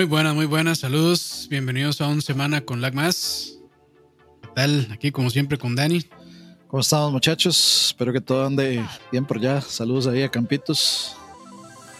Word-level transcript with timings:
Muy 0.00 0.06
buenas, 0.06 0.34
muy 0.34 0.46
buenas. 0.46 0.78
Saludos. 0.78 1.46
Bienvenidos 1.50 2.00
a 2.00 2.06
un 2.06 2.22
semana 2.22 2.62
con 2.62 2.80
Lag 2.80 2.94
Más. 2.94 3.58
¿Qué 4.40 4.48
tal? 4.54 4.88
Aquí, 4.90 5.12
como 5.12 5.28
siempre, 5.28 5.58
con 5.58 5.76
Dani. 5.76 6.02
¿Cómo 6.68 6.80
estamos, 6.80 7.12
muchachos? 7.12 7.88
Espero 7.88 8.10
que 8.10 8.22
todo 8.22 8.46
ande 8.46 8.82
bien 9.12 9.26
por 9.26 9.36
allá. 9.36 9.60
Saludos 9.60 10.06
ahí 10.06 10.22
a 10.22 10.30
Campitos. 10.30 11.14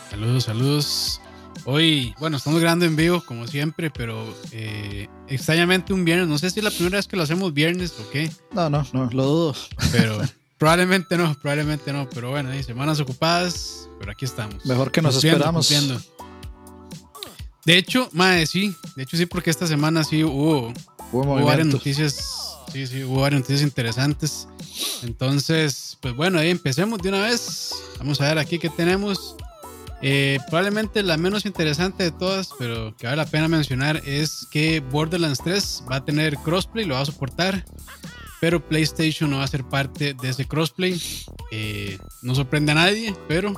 Saludos, 0.08 0.44
saludos. 0.44 1.20
Hoy, 1.66 2.14
bueno, 2.18 2.38
estamos 2.38 2.58
grabando 2.58 2.86
en 2.86 2.96
vivo, 2.96 3.22
como 3.22 3.46
siempre, 3.46 3.90
pero 3.90 4.34
eh, 4.50 5.06
extrañamente 5.28 5.92
un 5.92 6.02
viernes. 6.06 6.26
No 6.26 6.38
sé 6.38 6.48
si 6.48 6.60
es 6.60 6.64
la 6.64 6.70
primera 6.70 6.96
vez 6.96 7.06
que 7.06 7.18
lo 7.18 7.24
hacemos 7.24 7.52
viernes 7.52 7.92
o 8.00 8.10
qué. 8.10 8.30
No, 8.52 8.70
no, 8.70 8.86
no, 8.94 9.10
lo 9.12 9.24
dudo. 9.26 9.54
Pero 9.92 10.22
probablemente 10.58 11.18
no, 11.18 11.34
probablemente 11.34 11.92
no. 11.92 12.08
Pero 12.08 12.30
bueno, 12.30 12.48
hay 12.48 12.62
semanas 12.62 12.98
ocupadas, 12.98 13.90
pero 13.98 14.10
aquí 14.10 14.24
estamos. 14.24 14.64
Mejor 14.64 14.90
que 14.90 15.02
nos 15.02 15.22
esperamos. 15.22 15.70
De 17.70 17.78
hecho, 17.78 18.08
madre, 18.12 18.46
sí. 18.46 18.74
De 18.96 19.04
hecho, 19.04 19.16
sí, 19.16 19.26
porque 19.26 19.48
esta 19.48 19.64
semana 19.64 20.02
sí 20.02 20.24
hubo, 20.24 20.74
hubo, 21.12 21.44
varias 21.44 21.68
noticias. 21.68 22.56
Sí, 22.72 22.84
sí, 22.84 23.04
hubo 23.04 23.20
varias 23.20 23.42
noticias 23.42 23.62
interesantes. 23.62 24.48
Entonces, 25.04 25.96
pues 26.00 26.16
bueno, 26.16 26.40
ahí 26.40 26.50
empecemos 26.50 26.98
de 26.98 27.10
una 27.10 27.20
vez. 27.22 27.70
Vamos 28.00 28.20
a 28.20 28.26
ver 28.26 28.38
aquí 28.38 28.58
qué 28.58 28.70
tenemos. 28.70 29.36
Eh, 30.02 30.38
probablemente 30.48 31.04
la 31.04 31.16
menos 31.16 31.46
interesante 31.46 32.02
de 32.02 32.10
todas, 32.10 32.50
pero 32.58 32.92
que 32.96 33.06
vale 33.06 33.18
la 33.18 33.26
pena 33.26 33.46
mencionar, 33.46 34.02
es 34.04 34.48
que 34.50 34.80
Borderlands 34.80 35.38
3 35.44 35.84
va 35.88 35.96
a 35.96 36.04
tener 36.04 36.38
crossplay, 36.38 36.84
lo 36.84 36.96
va 36.96 37.02
a 37.02 37.06
soportar, 37.06 37.64
pero 38.40 38.66
PlayStation 38.66 39.30
no 39.30 39.36
va 39.36 39.44
a 39.44 39.46
ser 39.46 39.62
parte 39.62 40.14
de 40.14 40.28
ese 40.28 40.44
crossplay. 40.44 41.00
Eh, 41.52 41.98
no 42.22 42.34
sorprende 42.34 42.72
a 42.72 42.74
nadie, 42.74 43.14
pero 43.28 43.54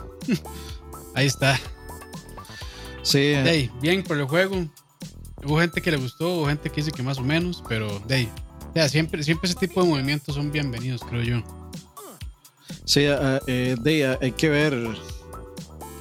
ahí 1.15 1.29
está. 1.29 1.59
Sí. 3.03 3.35
bien 3.81 4.03
por 4.03 4.19
el 4.19 4.25
juego. 4.25 4.67
Hubo 5.45 5.59
gente 5.59 5.81
que 5.83 5.91
le 5.91 5.97
gustó, 5.97 6.35
hubo 6.35 6.47
gente 6.47 6.71
que 6.71 6.77
dice 6.77 6.93
que 6.93 7.03
más 7.03 7.19
o 7.19 7.23
menos, 7.23 7.63
pero 7.69 7.99
de 8.07 8.29
siempre, 8.89 9.23
siempre 9.23 9.51
ese 9.51 9.59
tipo 9.59 9.83
de 9.83 9.89
movimientos 9.89 10.35
son 10.35 10.53
bienvenidos, 10.53 11.03
creo 11.03 11.23
yo. 11.23 11.43
Sí, 12.85 13.07
uh, 13.09 13.41
eh, 13.47 14.17
hay 14.21 14.33
que 14.33 14.49
ver. 14.49 14.89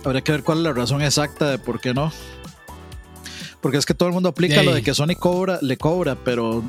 Habría 0.04 0.22
que 0.22 0.32
ver 0.32 0.44
cuál 0.44 0.60
es 0.60 0.64
la 0.64 0.74
razón 0.74 1.02
exacta 1.02 1.50
de 1.50 1.58
por 1.58 1.80
qué 1.80 1.94
no. 1.94 2.12
Porque 3.62 3.78
es 3.78 3.86
que 3.86 3.94
todo 3.94 4.10
el 4.10 4.14
mundo 4.14 4.30
aplica 4.30 4.64
lo 4.64 4.74
de 4.74 4.82
que 4.82 4.94
Sony 4.94 5.16
cobra, 5.18 5.60
le 5.62 5.78
cobra, 5.78 6.16
pero 6.16 6.64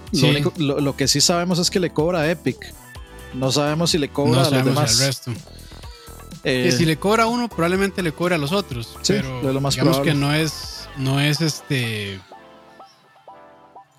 lo, 0.58 0.96
que 0.96 1.08
sí 1.08 1.22
sabemos 1.22 1.58
es 1.58 1.70
que 1.70 1.80
le 1.80 1.90
cobra 1.90 2.20
a 2.20 2.30
Epic. 2.30 2.74
No 3.34 3.50
sabemos 3.50 3.90
si 3.90 3.98
le 3.98 4.08
cobra 4.08 4.42
a 4.42 4.50
los 4.50 4.64
demás. 4.64 4.98
resto. 4.98 5.32
Eh, 6.44 6.72
si 6.72 6.84
le 6.84 6.96
cobra 6.96 7.24
a 7.24 7.26
uno, 7.26 7.48
probablemente 7.48 8.02
le 8.02 8.12
cobra 8.12 8.36
a 8.36 8.38
los 8.38 8.52
otros. 8.52 8.98
Sí, 9.02 9.14
pero 9.14 9.52
lo 9.52 9.60
más 9.60 9.74
digamos 9.74 10.00
que 10.00 10.14
no 10.14 10.34
es, 10.34 10.88
no 10.96 11.20
es 11.20 11.40
este. 11.40 12.20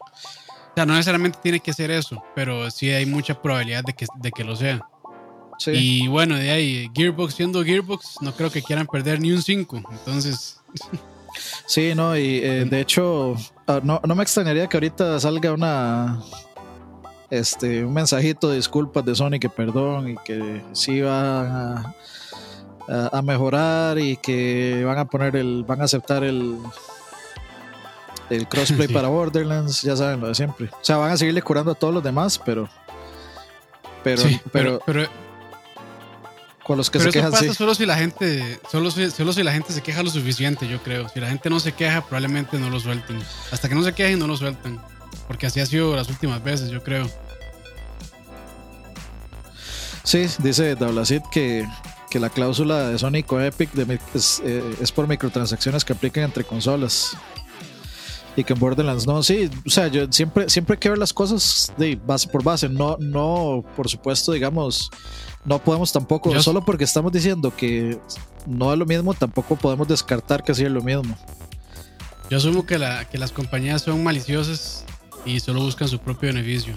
O 0.10 0.76
sea, 0.76 0.86
no 0.86 0.94
necesariamente 0.94 1.40
tiene 1.42 1.60
que 1.60 1.72
ser 1.72 1.92
eso, 1.92 2.24
pero 2.36 2.70
sí 2.72 2.90
hay 2.90 3.06
mucha 3.06 3.40
probabilidad 3.40 3.84
de 3.84 3.94
que, 3.94 4.08
de 4.16 4.32
que 4.32 4.44
lo 4.44 4.56
sea. 4.56 4.82
Sí. 5.60 5.72
Y 5.72 6.08
bueno, 6.08 6.36
de 6.36 6.52
ahí, 6.52 6.92
Gearbox 6.94 7.36
siendo 7.36 7.64
Gearbox, 7.64 8.18
no 8.22 8.34
creo 8.34 8.52
que 8.52 8.62
quieran 8.62 8.88
perder 8.88 9.22
ni 9.22 9.32
un 9.32 9.42
5. 9.42 9.82
Entonces. 9.92 10.60
Sí, 11.66 11.96
no, 11.96 12.16
y 12.16 12.38
eh, 12.44 12.66
de 12.66 12.80
hecho, 12.82 13.36
ah, 13.66 13.80
no, 13.84 14.00
no, 14.06 14.14
me 14.14 14.22
extrañaría 14.22 14.68
que 14.68 14.78
ahorita 14.78 15.20
salga 15.20 15.52
una. 15.52 16.22
Este, 17.32 17.84
un 17.84 17.92
mensajito 17.92 18.50
de 18.50 18.58
disculpas 18.58 19.04
de 19.04 19.16
Sony 19.16 19.40
que 19.42 19.50
perdón 19.50 20.10
y 20.10 20.16
que 20.18 20.62
sí 20.74 21.02
va 21.02 21.80
a 21.80 21.96
a, 22.88 23.22
mejorar 23.22 23.98
y 24.00 24.18
que 24.18 24.84
van 24.86 24.98
a 24.98 25.06
poner 25.06 25.36
el, 25.36 25.64
van 25.64 25.82
a 25.82 25.86
aceptar 25.86 26.24
el, 26.24 26.58
el 28.30 28.48
crossplay 28.48 28.88
para 28.94 29.08
Borderlands, 29.08 29.82
ya 29.82 29.96
saben 29.96 30.20
lo 30.20 30.28
de 30.28 30.36
siempre. 30.36 30.70
O 30.72 30.84
sea, 30.84 30.98
van 30.98 31.12
a 31.12 31.18
seguirle 31.18 31.42
curando 31.42 31.72
a 31.72 31.76
todos 31.76 31.94
los 31.94 32.04
demás, 32.04 32.40
pero. 32.44 32.70
Pero, 34.04 34.24
pero, 34.52 34.82
pero, 34.86 35.08
con 36.64 36.78
los 36.78 36.90
que 36.90 37.00
se 37.00 37.10
quejan. 37.10 37.32
Pasa 37.32 37.54
solo 37.54 37.74
si 37.76 37.86
la 37.86 37.96
gente, 37.96 38.60
solo 38.70 38.92
si, 38.92 39.10
solo 39.12 39.32
si 39.32 39.44
la 39.44 39.54
gente 39.54 39.72
se 39.72 39.82
queja 39.82 40.04
lo 40.04 40.10
suficiente, 40.10 40.68
yo 40.68 40.82
creo. 40.82 41.08
Si 41.10 41.20
la 41.20 41.30
gente 41.30 41.50
no 41.50 41.60
se 41.60 41.72
queja, 41.74 42.02
probablemente 42.02 42.58
no 42.58 42.70
lo 42.70 42.80
suelten. 42.80 43.22
Hasta 43.52 43.70
que 43.70 43.76
no 43.76 43.84
se 43.84 43.94
quejen, 43.94 44.20
no 44.20 44.28
lo 44.28 44.36
sueltan. 44.36 44.82
Porque 45.28 45.46
así 45.46 45.60
ha 45.60 45.66
sido 45.66 45.96
las 45.96 46.10
últimas 46.10 46.44
veces, 46.44 46.70
yo 46.70 46.84
creo. 46.84 47.10
Sí, 50.04 50.28
dice 50.40 50.76
Dablacid 50.76 51.22
que 51.32 51.66
que 52.14 52.20
la 52.20 52.30
cláusula 52.30 52.90
de 52.90 53.00
Sony 53.00 53.24
con 53.26 53.42
Epic 53.42 53.72
eh, 53.76 53.98
es, 54.80 54.92
por 54.92 55.08
microtransacciones 55.08 55.84
que 55.84 55.94
aplican 55.94 56.26
entre 56.26 56.44
consolas. 56.44 57.18
Y 58.36 58.44
que 58.44 58.54
en 58.54 58.60
Borderlands 58.60 59.08
no, 59.08 59.24
sí, 59.24 59.50
o 59.66 59.70
sea, 59.70 59.88
yo 59.88 60.06
siempre, 60.12 60.48
siempre 60.48 60.76
hay 60.76 60.80
que 60.80 60.90
ver 60.90 61.00
las 61.00 61.12
cosas 61.12 61.74
de 61.76 61.96
base 61.96 62.28
por 62.28 62.44
base, 62.44 62.70
no, 62.70 62.98
no, 63.00 63.66
por 63.76 63.90
supuesto, 63.90 64.32
digamos, 64.32 64.92
no 65.44 65.58
podemos 65.58 65.92
tampoco, 65.92 66.40
solo 66.40 66.64
porque 66.64 66.84
estamos 66.84 67.12
diciendo 67.12 67.52
que 67.56 68.00
no 68.46 68.72
es 68.72 68.78
lo 68.78 68.86
mismo, 68.86 69.16
tampoco 69.16 69.56
podemos 69.56 69.88
descartar 69.88 70.44
que 70.44 70.54
sí 70.54 70.64
es 70.64 70.72
lo 70.72 70.84
mismo. 70.84 71.18
Yo 72.30 72.38
asumo 72.38 72.64
que, 72.64 72.78
la, 72.78 73.06
que 73.06 73.18
las 73.18 73.32
compañías 73.32 73.82
son 73.82 74.04
maliciosas 74.04 74.86
y 75.26 75.40
solo 75.40 75.62
buscan 75.62 75.88
su 75.88 76.00
propio 76.00 76.34
beneficio. 76.34 76.74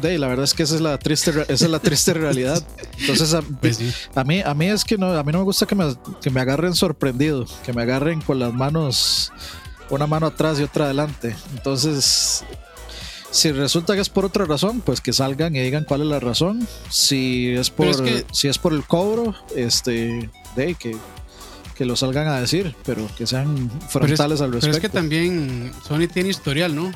De, 0.00 0.18
la 0.18 0.28
verdad 0.28 0.44
es 0.44 0.54
que 0.54 0.62
esa 0.62 0.74
es 0.74 0.80
la 0.80 0.98
triste, 0.98 1.30
esa 1.30 1.64
es 1.64 1.70
la 1.70 1.78
triste 1.78 2.14
realidad. 2.14 2.62
Entonces, 2.98 3.36
pues 3.60 3.80
a, 4.14 4.24
mí, 4.24 4.42
a 4.44 4.54
mí 4.54 4.66
es 4.66 4.84
que 4.84 4.96
no, 4.96 5.12
a 5.12 5.22
mí 5.22 5.32
no 5.32 5.38
me 5.38 5.44
gusta 5.44 5.66
que 5.66 5.74
me, 5.74 5.94
que 6.22 6.30
me 6.30 6.40
agarren 6.40 6.74
sorprendido, 6.74 7.46
que 7.64 7.72
me 7.72 7.82
agarren 7.82 8.20
con 8.20 8.38
las 8.38 8.52
manos, 8.52 9.32
una 9.90 10.06
mano 10.06 10.26
atrás 10.26 10.58
y 10.60 10.62
otra 10.62 10.86
adelante. 10.86 11.36
Entonces, 11.52 12.44
si 13.30 13.52
resulta 13.52 13.94
que 13.94 14.00
es 14.00 14.08
por 14.08 14.24
otra 14.24 14.44
razón, 14.44 14.80
pues 14.80 15.00
que 15.00 15.12
salgan 15.12 15.54
y 15.54 15.60
digan 15.60 15.84
cuál 15.84 16.02
es 16.02 16.06
la 16.06 16.20
razón. 16.20 16.66
Si 16.88 17.50
es 17.50 17.70
por, 17.70 17.94
si 18.32 18.48
es 18.48 18.58
por 18.58 18.72
el 18.72 18.84
cobro, 18.84 19.34
este, 19.54 20.30
de 20.56 20.74
que, 20.74 20.96
que 21.76 21.84
lo 21.84 21.96
salgan 21.96 22.28
a 22.28 22.40
decir, 22.40 22.74
pero 22.84 23.08
que 23.16 23.26
sean 23.26 23.70
frontales 23.88 24.40
al 24.40 24.52
respecto. 24.52 24.66
Pero 24.66 24.72
es 24.72 24.80
que 24.80 24.88
también 24.88 25.72
Sony 25.86 26.08
tiene 26.12 26.30
historial, 26.30 26.74
¿no? 26.74 26.92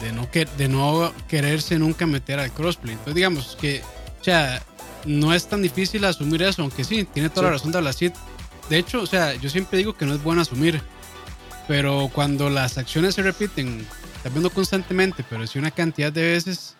De 0.00 0.12
no, 0.12 0.30
que, 0.30 0.46
de 0.56 0.68
no 0.68 1.12
quererse 1.28 1.78
nunca 1.78 2.06
meter 2.06 2.38
al 2.40 2.52
crossplay. 2.52 2.92
Entonces, 2.92 3.14
digamos 3.14 3.56
que, 3.60 3.82
o 4.20 4.24
sea, 4.24 4.62
no 5.04 5.34
es 5.34 5.46
tan 5.46 5.62
difícil 5.62 6.04
asumir 6.04 6.42
eso, 6.42 6.62
aunque 6.62 6.84
sí, 6.84 7.04
tiene 7.04 7.30
toda 7.30 7.46
la 7.46 7.52
razón 7.52 7.72
de 7.72 7.78
hablar 7.78 7.94
De 8.68 8.78
hecho, 8.78 9.02
o 9.02 9.06
sea, 9.06 9.34
yo 9.34 9.48
siempre 9.50 9.78
digo 9.78 9.94
que 9.94 10.06
no 10.06 10.14
es 10.14 10.22
bueno 10.22 10.42
asumir, 10.42 10.80
pero 11.68 12.10
cuando 12.12 12.50
las 12.50 12.78
acciones 12.78 13.14
se 13.14 13.22
repiten, 13.22 13.86
también 14.22 14.42
no 14.42 14.50
constantemente, 14.50 15.24
pero 15.28 15.46
si 15.46 15.58
una 15.58 15.70
cantidad 15.70 16.12
de 16.12 16.22
veces, 16.22 16.76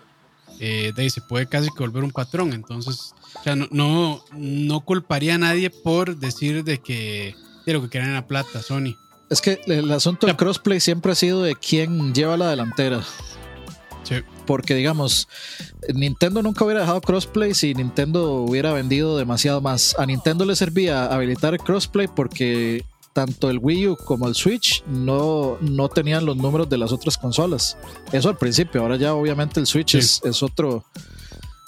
eh, 0.61 0.93
de 0.95 1.03
ahí 1.03 1.11
se 1.11 1.21
puede 1.21 1.47
casi 1.47 1.69
que 1.69 1.81
volver 1.81 2.05
un 2.05 2.13
patrón. 2.13 2.53
Entonces, 2.53 3.15
o 3.39 3.43
sea, 3.43 3.57
no, 3.57 3.69
no, 3.71 4.25
no 4.33 4.81
culparía 4.81 5.35
a 5.35 5.39
nadie 5.39 5.71
por 5.71 6.17
decir 6.17 6.65
de 6.65 6.79
que 6.79 7.35
de 7.67 7.73
lo 7.73 7.83
que 7.83 7.89
quieren 7.89 8.11
en 8.11 8.15
la 8.15 8.27
plata, 8.27 8.63
Sony. 8.63 8.97
Es 9.35 9.41
que 9.41 9.61
el 9.67 9.91
asunto 9.91 10.29
del 10.29 10.37
crossplay 10.37 10.79
siempre 10.79 11.11
ha 11.11 11.17
sido 11.17 11.43
de 11.43 11.57
quién 11.57 12.15
lleva 12.15 12.37
la 12.37 12.51
delantera. 12.51 13.03
Sí. 14.05 14.15
Porque, 14.47 14.77
digamos, 14.77 15.27
Nintendo 15.93 16.41
nunca 16.41 16.65
hubiera 16.65 16.83
dejado 16.83 17.01
crossplay 17.01 17.53
si 17.53 17.75
Nintendo 17.75 18.35
hubiera 18.35 18.73
vendido 18.73 19.19
demasiado 19.19 19.61
más. 19.61 19.97
A 19.99 20.07
Nintendo 20.07 20.45
le 20.45 20.55
servía 20.55 21.07
habilitar 21.07 21.53
el 21.53 21.59
crossplay 21.59 22.07
porque 22.07 22.85
tanto 23.13 23.51
el 23.51 23.59
Wii 23.59 23.89
U 23.89 23.97
como 23.97 24.29
el 24.29 24.37
Switch 24.37 24.85
no, 24.87 25.59
no 25.61 25.89
tenían 25.89 26.25
los 26.25 26.37
números 26.37 26.69
de 26.69 26.79
las 26.79 26.93
otras 26.93 27.19
consolas. 27.19 27.77
Eso 28.13 28.29
al 28.29 28.37
principio, 28.37 28.83
ahora 28.83 28.95
ya 28.95 29.15
obviamente 29.15 29.59
el 29.59 29.67
Switch 29.67 29.97
es, 29.97 30.21
es, 30.23 30.45
otro, 30.45 30.85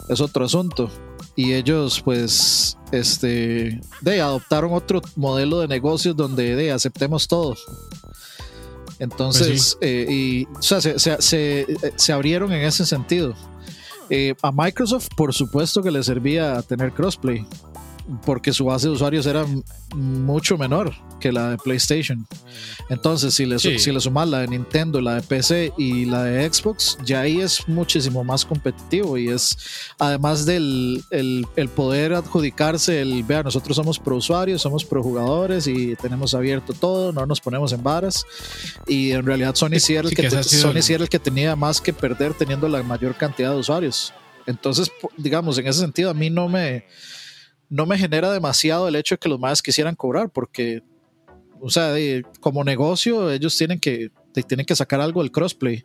es 0.08 0.20
otro 0.20 0.44
asunto 0.44 0.88
y 1.36 1.52
ellos 1.52 2.00
pues 2.02 2.78
este 2.90 3.80
de 4.00 4.20
adoptaron 4.20 4.72
otro 4.72 5.02
modelo 5.14 5.60
de 5.60 5.68
negocios 5.68 6.16
donde 6.16 6.56
de 6.56 6.72
aceptemos 6.72 7.28
todo. 7.28 7.54
Entonces 8.98 9.76
pues 9.78 9.78
eh, 9.82 10.06
y 10.08 10.44
o 10.46 10.62
sea, 10.62 10.80
se, 10.80 10.98
se, 10.98 11.66
se, 11.96 12.12
abrieron 12.12 12.52
en 12.52 12.62
ese 12.62 12.86
sentido. 12.86 13.34
Eh, 14.08 14.34
a 14.42 14.50
Microsoft 14.50 15.08
por 15.16 15.34
supuesto 15.34 15.82
que 15.82 15.90
le 15.90 16.02
servía 16.02 16.62
tener 16.62 16.92
crossplay 16.92 17.44
porque 18.24 18.52
su 18.52 18.66
base 18.66 18.86
de 18.88 18.94
usuarios 18.94 19.26
era 19.26 19.44
mucho 19.94 20.56
menor 20.56 20.94
que 21.20 21.32
la 21.32 21.50
de 21.50 21.56
PlayStation. 21.56 22.26
Entonces, 22.88 23.34
si 23.34 23.46
le, 23.46 23.58
si 23.58 23.90
le 23.90 24.00
sumas 24.00 24.28
la 24.28 24.40
de 24.40 24.48
Nintendo, 24.48 25.00
la 25.00 25.16
de 25.16 25.22
PC 25.22 25.72
y 25.76 26.04
la 26.04 26.24
de 26.24 26.52
Xbox, 26.52 26.98
ya 27.04 27.20
ahí 27.20 27.40
es 27.40 27.66
muchísimo 27.68 28.22
más 28.22 28.44
competitivo 28.44 29.18
y 29.18 29.28
es, 29.28 29.56
además 29.98 30.46
del 30.46 31.02
el, 31.10 31.46
poder 31.74 32.14
adjudicarse, 32.14 33.00
el, 33.00 33.22
vea, 33.24 33.42
nosotros 33.42 33.76
somos 33.76 33.98
pro 33.98 34.16
usuarios, 34.16 34.62
somos 34.62 34.84
pro 34.84 35.02
jugadores 35.02 35.66
y 35.66 35.96
tenemos 35.96 36.34
abierto 36.34 36.72
todo, 36.72 37.12
no 37.12 37.26
nos 37.26 37.40
ponemos 37.40 37.72
en 37.72 37.82
varas. 37.82 38.24
Y 38.86 39.12
en 39.12 39.26
realidad 39.26 39.54
Sony 39.54 39.78
sí 39.78 39.94
era 39.94 40.08
el, 40.08 40.14
que, 40.14 40.30
Sony 40.30 40.82
sí 40.82 40.94
era 40.94 41.02
el 41.02 41.08
que 41.08 41.18
tenía 41.18 41.56
más 41.56 41.80
que 41.80 41.92
perder 41.92 42.34
teniendo 42.34 42.68
la 42.68 42.82
mayor 42.82 43.16
cantidad 43.16 43.50
de 43.50 43.58
usuarios. 43.58 44.12
Entonces, 44.46 44.92
digamos, 45.16 45.58
en 45.58 45.66
ese 45.66 45.80
sentido, 45.80 46.10
a 46.10 46.14
mí 46.14 46.30
no 46.30 46.48
me 46.48 46.84
no 47.68 47.86
me 47.86 47.98
genera 47.98 48.30
demasiado 48.30 48.88
el 48.88 48.96
hecho 48.96 49.14
de 49.14 49.18
que 49.18 49.28
los 49.28 49.38
más 49.40 49.62
quisieran 49.62 49.94
cobrar, 49.94 50.30
porque, 50.30 50.82
o 51.60 51.68
sea, 51.70 51.94
como 52.40 52.62
negocio, 52.64 53.30
ellos 53.30 53.56
tienen 53.56 53.80
que, 53.80 54.10
tienen 54.46 54.66
que 54.66 54.76
sacar 54.76 55.00
algo 55.00 55.22
del 55.22 55.32
crossplay. 55.32 55.84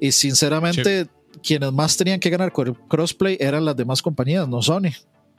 Y 0.00 0.12
sinceramente, 0.12 1.08
quienes 1.42 1.72
más 1.72 1.96
tenían 1.96 2.20
que 2.20 2.30
ganar 2.30 2.52
con 2.52 2.68
el 2.68 2.74
crossplay 2.88 3.36
eran 3.40 3.64
las 3.64 3.76
demás 3.76 4.00
compañías, 4.02 4.48
no 4.48 4.62
Sony. 4.62 4.90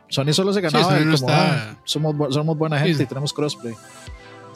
Sony 0.09 0.33
solo 0.33 0.51
se 0.53 0.61
ganaba 0.61 0.91
no 0.99 0.99
como, 1.03 1.13
está- 1.15 1.71
"Ah, 1.71 1.81
somos, 1.85 2.33
somos 2.33 2.57
buena 2.57 2.77
gente 2.79 2.97
Sí. 2.97 3.03
y 3.03 3.05
tenemos 3.05 3.31
crossplay. 3.33 3.73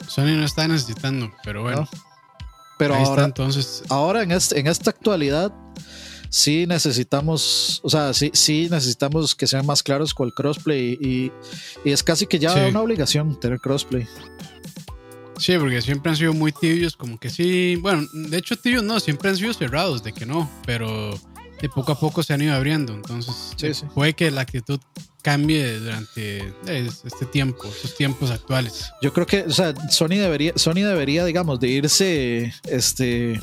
Sony 0.06 0.36
no 0.36 0.44
está 0.44 0.68
necesitando, 0.68 1.32
pero 1.42 1.62
bueno. 1.62 1.80
¿no? 1.82 1.88
Pero 2.78 2.94
ahora, 2.94 3.08
está 3.10 3.24
entonces. 3.24 3.82
ahora 3.88 4.22
en, 4.22 4.32
este, 4.32 4.60
en 4.60 4.66
esta 4.66 4.90
actualidad 4.90 5.50
sí 6.36 6.66
necesitamos, 6.66 7.80
o 7.82 7.88
sea, 7.88 8.12
sí, 8.12 8.30
sí 8.34 8.68
necesitamos 8.70 9.34
que 9.34 9.46
sean 9.46 9.64
más 9.64 9.82
claros 9.82 10.12
con 10.12 10.26
el 10.28 10.34
crossplay 10.34 10.98
y, 11.00 11.32
y 11.82 11.92
es 11.92 12.02
casi 12.02 12.26
que 12.26 12.38
ya 12.38 12.52
Sí. 12.52 12.60
una 12.70 12.82
obligación 12.82 13.40
tener 13.40 13.58
crossplay. 13.58 14.06
Sí, 15.38 15.56
porque 15.58 15.80
siempre 15.82 16.10
han 16.10 16.16
sido 16.16 16.32
muy 16.34 16.52
tibios, 16.52 16.96
como 16.96 17.18
que 17.18 17.30
sí. 17.30 17.76
Bueno, 17.76 18.06
de 18.12 18.36
hecho, 18.38 18.56
tibios 18.56 18.82
no, 18.82 19.00
siempre 19.00 19.30
han 19.30 19.36
sido 19.36 19.52
cerrados 19.54 20.02
de 20.02 20.12
que 20.12 20.24
no, 20.26 20.50
pero 20.66 21.18
de 21.60 21.68
poco 21.70 21.92
a 21.92 21.98
poco 22.00 22.22
se 22.22 22.34
han 22.34 22.42
ido 22.42 22.54
abriendo. 22.54 22.92
Entonces, 22.94 23.34
Sí, 23.56 23.66
eh, 23.68 23.74
sí. 23.74 23.84
puede 23.94 24.12
que 24.14 24.30
la 24.30 24.42
actitud 24.42 24.78
cambie 25.22 25.78
durante 25.78 26.38
eh, 26.66 26.88
este 27.04 27.26
tiempo, 27.26 27.64
estos 27.66 27.94
tiempos 27.96 28.30
actuales. 28.30 28.90
Yo 29.02 29.12
creo 29.12 29.26
que, 29.26 29.40
o 29.42 29.50
sea, 29.50 29.74
Sony 29.90 30.16
debería, 30.16 30.52
Sony 30.56 30.82
debería, 30.84 31.24
digamos, 31.24 31.60
de 31.60 31.68
irse, 31.68 32.54
este, 32.64 33.38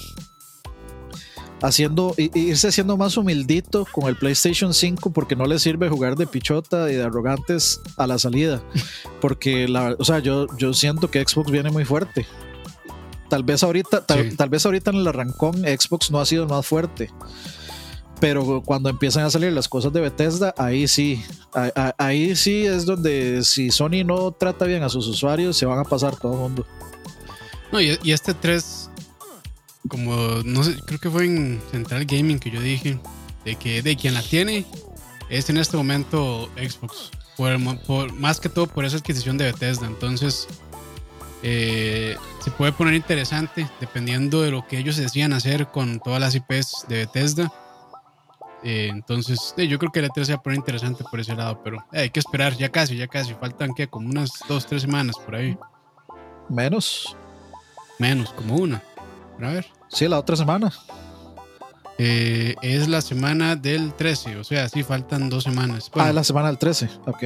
haciendo, 1.63 2.13
irse 2.17 2.67
haciendo 2.67 2.97
más 2.97 3.17
humildito 3.17 3.87
con 3.91 4.07
el 4.07 4.17
PlayStation 4.17 4.73
5 4.73 5.11
porque 5.11 5.35
no 5.35 5.45
le 5.45 5.57
sirve 5.57 5.89
jugar 5.89 6.15
de 6.15 6.27
pichota 6.27 6.91
y 6.91 6.95
de 6.95 7.03
arrogantes 7.03 7.81
a 7.97 8.05
la 8.05 8.19
salida. 8.19 8.61
Porque, 9.21 9.67
la, 9.67 9.95
o 9.97 10.03
sea, 10.03 10.19
yo, 10.19 10.45
yo 10.57 10.73
siento 10.73 11.09
que 11.09 11.23
Xbox 11.25 11.49
viene 11.49 11.71
muy 11.71 11.85
fuerte. 11.85 12.27
Tal 13.29 13.43
vez 13.43 13.63
ahorita, 13.63 14.05
tal, 14.05 14.29
Sí. 14.31 14.35
tal 14.35 14.49
vez 14.49 14.65
ahorita 14.65 14.91
en 14.91 14.97
el 14.97 15.07
arrancón 15.07 15.63
Xbox 15.63 16.11
no 16.11 16.19
ha 16.19 16.25
sido 16.25 16.45
más 16.47 16.67
fuerte. 16.67 17.09
Pero 18.19 18.61
cuando 18.63 18.89
empiezan 18.89 19.23
a 19.25 19.29
salir 19.29 19.51
las 19.53 19.67
cosas 19.67 19.91
de 19.91 19.99
Bethesda, 20.01 20.53
ahí 20.57 20.87
sí, 20.87 21.23
ahí 21.97 22.35
sí 22.35 22.65
es 22.65 22.85
donde 22.85 23.43
si 23.43 23.69
Sony 23.71 24.03
no 24.05 24.31
trata 24.31 24.65
bien 24.65 24.83
a 24.83 24.89
sus 24.89 25.07
usuarios, 25.07 25.57
se 25.57 25.65
van 25.65 25.79
a 25.79 25.83
pasar 25.83 26.15
todo 26.15 26.33
el 26.33 26.39
mundo. 26.39 26.65
No, 27.71 27.81
y, 27.81 27.97
y 28.03 28.11
este 28.11 28.33
3, 28.33 28.91
como 29.93 30.41
no 30.43 30.63
sé, 30.63 30.75
creo 30.87 30.99
que 30.99 31.09
fue 31.11 31.25
en 31.25 31.61
Central 31.69 32.05
Gaming 32.05 32.39
que 32.39 32.49
yo 32.49 32.59
dije, 32.59 32.97
de 33.45 33.55
que 33.55 33.83
de 33.83 33.95
quien 33.95 34.15
la 34.15 34.23
tiene 34.23 34.65
es 35.29 35.51
en 35.51 35.57
este 35.57 35.77
momento 35.77 36.49
Xbox. 36.57 37.11
Por, 37.37 38.13
más 38.13 38.39
que 38.39 38.49
todo 38.49 38.65
por 38.65 38.85
esa 38.85 38.97
adquisición 38.97 39.37
de 39.37 39.45
Bethesda. 39.45 39.85
Entonces, 39.85 40.47
eh, 41.43 42.15
se 42.39 42.49
puede 42.49 42.71
poner 42.71 42.95
interesante 42.95 43.69
dependiendo 43.79 44.41
de 44.41 44.49
lo 44.49 44.67
que 44.67 44.79
ellos 44.79 44.97
decían 44.97 45.31
hacer 45.31 45.67
con 45.67 45.99
todas 45.99 46.19
las 46.19 46.33
IPs 46.33 46.85
de 46.87 47.05
Bethesda. 47.05 47.53
Eh, 48.63 48.87
entonces, 48.91 49.53
eh, 49.57 49.67
yo 49.67 49.77
creo 49.77 49.91
que 49.91 50.01
la 50.01 50.09
3 50.09 50.25
se 50.25 50.33
va 50.33 50.39
a 50.39 50.43
poner 50.43 50.57
interesante 50.57 51.03
por 51.03 51.19
ese 51.19 51.35
lado, 51.35 51.61
pero 51.63 51.85
hay 51.91 52.09
que 52.09 52.19
esperar, 52.19 52.57
ya 52.57 52.69
casi, 52.69 52.97
ya 52.97 53.07
casi. 53.07 53.35
Faltan 53.35 53.75
que 53.75 53.87
como 53.87 54.09
unas 54.09 54.31
dos, 54.47 54.65
tres 54.65 54.81
semanas 54.81 55.17
por 55.23 55.35
ahí. 55.35 55.55
Menos. 56.49 57.15
Menos, 57.99 58.33
como 58.33 58.55
una. 58.55 58.81
A 59.39 59.47
ver. 59.47 59.82
Sí, 59.93 60.07
la 60.07 60.19
otra 60.19 60.35
semana. 60.35 60.71
Eh, 61.99 62.55
es 62.63 62.87
la 62.87 63.01
semana 63.01 63.55
del 63.55 63.93
13, 63.93 64.37
o 64.37 64.43
sea, 64.43 64.67
sí, 64.67 64.83
faltan 64.83 65.29
dos 65.29 65.43
semanas. 65.43 65.91
Bueno, 65.93 66.07
ah, 66.07 66.09
es 66.09 66.15
la 66.15 66.23
semana 66.23 66.47
del 66.47 66.57
13. 66.57 66.89
Ok. 67.05 67.23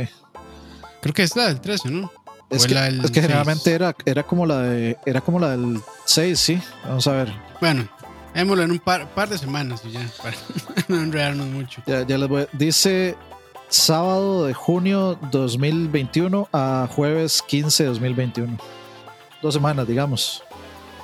Creo 1.01 1.13
que 1.13 1.23
es 1.23 1.35
la 1.35 1.47
del 1.47 1.61
13, 1.61 1.89
¿no? 1.89 2.11
Es 2.49 2.65
que, 2.65 2.75
es 2.75 3.11
que 3.11 3.21
generalmente 3.21 3.63
6. 3.63 3.75
era, 3.75 3.95
era 4.05 4.23
como 4.23 4.45
la 4.45 4.61
de, 4.61 4.97
era 5.05 5.21
como 5.21 5.39
la 5.39 5.51
del 5.51 5.79
6, 6.05 6.39
sí. 6.39 6.61
Vamos 6.85 7.07
a 7.07 7.13
ver. 7.13 7.33
Bueno, 7.61 7.87
démoslo 8.33 8.63
en 8.63 8.71
un 8.71 8.79
par, 8.79 9.07
par 9.13 9.29
de 9.29 9.37
semanas 9.37 9.81
y 9.85 9.91
ya, 9.91 10.05
para 10.21 10.35
no 10.89 11.01
enredarnos 11.01 11.47
mucho. 11.47 11.81
Ya, 11.85 12.05
ya 12.05 12.17
les 12.17 12.27
voy. 12.27 12.47
Dice 12.53 13.15
sábado 13.69 14.45
de 14.45 14.53
junio 14.53 15.17
2021 15.31 16.49
a 16.51 16.87
jueves 16.91 17.41
15 17.47 17.83
de 17.83 17.89
2021. 17.89 18.57
Dos 19.41 19.53
semanas, 19.53 19.87
digamos. 19.87 20.43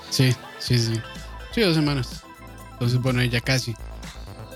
Sí, 0.09 0.35
sí, 0.59 0.77
sí. 0.77 1.01
Sí, 1.53 1.61
dos 1.61 1.75
semanas. 1.75 2.23
Entonces, 2.73 2.99
bueno, 2.99 3.23
ya 3.23 3.41
casi. 3.41 3.73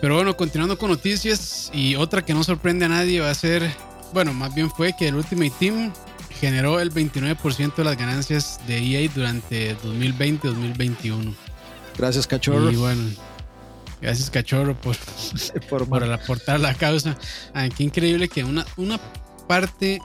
Pero 0.02 0.16
bueno, 0.16 0.36
continuando 0.36 0.78
con 0.78 0.90
noticias 0.90 1.72
y 1.74 1.96
otra 1.96 2.24
que 2.24 2.34
no 2.34 2.44
sorprende 2.44 2.86
a 2.86 2.90
nadie 2.90 3.20
va 3.20 3.32
a 3.32 3.36
ser, 3.36 3.70
bueno, 4.14 4.34
más 4.34 4.54
bien 4.54 4.70
fue 4.70 4.94
que 4.98 5.08
el 5.08 5.16
Ultimate 5.16 5.54
Team 5.60 5.92
generó 6.40 6.80
el 6.80 6.92
29% 6.92 7.76
de 7.76 7.84
las 7.84 7.98
ganancias 7.98 8.60
de 8.68 8.78
EA 8.78 9.10
durante 9.14 9.76
2020-2021. 9.78 11.34
Gracias, 11.98 12.28
cachorro. 12.28 12.70
Y 12.72 12.76
bueno, 12.76 13.10
gracias 14.02 14.30
Cachorro 14.30 14.80
por, 14.80 14.96
por, 15.70 15.88
por 15.88 16.04
aportar 16.04 16.60
la 16.60 16.76
causa. 16.76 17.18
Ah, 17.54 17.68
qué 17.76 17.84
increíble 17.84 18.30
que 18.30 18.44
una, 18.44 18.66
una 18.76 19.00
parte, 19.48 20.00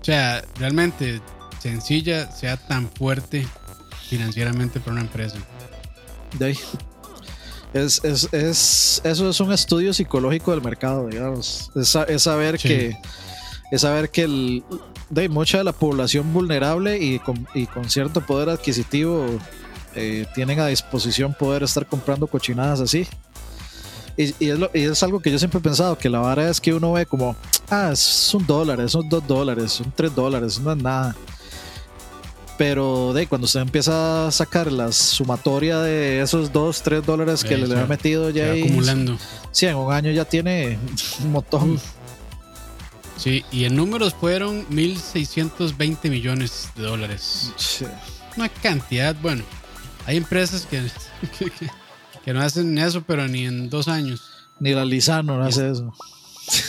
o 0.00 0.04
sea, 0.04 0.44
realmente 0.56 1.20
sencilla, 1.60 2.32
sea 2.32 2.56
tan 2.56 2.90
fuerte 2.90 3.46
financieramente 4.16 4.78
para 4.78 4.92
una 4.92 5.00
empresa. 5.00 5.36
de 6.38 6.44
ahí. 6.46 6.58
Es, 7.72 8.04
es, 8.04 8.28
es, 8.34 9.00
eso 9.02 9.30
es 9.30 9.40
un 9.40 9.50
estudio 9.52 9.94
psicológico 9.94 10.50
del 10.50 10.60
mercado, 10.60 11.08
digamos. 11.08 11.70
Es, 11.74 11.88
sa- 11.88 12.02
es 12.04 12.22
saber 12.24 12.58
Sí. 12.60 12.68
que 12.68 12.96
es 13.70 13.80
saber 13.80 14.10
que 14.10 14.22
el, 14.24 14.62
de 15.08 15.30
mucha 15.30 15.56
de 15.58 15.64
la 15.64 15.72
población 15.72 16.30
vulnerable 16.34 16.98
y 16.98 17.18
con, 17.20 17.48
y 17.54 17.64
con 17.66 17.88
cierto 17.88 18.20
poder 18.20 18.50
adquisitivo 18.50 19.24
eh, 19.94 20.26
tienen 20.34 20.60
a 20.60 20.66
disposición 20.66 21.32
poder 21.32 21.62
estar 21.62 21.86
comprando 21.86 22.26
cochinadas 22.26 22.80
así. 22.80 23.06
Y, 24.18 24.34
y 24.44 24.50
es 24.50 24.58
lo- 24.58 24.70
y 24.74 24.82
es 24.82 25.02
algo 25.02 25.20
que 25.20 25.30
yo 25.30 25.38
siempre 25.38 25.58
he 25.58 25.62
pensado, 25.62 25.96
que 25.96 26.10
la 26.10 26.18
vara 26.18 26.50
es 26.50 26.60
que 26.60 26.74
uno 26.74 26.92
ve 26.92 27.06
como, 27.06 27.34
ah, 27.70 27.88
es 27.94 28.34
un 28.34 28.46
dólar, 28.46 28.86
son 28.90 29.08
dos 29.08 29.26
dólares, 29.26 29.72
son 29.72 29.90
tres 29.96 30.14
dólares, 30.14 30.60
no 30.60 30.72
es 30.72 30.82
nada. 30.82 31.16
Pero 32.62 33.12
de 33.12 33.26
cuando 33.26 33.46
usted 33.46 33.58
empieza 33.58 34.28
a 34.28 34.30
sacar 34.30 34.70
la 34.70 34.92
sumatoria 34.92 35.80
de 35.80 36.22
esos 36.22 36.52
dos, 36.52 36.80
tres 36.80 37.04
dólares 37.04 37.42
que 37.42 37.54
Eh, 37.54 37.66
le, 37.66 37.76
ha 37.76 37.86
metido 37.86 38.30
ya 38.30 38.52
ahí, 38.52 38.62
acumulando. 38.62 39.18
sí, 39.50 39.66
en 39.66 39.74
un 39.74 39.92
año 39.92 40.12
ya 40.12 40.24
tiene 40.24 40.78
un 41.24 41.32
montón. 41.32 41.72
Uf. 41.72 41.82
Sí, 43.16 43.44
y 43.50 43.64
en 43.64 43.74
números 43.74 44.14
fueron 44.14 44.64
1.620 44.68 46.08
millones 46.08 46.68
de 46.76 46.84
dólares. 46.84 47.52
Sí. 47.56 47.84
Una 48.36 48.48
cantidad, 48.48 49.16
bueno, 49.20 49.42
hay 50.06 50.16
empresas 50.16 50.64
que, 50.64 50.84
que, 52.24 52.32
no 52.32 52.42
hacen 52.42 52.78
eso, 52.78 53.02
pero 53.02 53.26
ni 53.26 53.44
en 53.44 53.70
dos 53.70 53.88
años. 53.88 54.22
Ni 54.60 54.72
la 54.72 54.84
Lizano 54.84 55.36
no 55.36 55.44
hace 55.44 55.68
eso. 55.68 55.92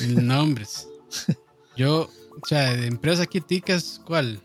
Nombres. 0.07 0.87
Yo, 1.77 2.09
o 2.41 2.47
sea, 2.47 2.73
de 2.73 2.87
empresas 2.87 3.19
aquí 3.19 3.41
ticas, 3.41 4.01
¿cuál? 4.03 4.41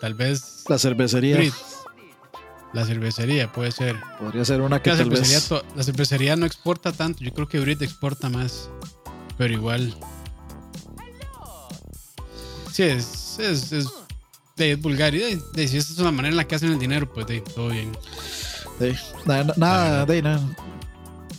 Tal 0.00 0.14
vez 0.14 0.64
La 0.68 0.78
cervecería. 0.78 1.38
La 2.72 2.84
cervecería 2.86 3.50
puede 3.52 3.72
ser. 3.72 3.96
podría 4.18 4.44
ser 4.44 4.60
una 4.60 4.80
que 4.80 4.90
La 4.90 4.96
tal 4.96 5.06
cervecería, 5.06 5.38
vez. 5.38 5.64
la 5.76 5.82
cervecería 5.82 6.36
no 6.36 6.46
exporta 6.46 6.92
tanto. 6.92 7.22
Yo 7.24 7.32
creo 7.34 7.48
que 7.48 7.58
Brit 7.60 7.82
exporta 7.82 8.28
más. 8.28 8.70
Pero 9.36 9.52
igual. 9.52 9.94
Sí, 12.72 12.84
es, 12.84 13.38
es, 13.40 13.72
es, 13.72 13.88
de- 14.56 14.72
es 14.72 14.80
vulgar. 14.80 15.14
Y 15.14 15.18
de- 15.18 15.42
de- 15.54 15.68
si 15.68 15.76
esta 15.78 15.92
es 15.92 15.98
una 15.98 16.12
manera 16.12 16.30
en 16.30 16.36
la 16.36 16.46
que 16.46 16.54
hacen 16.54 16.70
el 16.72 16.78
dinero, 16.78 17.12
pues 17.12 17.26
de, 17.26 17.40
todo 17.40 17.68
bien. 17.70 17.90
Sí. 18.78 18.92
Nada, 19.26 19.52
nada, 19.56 20.06
de- 20.06 20.22
nada. 20.22 20.40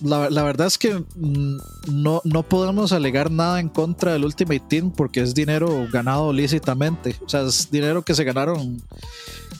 La, 0.01 0.29
la 0.29 0.43
verdad 0.43 0.67
es 0.67 0.77
que 0.77 0.95
mm, 0.95 1.57
no, 1.91 2.21
no 2.23 2.43
podemos 2.43 2.91
alegar 2.91 3.31
nada 3.31 3.59
en 3.59 3.69
contra 3.69 4.13
del 4.13 4.25
Ultimate 4.25 4.63
Team 4.67 4.91
porque 4.91 5.21
es 5.21 5.33
dinero 5.33 5.87
ganado 5.91 6.33
lícitamente. 6.33 7.15
O 7.25 7.29
sea, 7.29 7.41
es 7.41 7.69
dinero 7.71 8.01
que 8.03 8.15
se 8.15 8.23
ganaron 8.23 8.81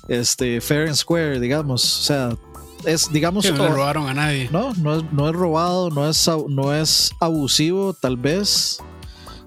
este, 0.07 0.61
fair 0.61 0.87
and 0.87 0.95
square, 0.95 1.39
digamos. 1.39 1.99
O 1.99 2.03
sea, 2.03 2.37
es, 2.85 3.11
digamos, 3.11 3.45
Que 3.45 3.51
no 3.51 3.65
le 3.65 3.69
robaron 3.69 4.07
a 4.07 4.13
nadie. 4.13 4.49
no, 4.51 4.73
no 4.75 4.95
es, 4.95 5.03
no 5.11 5.29
es 5.29 5.35
robado, 5.35 5.89
no 5.89 6.09
es, 6.09 6.29
no 6.49 6.73
es 6.73 7.11
abusivo, 7.19 7.93
tal 7.93 8.17
vez. 8.17 8.79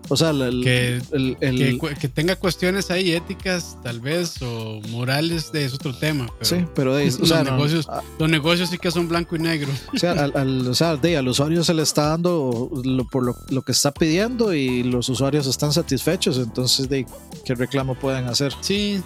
O 0.09 0.17
sea, 0.19 0.31
el, 0.31 0.63
Que- 0.63 1.01
el- 1.13 1.37
el- 1.41 1.57
Que, 1.59 1.79
cu- 1.79 1.89
que 1.99 2.09
tenga 2.09 2.37
cuestiones 2.37 2.91
ahí 2.91 3.13
éticas, 3.13 3.79
tal 3.83 4.01
vez, 4.01 4.35
o 4.43 4.81
morales, 4.91 5.51
de 5.51 5.65
es 5.65 5.73
otro 5.73 5.95
tema. 5.97 6.27
Pero 6.39 6.45
sí, 6.45 6.67
pero 6.75 6.95
de- 6.95 7.05
o 7.09 7.19
los, 7.19 7.29
sea, 7.29 7.43
no, 7.43 7.53
negocios, 7.53 7.89
a- 7.89 8.03
los 8.19 8.29
negocios 8.29 8.69
sí 8.69 8.77
que 8.77 8.91
son 8.91 9.09
blanco 9.09 9.35
y 9.37 9.39
negro. 9.39 9.73
o 9.95 9.99
sea, 9.99 10.13
al, 10.13 10.37
al- 10.37 10.69
o 10.69 10.75
sea, 10.75 10.97
de- 10.97 11.17
al 11.17 11.27
usuario 11.27 11.65
se 11.65 11.73
le 11.73 11.83
está 11.83 12.09
dando 12.11 12.71
lo, 12.85 13.05
por 13.07 13.25
lo, 13.25 13.35
lo 13.49 13.63
que 13.63 13.73
está 13.73 13.93
pidiendo 13.93 14.53
y 14.53 14.83
los 14.83 15.09
usuarios 15.09 15.47
están 15.47 15.73
satisfechos, 15.73 16.37
entonces 16.37 16.89
de 16.91 17.07
qué 17.47 17.55
reclamo 17.55 17.95
pueden 17.95 18.27
hacer. 18.27 18.53
Sí, 18.61 19.01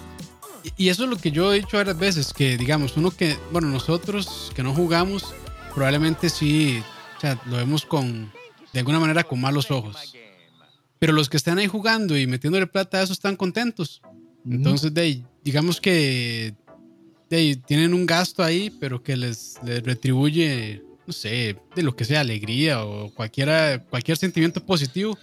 y- 0.65 0.85
y 0.85 0.89
eso 0.89 1.05
es 1.05 1.09
lo 1.09 1.15
que 1.15 1.31
yo 1.31 1.53
he 1.53 1.59
dicho 1.61 1.77
varias 1.77 1.97
veces, 1.97 2.33
que 2.33 2.57
digamos, 2.57 2.97
uno 2.97 3.11
que, 3.11 3.37
bueno, 3.53 3.69
nosotros 3.69 4.51
que 4.53 4.63
no 4.63 4.73
jugamos, 4.73 5.33
probablemente 5.73 6.29
sí, 6.29 6.83
o 7.17 7.21
sea, 7.21 7.39
lo 7.45 7.55
vemos 7.55 7.85
con, 7.85 8.29
de 8.73 8.79
alguna 8.79 8.99
manera, 8.99 9.23
con 9.23 9.39
malos 9.39 9.71
ojos. 9.71 9.95
Pero 10.99 11.13
los 11.13 11.29
que 11.29 11.37
están 11.37 11.57
ahí 11.57 11.67
jugando 11.67 12.17
y 12.17 12.27
metiéndole 12.27 12.67
plata 12.67 12.99
a 12.99 13.03
eso 13.03 13.13
están 13.13 13.35
contentos. 13.35 14.01
Entonces, 14.49 14.93
de 14.93 15.01
ahí, 15.01 15.25
digamos 15.43 15.79
que 15.79 16.53
de, 17.29 17.59
tienen 17.65 17.93
un 17.93 18.05
gasto 18.05 18.43
ahí, 18.43 18.69
pero 18.79 19.01
que 19.01 19.15
les, 19.15 19.55
les 19.63 19.83
retribuye, 19.83 20.83
no 21.05 21.13
sé, 21.13 21.57
de 21.75 21.83
lo 21.83 21.95
que 21.95 22.05
sea, 22.05 22.21
alegría 22.21 22.83
o 22.83 23.13
cualquiera, 23.13 23.83
cualquier 23.89 24.17
sentimiento 24.17 24.65
positivo. 24.65 25.17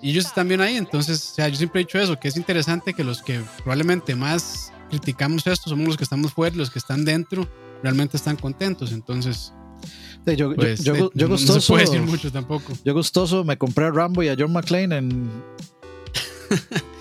Y 0.00 0.10
ellos 0.10 0.26
están 0.26 0.46
bien 0.46 0.60
ahí, 0.60 0.76
entonces, 0.76 1.30
o 1.32 1.34
sea, 1.34 1.48
yo 1.48 1.56
siempre 1.56 1.80
he 1.80 1.84
dicho 1.84 1.98
eso, 1.98 2.20
que 2.20 2.28
es 2.28 2.36
interesante 2.36 2.94
que 2.94 3.02
los 3.02 3.20
que 3.20 3.40
probablemente 3.64 4.14
más 4.14 4.72
criticamos 4.90 5.44
esto 5.46 5.68
somos 5.70 5.88
los 5.88 5.96
que 5.96 6.04
estamos 6.04 6.32
fuera, 6.32 6.54
los 6.54 6.70
que 6.70 6.78
están 6.78 7.04
dentro, 7.04 7.48
realmente 7.82 8.16
están 8.16 8.36
contentos. 8.36 8.92
Entonces, 8.92 9.52
yo, 10.36 10.50
yo- 10.50 10.56
pues, 10.56 10.82
yo- 10.84 11.10
yo 11.14 11.28
no 11.28 11.36
se 11.38 11.44
gustoso, 11.46 11.72
puede 11.72 11.84
decir 11.84 12.00
mucho 12.02 12.30
tampoco. 12.32 12.72
yo 12.84 12.94
gustoso 12.94 13.44
me 13.44 13.56
compré 13.58 13.86
a 13.86 13.90
Rambo 13.90 14.22
y 14.22 14.28
a 14.28 14.36
John 14.38 14.52
McClane 14.52 14.96
en, 14.96 15.10
en 15.10 15.30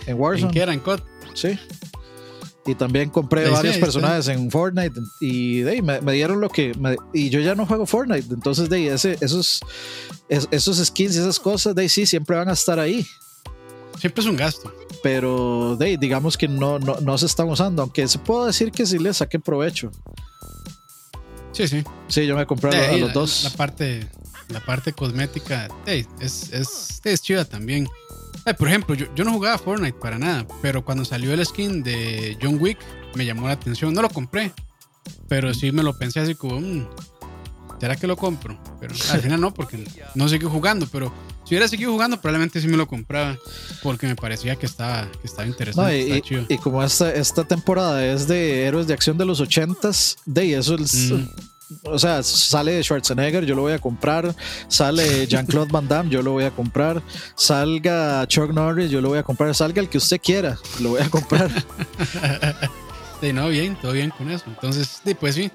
¿En 0.07 0.17
Warzone. 0.19 0.51
qué 0.53 0.59
eran 0.61 0.79
COD? 0.79 0.99
Sí. 1.33 1.57
Y 2.65 2.75
también 2.75 3.09
compré 3.09 3.43
varios 3.43 3.59
ahí 3.63 3.69
está. 3.71 3.85
personajes 3.85 4.27
en 4.27 4.51
Fortnite 4.51 4.99
y 5.21 5.61
de 5.61 5.71
ahí 5.71 5.81
me, 5.81 6.01
me 6.01 6.11
dieron 6.13 6.41
lo 6.41 6.49
que... 6.49 6.73
me- 6.77 6.97
y 7.13 7.29
yo 7.29 7.39
ya 7.39 7.55
no 7.55 7.65
juego 7.65 7.85
Fortnite, 7.85 8.33
entonces 8.33 8.69
de 8.69 8.75
ahí 8.75 8.87
ese, 8.87 9.17
esos, 9.21 9.61
es- 10.27 10.47
esos 10.51 10.77
skins 10.85 11.15
y 11.15 11.19
esas 11.19 11.39
cosas 11.39 11.73
de 11.75 11.83
ahí 11.83 11.89
sí 11.89 12.05
siempre 12.05 12.35
van 12.35 12.49
a 12.49 12.53
estar 12.53 12.77
ahí. 12.79 13.05
Siempre 13.99 14.21
es 14.21 14.29
un 14.29 14.35
gasto. 14.35 14.71
Pero 15.01 15.75
de 15.79 15.85
ahí, 15.85 15.97
digamos 15.97 16.37
que 16.37 16.47
no, 16.47 16.77
no, 16.77 16.97
no 16.99 17.17
se 17.17 17.25
están 17.25 17.47
usando, 17.49 17.81
aunque 17.83 18.07
se 18.07 18.19
puedo 18.19 18.45
decir 18.45 18.71
que 18.71 18.85
sí 18.85 18.99
le 18.99 19.13
saqué 19.13 19.39
provecho. 19.39 19.89
Sí, 21.57 21.67
sí. 21.67 21.83
Sí, 22.07 22.25
yo 22.27 22.35
me 22.35 22.45
compré 22.45 22.71
lo- 22.71 22.83
a 22.83 22.91
los 22.97 23.07
la, 23.07 23.13
dos. 23.13 23.43
la 23.43 23.49
parte, 23.49 24.07
la 24.49 24.59
parte 24.63 24.93
cosmética 24.93 25.67
hey, 25.87 26.05
es, 26.19 26.53
es, 26.53 27.01
es 27.03 27.21
chida 27.21 27.45
también. 27.45 27.87
Ay, 28.45 28.53
por 28.53 28.67
ejemplo, 28.67 28.93
yo, 28.95 29.07
yo 29.15 29.23
no 29.25 29.33
jugaba 29.33 29.57
Fortnite 29.57 29.97
para 29.99 30.19
nada, 30.19 30.45
pero 30.61 30.85
cuando 30.85 31.03
salió 31.03 31.33
el 31.33 31.43
skin 31.45 31.81
de 31.83 32.37
John 32.41 32.57
Wick 32.61 32.77
me 33.15 33.25
llamó 33.25 33.47
la 33.47 33.53
atención. 33.53 33.93
No 33.93 34.01
lo 34.03 34.09
compré, 34.09 34.53
pero 35.27 35.53
sí 35.53 35.71
me 35.71 35.83
lo 35.83 35.97
pensé 35.97 36.19
así 36.19 36.35
como, 36.35 36.61
"Mm, 36.61 36.87
¿será 37.79 37.95
que 37.95 38.07
lo 38.07 38.15
compro? 38.15 38.57
Pero 38.79 38.93
al 39.11 39.19
final 39.21 39.41
no, 39.41 39.53
porque 39.53 39.83
no 40.15 40.29
seguí 40.29 40.45
jugando, 40.45 40.87
pero 40.91 41.11
si 41.47 41.53
hubiera 41.55 41.67
seguido 41.67 41.91
jugando 41.91 42.19
probablemente 42.19 42.59
sí 42.59 42.67
me 42.67 42.75
lo 42.77 42.87
compraba, 42.87 43.37
porque 43.81 44.05
me 44.07 44.15
parecía 44.15 44.55
que 44.57 44.65
estaba, 44.65 45.09
que 45.11 45.27
estaba 45.27 45.45
No, 45.45 45.51
interesante. 45.51 45.97
y, 45.97 46.01
estaba 46.01 46.17
y- 46.17 46.21
chido. 46.21 46.45
y 46.49 46.57
como 46.57 46.83
esta, 46.83 47.13
esta 47.13 47.43
temporada 47.45 48.05
es 48.05 48.27
de 48.27 48.65
héroes 48.65 48.87
de 48.87 48.93
acción 48.93 49.17
de 49.17 49.25
los 49.25 49.39
ochentas, 49.39 50.17
de 50.25 50.41
ahí 50.41 50.53
eso 50.53 50.75
es, 50.75 51.11
Mm. 51.11 51.27
o 51.83 51.99
sea, 51.99 52.23
sale 52.23 52.81
Schwarzenegger, 52.83 53.45
yo 53.45 53.53
lo 53.55 53.61
voy 53.61 53.73
a 53.73 53.79
comprar, 53.79 54.35
sale 54.67 55.25
Jean-Claude 55.27 55.71
Van 55.71 55.87
Damme, 55.87 56.09
yo 56.09 56.21
lo 56.21 56.31
voy 56.31 56.43
a 56.45 56.51
comprar, 56.51 57.01
salga 57.35 58.25
Chuck 58.27 58.51
Norris, 58.51 58.89
yo 58.91 59.01
lo 59.01 59.09
voy 59.09 59.19
a 59.19 59.23
comprar, 59.23 59.53
salga 59.55 59.81
el 59.81 59.89
que 59.89 59.97
usted 59.97 60.19
quiera, 60.21 60.57
lo 60.81 60.89
voy 60.91 61.01
a 61.01 61.09
comprar. 61.09 61.49
Sí, 63.19 63.33
no, 63.33 63.49
bien, 63.49 63.75
todo 63.81 63.93
bien 63.93 64.11
con 64.11 64.29
eso. 64.29 64.43
Entonces, 64.45 65.01
sí, 65.03 65.15
pues 65.15 65.33
sí, 65.33 65.49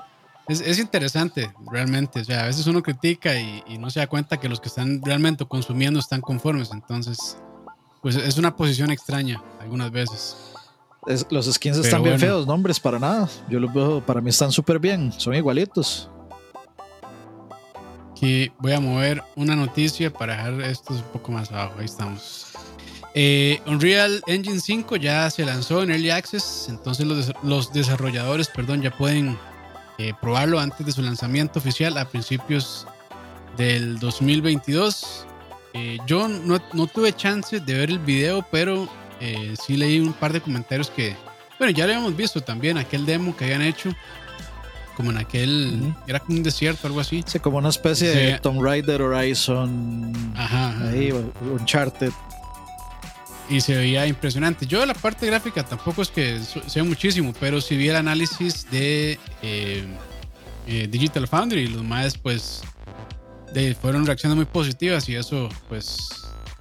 es, 0.52 0.60
es 0.60 0.78
interesante 0.78 1.52
realmente. 1.70 2.20
O 2.20 2.24
sea, 2.24 2.44
a 2.44 2.46
veces 2.46 2.66
uno 2.66 2.82
critica 2.82 3.34
y, 3.38 3.62
y 3.66 3.78
no 3.78 3.90
se 3.90 4.00
da 4.00 4.06
cuenta 4.06 4.38
que 4.38 4.48
los 4.48 4.60
que 4.60 4.68
están 4.68 5.00
realmente 5.02 5.44
consumiendo 5.46 5.98
están 6.00 6.20
conformes. 6.20 6.70
Entonces, 6.72 7.36
pues 8.00 8.16
es 8.16 8.38
una 8.38 8.54
posición 8.56 8.90
extraña 8.90 9.42
algunas 9.60 9.90
veces. 9.90 10.36
Es- 11.06 11.26
los 11.30 11.46
skins 11.52 11.76
Pero 11.78 11.84
están 11.86 12.02
bien 12.02 12.18
feos, 12.20 12.46
nombres 12.46 12.78
para 12.78 12.98
nada. 12.98 13.28
Yo 13.48 13.58
los 13.58 13.72
veo, 13.74 14.04
para 14.04 14.20
mí 14.20 14.30
están 14.30 14.52
súper 14.52 14.78
bien, 14.78 15.12
son 15.12 15.34
igualitos. 15.34 16.08
Aquí 18.12 18.52
voy 18.58 18.72
a 18.72 18.80
mover 18.80 19.22
una 19.34 19.56
noticia 19.56 20.12
para 20.12 20.36
dejar 20.36 20.60
estos 20.62 20.98
un 20.98 21.02
poco 21.12 21.32
más 21.32 21.50
abajo. 21.50 21.74
Ahí 21.78 21.86
estamos. 21.86 22.46
Eh, 23.14 23.60
Unreal 23.66 24.22
Engine 24.26 24.60
5 24.60 24.96
ya 24.96 25.28
se 25.28 25.44
lanzó 25.44 25.82
en 25.82 25.90
Early 25.90 26.10
Access, 26.10 26.66
entonces 26.70 27.06
los, 27.06 27.32
los 27.42 27.72
desarrolladores 27.72 28.48
perdón, 28.48 28.80
ya 28.80 28.96
pueden 28.96 29.36
eh, 30.08 30.14
probarlo 30.20 30.58
antes 30.58 30.84
de 30.84 30.92
su 30.92 31.00
lanzamiento 31.02 31.58
oficial 31.58 31.96
a 31.96 32.04
principios 32.06 32.86
del 33.56 33.98
2022. 34.00 35.26
Eh, 35.74 35.98
yo 36.06 36.26
no, 36.28 36.58
no 36.72 36.86
tuve 36.86 37.12
chance 37.14 37.60
de 37.60 37.74
ver 37.74 37.90
el 37.90 37.98
video, 37.98 38.44
pero 38.50 38.88
eh, 39.20 39.54
sí 39.64 39.76
leí 39.76 40.00
un 40.00 40.12
par 40.12 40.32
de 40.32 40.40
comentarios 40.40 40.90
que, 40.90 41.14
bueno, 41.58 41.72
ya 41.72 41.86
lo 41.86 41.92
habíamos 41.92 42.16
visto 42.16 42.40
también, 42.40 42.78
aquel 42.78 43.06
demo 43.06 43.36
que 43.36 43.44
habían 43.44 43.62
hecho, 43.62 43.90
como 44.96 45.10
en 45.12 45.18
aquel, 45.18 45.94
era 46.06 46.18
como 46.20 46.36
un 46.38 46.42
desierto, 46.42 46.86
algo 46.88 47.00
así. 47.00 47.22
Sí, 47.26 47.38
como 47.38 47.58
una 47.58 47.68
especie 47.70 48.08
de 48.08 48.34
Sí. 48.34 48.40
Tomb 48.42 48.60
Raider, 48.62 49.00
Horizon, 49.02 50.12
Ajá, 50.36 50.68
ajá. 50.70 50.88
ahí, 50.90 51.12
Uncharted. 51.50 52.10
Y 53.48 53.60
se 53.60 53.76
veía 53.76 54.06
impresionante. 54.06 54.66
Yo 54.66 54.84
la 54.86 54.94
parte 54.94 55.26
gráfica 55.26 55.64
tampoco 55.64 56.02
es 56.02 56.08
que 56.10 56.40
sea 56.66 56.84
muchísimo, 56.84 57.34
pero 57.38 57.60
si 57.60 57.76
vi 57.76 57.88
el 57.88 57.96
análisis 57.96 58.70
de 58.70 59.18
eh, 59.42 59.84
eh, 60.66 60.88
Digital 60.90 61.26
Foundry, 61.28 61.66
los 61.68 61.82
más 61.84 62.16
pues 62.18 62.62
de- 63.52 63.74
fueron 63.74 64.06
reacciones 64.06 64.36
muy 64.36 64.46
positivas 64.46 65.08
y 65.08 65.16
eso 65.16 65.48
pues 65.68 66.08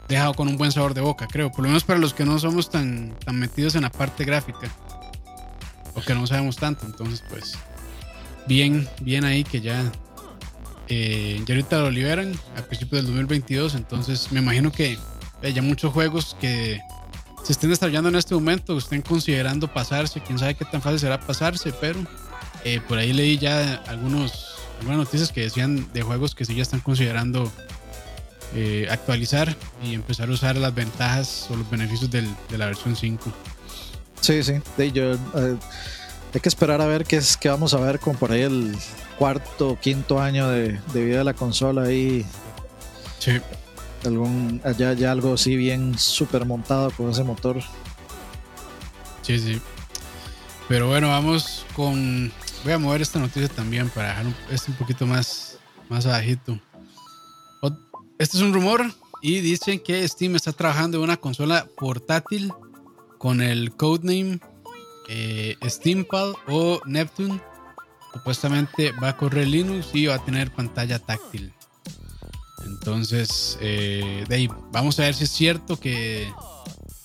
dejado 0.09 0.33
con 0.33 0.47
un 0.50 0.57
buen 0.57 0.71
sabor 0.71 0.93
de 0.93 1.01
boca, 1.01 1.27
creo. 1.27 1.50
Por 1.51 1.61
lo 1.61 1.67
menos 1.69 1.83
para 1.83 2.00
los 2.00 2.13
que 2.13 2.25
no 2.25 2.38
somos 2.39 2.69
tan, 2.69 3.17
tan 3.23 3.38
metidos 3.38 3.75
en 3.75 3.83
la 3.83 3.91
parte 3.91 4.25
gráfica 4.25 4.69
o 5.95 6.01
que 6.01 6.13
no 6.13 6.25
sabemos 6.27 6.57
tanto, 6.57 6.85
entonces 6.85 7.23
pues 7.29 7.53
bien, 8.47 8.88
bien 9.01 9.23
ahí 9.23 9.43
que 9.43 9.61
ya 9.61 9.89
eh, 10.89 11.41
ya 11.45 11.53
ahorita 11.55 11.77
lo 11.79 11.91
liberan 11.91 12.33
a 12.57 12.61
principios 12.63 13.03
del 13.03 13.05
2022, 13.07 13.75
entonces 13.75 14.29
me 14.31 14.39
imagino 14.41 14.71
que 14.71 14.97
ya 15.50 15.62
muchos 15.62 15.91
juegos 15.93 16.36
que 16.39 16.79
se 17.43 17.51
estén 17.53 17.69
desarrollando 17.71 18.10
en 18.10 18.15
este 18.15 18.36
momento, 18.36 18.77
estén 18.77 19.01
considerando 19.01 19.67
pasarse, 19.67 20.21
quién 20.21 20.38
sabe 20.38 20.55
qué 20.55 20.65
tan 20.65 20.81
fácil 20.81 21.00
será 21.00 21.19
pasarse, 21.19 21.74
pero 21.74 22.00
eh, 22.63 22.79
por 22.88 22.98
ahí 23.00 23.13
leí 23.13 23.38
ya 23.38 23.81
algunos, 23.88 24.55
algunas 24.79 25.00
noticias 25.00 25.31
que 25.31 25.41
decían 25.41 25.88
de 25.93 26.01
juegos 26.03 26.36
que 26.36 26.45
sí 26.45 26.53
ya 26.55 26.62
están 26.62 26.79
considerando 26.81 27.51
eh, 28.53 28.88
actualizar 28.91 29.55
y 29.83 29.93
empezar 29.93 30.29
a 30.29 30.33
usar 30.33 30.57
las 30.57 30.75
ventajas 30.75 31.48
o 31.50 31.55
los 31.55 31.69
beneficios 31.69 32.12
del- 32.12 32.29
de 32.50 32.57
la 32.57 32.65
versión 32.67 32.95
5. 32.95 33.31
Sí, 34.19 34.43
sí. 34.43 34.53
De 34.77 34.91
yo, 34.91 35.13
eh, 35.13 35.55
hay 36.33 36.39
que 36.41 36.50
esperar 36.50 36.79
a 36.81 36.86
ver 36.86 37.05
qué 37.05 37.15
es 37.17 37.38
que 37.38 37.50
vamos 37.50 37.74
a 37.74 37.77
ver 37.79 38.00
con 38.00 38.15
por 38.17 38.31
ahí 38.31 38.41
el 38.41 38.75
cuarto, 39.17 39.77
quinto 39.81 40.19
año 40.21 40.48
de, 40.50 40.79
de 40.93 41.03
vida 41.05 41.19
de 41.19 41.24
la 41.24 41.33
consola 41.33 41.83
ahí. 41.83 42.25
Sí. 43.19 43.39
Algún, 44.05 44.62
allá 44.63 44.93
ya 44.93 45.12
algo 45.12 45.34
así 45.34 45.55
bien 45.55 45.98
súper 45.98 46.46
montado 46.46 46.91
con 46.91 47.10
ese 47.10 47.24
motor. 47.24 47.62
Sí, 49.22 49.38
sí. 49.39 49.62
Pero 50.67 50.88
bueno, 50.88 51.10
vamos 51.10 51.65
con. 51.75 52.31
Voy 52.63 52.74
a 52.74 52.77
mover 52.79 53.01
esta 53.01 53.20
noticia 53.20 53.48
también 53.50 53.89
para 53.89 54.10
dejar 54.10 54.25
un- 54.27 54.36
esto 54.51 54.72
un 54.72 54.77
poquito 54.77 55.05
más, 55.05 55.58
más 55.89 56.05
abajito. 56.05 56.60
Este 58.17 58.38
es 58.38 58.43
un 58.43 58.53
rumor 58.53 58.86
y 59.24 59.39
dicen 59.39 59.79
que 59.79 60.08
Steam 60.08 60.36
está 60.36 60.51
trabajando 60.53 60.98
en 60.98 61.03
una 61.03 61.17
consola 61.17 61.67
portátil 61.75 62.53
con 63.17 63.41
el 63.41 63.75
codename 63.75 64.39
eh, 65.10 65.58
Steampal 65.65 66.36
o 66.48 66.79
Neptune. 66.86 67.41
Supuestamente 68.13 68.91
va 68.93 69.10
a 69.10 69.17
correr 69.17 69.48
Linux 69.48 69.88
y 69.93 70.05
va 70.05 70.15
a 70.15 70.24
tener 70.25 70.51
pantalla 70.53 71.00
táctil. 71.00 71.51
Entonces, 72.65 73.58
eh, 73.62 74.24
de 74.27 74.36
ahí, 74.36 74.50
vamos 74.72 75.00
a 75.00 75.03
ver 75.03 75.15
si 75.15 75.24
es 75.25 75.32
cierto 75.32 75.77
que 75.80 76.32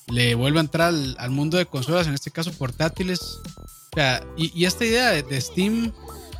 le 0.08 0.34
vuelve 0.34 0.58
a 0.58 0.62
entrar 0.62 0.88
al, 0.88 1.16
al 1.18 1.30
mundo 1.30 1.56
de 1.58 1.66
consolas, 1.66 2.06
en 2.06 2.14
este 2.14 2.30
caso 2.30 2.52
portátiles. 2.52 3.20
O 3.20 3.94
sea, 3.94 4.24
y, 4.36 4.52
y 4.58 4.64
esta 4.66 4.84
idea 4.84 5.10
de, 5.10 5.22
de 5.22 5.40
Steam 5.40 5.92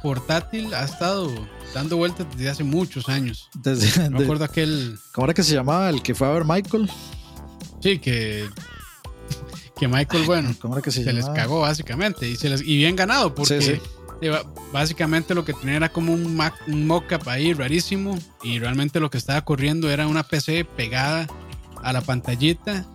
portátil 0.03 0.73
ha 0.75 0.85
estado 0.85 1.33
dando 1.75 1.97
vueltas 1.97 2.27
desde 2.37 2.51
hace 2.51 2.65
muchos 2.65 3.09
años. 3.09 3.49
Desde, 3.55 4.09
Me 4.11 4.19
de- 4.19 4.25
acuerdo 4.25 4.45
aquel, 4.45 4.99
¿Cómo 5.13 5.27
era 5.27 5.35
que 5.35 5.43
se 5.43 5.55
llamaba 5.55 5.91
el 5.91 6.03
que 6.03 6.15
fue 6.15 6.27
a 6.29 6.31
ver 6.33 6.45
Michael? 6.45 6.89
sí, 7.83 7.99
que, 7.99 8.49
que 9.79 9.89
Michael, 9.89 10.25
bueno, 10.25 10.55
¿Cómo 10.61 10.75
era 10.75 10.83
que 10.83 10.91
se, 10.91 11.03
se 11.05 11.13
les 11.13 11.27
cagó 11.31 11.61
básicamente 11.61 12.29
y, 12.29 12.37
se 12.37 12.49
les, 12.49 12.61
y 12.63 12.77
bien 12.77 12.97
ganado 12.97 13.35
porque 13.35 13.61
Sí, 13.61 13.75
sí. 13.75 13.81
Básicamente 14.73 15.35
lo 15.35 15.45
que 15.45 15.53
tenía 15.53 15.77
era 15.77 15.89
como 15.91 16.13
un, 16.13 16.37
Mac- 16.37 16.63
un 16.69 16.87
mockup 16.87 17.29
ahí 17.29 17.53
rarísimo 17.53 18.19
y 18.43 18.59
realmente 18.59 18.99
lo 19.01 19.11
que 19.11 19.19
estaba 19.19 19.43
corriendo 19.45 19.91
era 19.91 20.07
una 20.07 20.23
PC 20.23 20.65
pegada 20.65 21.27
a 21.83 21.93
la 21.93 22.01
pantallita 22.01 22.87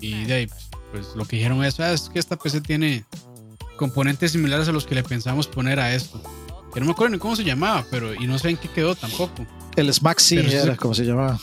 y 0.00 0.24
de 0.24 0.32
ahí 0.34 0.48
pues, 0.92 1.08
lo 1.14 1.26
que 1.26 1.36
dijeron 1.36 1.62
es, 1.64 1.78
"Ah, 1.80 1.92
es 1.92 2.08
que 2.08 2.18
esta 2.18 2.36
PC 2.36 2.60
tiene 2.62 3.04
componentes 3.76 4.32
similares 4.32 4.68
a 4.68 4.72
los 4.72 4.86
que 4.86 4.94
le 4.94 5.02
pensamos 5.02 5.46
poner 5.46 5.78
a 5.80 5.94
esto 5.94 6.20
que 6.72 6.80
no 6.80 6.86
me 6.86 6.92
acuerdo 6.92 7.12
ni 7.14 7.18
cómo 7.18 7.36
se 7.36 7.44
llamaba 7.44 7.84
pero 7.90 8.14
y 8.14 8.26
no 8.26 8.38
sé 8.38 8.50
en 8.50 8.56
qué 8.56 8.68
quedó 8.68 8.94
tampoco 8.94 9.46
El 9.76 10.48
sí 10.48 10.54
era 10.54 10.72
se- 10.72 10.76
como 10.76 10.94
se 10.94 11.04
llamaba. 11.04 11.38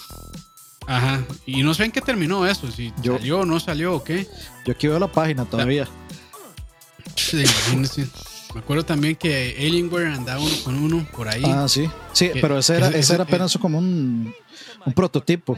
ajá 0.88 1.24
y 1.46 1.62
no 1.64 1.74
sé 1.74 1.86
en 1.86 1.92
qué 1.92 2.02
terminó 2.02 2.46
eso 2.48 2.72
si 2.72 2.92
Yo- 3.02 3.18
salió 3.18 3.40
o 3.42 3.46
no 3.46 3.60
salió 3.60 3.94
o 3.96 4.04
qué 4.04 4.28
Yo 4.66 4.74
aquí 4.74 4.88
veo 4.88 4.98
la 5.00 5.12
página 5.12 5.46
todavía. 5.46 5.88
Sí, 7.16 7.38
imagínese. 7.42 8.08
Me 8.56 8.62
acuerdo 8.62 8.86
también 8.86 9.16
que 9.18 9.54
Alienware 9.60 10.08
andaba 10.08 10.40
uno 10.42 10.56
con 10.64 10.76
uno 10.82 11.06
por 11.12 11.28
ahí. 11.28 11.44
Ah, 11.46 11.68
sí. 11.68 11.90
Sí, 12.14 12.30
Que- 12.30 12.40
pero 12.40 12.58
ese 12.58 12.78
era, 12.78 12.88
ese- 12.88 13.00
ese 13.00 13.14
era 13.16 13.24
apenas 13.26 13.56
como 13.58 13.78
un, 13.78 14.34
un 14.86 14.94
prototipo. 14.94 15.58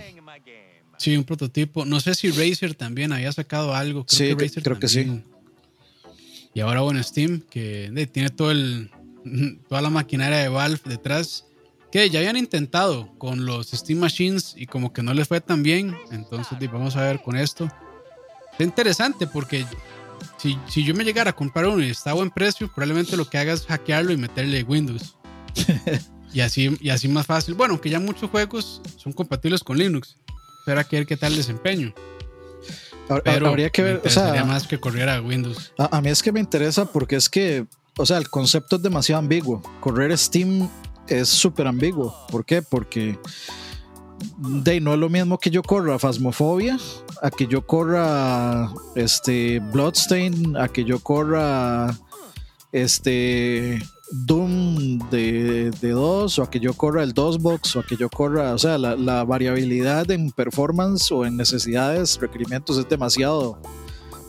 Sí, 0.98 1.16
un 1.16 1.24
prototipo. 1.24 1.86
No 1.86 2.00
sé 2.00 2.16
si 2.16 2.32
Razer 2.32 2.74
también 2.74 3.14
había 3.14 3.32
sacado 3.32 3.76
algo. 3.76 4.04
Creo 4.04 4.18
Sí, 4.32 4.36
que 4.36 4.44
Razer 4.46 4.64
creo 4.64 4.80
que 4.80 4.88
sí. 4.88 5.02
también. 5.06 5.24
Y 6.56 6.60
ahora, 6.62 6.82
bueno, 6.82 7.02
Steam, 7.04 7.42
que 7.52 7.92
de, 7.92 8.08
tiene 8.08 8.32
todo 8.32 8.50
el, 8.50 8.90
toda 9.70 9.82
la 9.84 9.92
maquinaria 9.92 10.40
de 10.40 10.50
Valve 10.50 10.80
detrás, 10.86 11.46
que 11.92 12.10
ya 12.10 12.18
habían 12.18 12.36
intentado 12.36 13.14
con 13.20 13.46
los 13.46 13.68
Steam 13.70 14.00
Machines 14.00 14.56
y 14.58 14.66
como 14.66 14.92
que 14.92 15.04
no 15.04 15.14
les 15.14 15.28
fue 15.28 15.40
tan 15.40 15.62
bien. 15.62 15.96
Entonces, 16.12 16.58
vamos 16.72 16.96
a 16.96 17.04
ver 17.04 17.22
con 17.22 17.38
esto. 17.38 17.70
Es 18.58 18.66
interesante 18.66 19.28
porque 19.28 19.68
si, 20.38 20.58
si 20.68 20.84
yo 20.84 20.94
me 20.94 21.04
llegara 21.04 21.32
a 21.32 21.36
comprar 21.36 21.68
uno 21.68 21.84
y 21.84 21.90
está 21.90 22.12
a 22.12 22.14
buen 22.14 22.30
precio, 22.30 22.68
probablemente 22.68 23.18
lo 23.18 23.30
que 23.30 23.38
haga 23.38 23.54
es 23.54 23.66
hackearlo 23.66 24.12
y 24.12 24.18
meterle 24.18 24.64
Windows. 24.64 25.18
y, 26.34 26.42
así, 26.42 26.78
y 26.80 26.90
así 26.90 27.08
más 27.08 27.26
fácil. 27.26 27.56
Bueno, 27.56 27.74
aunque 27.74 27.90
ya 27.90 28.00
muchos 28.00 28.30
juegos 28.30 28.82
son 28.98 29.14
compatibles 29.14 29.64
con 29.64 29.78
Linux. 29.78 30.18
Pero 30.66 30.80
hay 30.80 30.86
que 30.86 30.98
ver 30.98 31.06
qué 31.06 31.18
tal 31.18 31.36
desempeño. 31.36 31.94
Pero 33.24 33.48
habría 33.48 33.70
que 33.70 33.82
ver, 33.82 34.02
o 34.04 34.10
sea, 34.10 34.44
más 34.44 34.68
que 34.68 34.80
corriera 34.80 35.22
Windows. 35.22 35.74
A, 35.78 36.02
mí 36.02 36.10
es 36.10 36.22
que 36.22 36.32
me 36.32 36.42
interesa 36.42 36.92
porque 36.92 37.16
es 37.16 37.30
que, 37.30 37.66
o 37.98 38.06
sea, 38.06 38.18
el 38.18 38.30
concepto 38.30 38.76
es 38.76 38.82
demasiado 38.82 39.20
ambiguo. 39.20 39.62
Correr 39.80 40.18
Steam 40.18 40.70
es 41.08 41.30
súper 41.30 41.68
ambiguo. 41.68 42.14
¿Por 42.30 42.44
qué? 42.44 42.62
Porque 42.62 43.18
de 44.38 44.80
no 44.80 44.94
es 44.94 45.00
lo 45.00 45.10
mismo 45.10 45.38
que 45.38 45.50
yo 45.50 45.62
corra 45.62 46.00
Phasmophobia, 46.00 46.78
a 47.22 47.30
que 47.30 47.48
yo 47.48 47.66
corra 47.66 48.72
este 48.96 49.60
Bloodstain, 49.60 50.58
a 50.58 50.68
que 50.68 50.84
yo 50.84 51.00
corra 51.00 51.98
este 52.72 53.82
Doom 54.12 55.00
de, 55.10 55.72
de 55.82 55.90
2 55.90 56.40
o 56.40 56.44
a 56.44 56.50
que 56.50 56.60
yo 56.60 56.74
corra 56.74 57.04
el 57.04 57.14
DOSBox 57.14 57.76
o 57.76 57.80
a 57.82 57.84
que 57.84 57.98
yo 57.98 58.10
corra, 58.10 58.54
o 58.54 58.58
sea, 58.58 58.78
la, 58.78 59.24
variabilidad 59.26 60.10
en 60.12 60.32
performance 60.32 61.12
o 61.12 61.26
en 61.26 61.36
necesidades, 61.36 62.18
requerimientos 62.20 62.78
es 62.78 62.88
demasiado, 62.88 63.60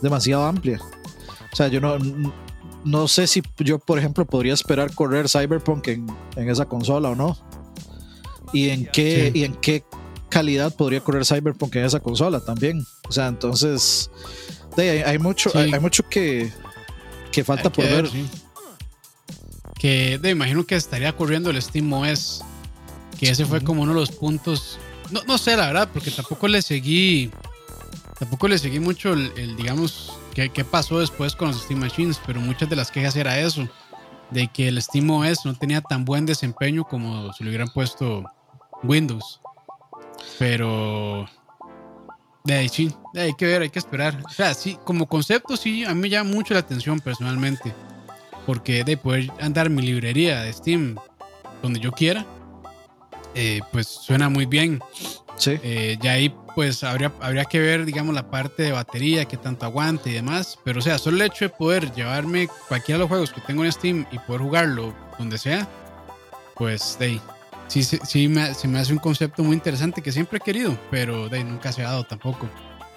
demasiado 0.01 0.45
amplia. 0.45 0.81
O 1.51 1.55
sea, 1.55 1.67
yo 1.69 1.79
no, 1.79 1.97
no 2.83 3.07
sé 3.07 3.27
si 3.27 3.41
yo, 3.59 3.79
por 3.79 3.99
ejemplo, 3.99 4.25
podría 4.25 4.53
esperar 4.53 4.93
correr 4.93 5.29
Cyberpunk 5.29 5.87
en, 5.87 6.07
esa 6.35 6.65
consola 6.65 7.09
o 7.09 7.15
no. 7.15 7.37
Y 8.53 8.69
en 8.69 8.85
qué, 8.85 9.31
y 9.33 9.43
en 9.43 9.55
qué 9.55 9.83
calidad 10.29 10.75
podría 10.75 11.01
correr 11.01 11.25
Cyberpunk 11.25 11.75
en 11.75 11.85
esa 11.85 11.99
consola 11.99 12.39
también. 12.39 12.85
O 13.07 13.11
sea, 13.11 13.27
entonces, 13.27 14.09
hay, 14.77 15.19
mucho, 15.19 15.51
hay, 15.55 15.79
mucho 15.79 16.07
que, 16.07 16.51
que 17.31 17.43
falta 17.43 17.69
por 17.71 17.85
ver 17.85 18.09
que 19.79 20.19
de, 20.19 20.29
imagino 20.29 20.65
que 20.65 20.75
estaría 20.75 21.15
corriendo 21.15 21.49
el 21.49 21.59
Steam 21.61 21.91
OS, 21.91 22.43
que 23.17 23.29
ese 23.29 23.45
fue 23.45 23.61
como 23.61 23.83
uno 23.83 23.93
de 23.93 23.99
los 24.01 24.11
puntos, 24.11 24.77
no, 25.09 25.23
no 25.23 25.37
sé 25.37 25.55
la 25.55 25.67
verdad, 25.67 25.89
porque 25.91 26.11
tampoco 26.11 26.49
le 26.49 26.61
seguí, 26.61 27.31
tampoco 28.19 28.49
le 28.49 28.57
seguí 28.59 28.79
mucho 28.81 29.13
el, 29.13 29.55
digamos, 29.55 30.11
qué, 30.35 30.49
qué, 30.49 30.65
pasó 30.65 30.99
después 30.99 31.33
con 31.33 31.47
los 31.47 31.61
Steam 31.61 31.79
Machines, 31.79 32.19
pero 32.27 32.41
muchas 32.41 32.69
de 32.69 32.75
las 32.75 32.91
quejas 32.91 33.15
era 33.15 33.39
eso, 33.39 33.69
de 34.31 34.49
que 34.49 34.67
el 34.67 34.81
Steam 34.81 35.09
OS 35.09 35.45
no 35.45 35.55
tenía 35.55 35.79
tan 35.79 36.03
buen 36.03 36.25
desempeño 36.25 36.83
como 36.83 37.31
si 37.31 37.45
le 37.45 37.49
hubieran 37.49 37.69
puesto 37.69 38.25
Windows. 38.83 39.41
Pero 40.37 41.27
de 42.43 42.53
ahí 42.53 42.69
sí, 42.69 42.93
de 43.13 43.21
ahí 43.21 43.27
hay 43.27 43.33
que 43.33 43.45
ver, 43.45 43.61
hay 43.61 43.69
que 43.69 43.79
esperar. 43.79 44.21
O 44.25 44.29
sea, 44.29 44.53
sí, 44.53 44.77
como 44.83 45.07
concepto 45.07 45.57
sí, 45.57 45.85
a 45.85 45.93
mí 45.93 46.01
me 46.01 46.09
llama 46.09 46.31
mucho 46.31 46.53
la 46.53 46.61
atención 46.61 46.99
personalmente 46.99 47.73
porque 48.45 48.83
de 48.83 48.97
poder 48.97 49.31
andar 49.39 49.69
mi 49.69 49.83
librería 49.83 50.41
de 50.41 50.51
Steam 50.51 50.95
donde 51.61 51.79
yo 51.79 51.91
quiera, 51.91 52.25
eh, 53.35 53.61
pues 53.71 53.87
suena 53.87 54.27
muy 54.27 54.47
bien. 54.47 54.79
Sí. 55.37 55.59
Eh, 55.61 55.97
ya 56.01 56.13
ahí 56.13 56.33
pues 56.55 56.83
habría, 56.83 57.13
habría 57.21 57.45
que 57.45 57.59
ver, 57.59 57.85
digamos, 57.85 58.15
la 58.15 58.29
parte 58.29 58.63
de 58.63 58.71
batería, 58.71 59.25
que 59.25 59.37
tanto 59.37 59.65
aguante 59.65 60.09
y 60.09 60.13
demás. 60.13 60.57
Pero 60.63 60.79
o 60.79 60.81
sea, 60.81 60.97
solo 60.97 61.17
el 61.17 61.21
hecho 61.23 61.45
de 61.45 61.49
poder 61.49 61.91
llevarme 61.93 62.49
cualquiera 62.67 62.97
de 62.97 63.03
los 63.03 63.09
juegos 63.09 63.31
que 63.31 63.41
tengo 63.41 63.63
en 63.63 63.71
Steam 63.71 64.05
y 64.11 64.17
poder 64.19 64.41
jugarlo 64.41 64.95
donde 65.17 65.37
sea, 65.37 65.67
pues 66.55 66.97
de 66.99 67.05
ahí. 67.05 67.21
Sí, 67.69 67.83
sí, 67.83 67.99
sí 68.03 68.27
me, 68.27 68.53
se 68.55 68.67
me 68.67 68.79
hace 68.79 68.91
un 68.91 68.99
concepto 68.99 69.43
muy 69.43 69.55
interesante 69.55 70.01
que 70.01 70.11
siempre 70.11 70.39
he 70.39 70.41
querido, 70.41 70.77
pero 70.89 71.29
de 71.29 71.37
ahí 71.37 71.43
nunca 71.43 71.71
se 71.71 71.83
ha 71.83 71.89
dado 71.89 72.03
tampoco. 72.03 72.49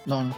No, 0.07 0.25
no. 0.25 0.37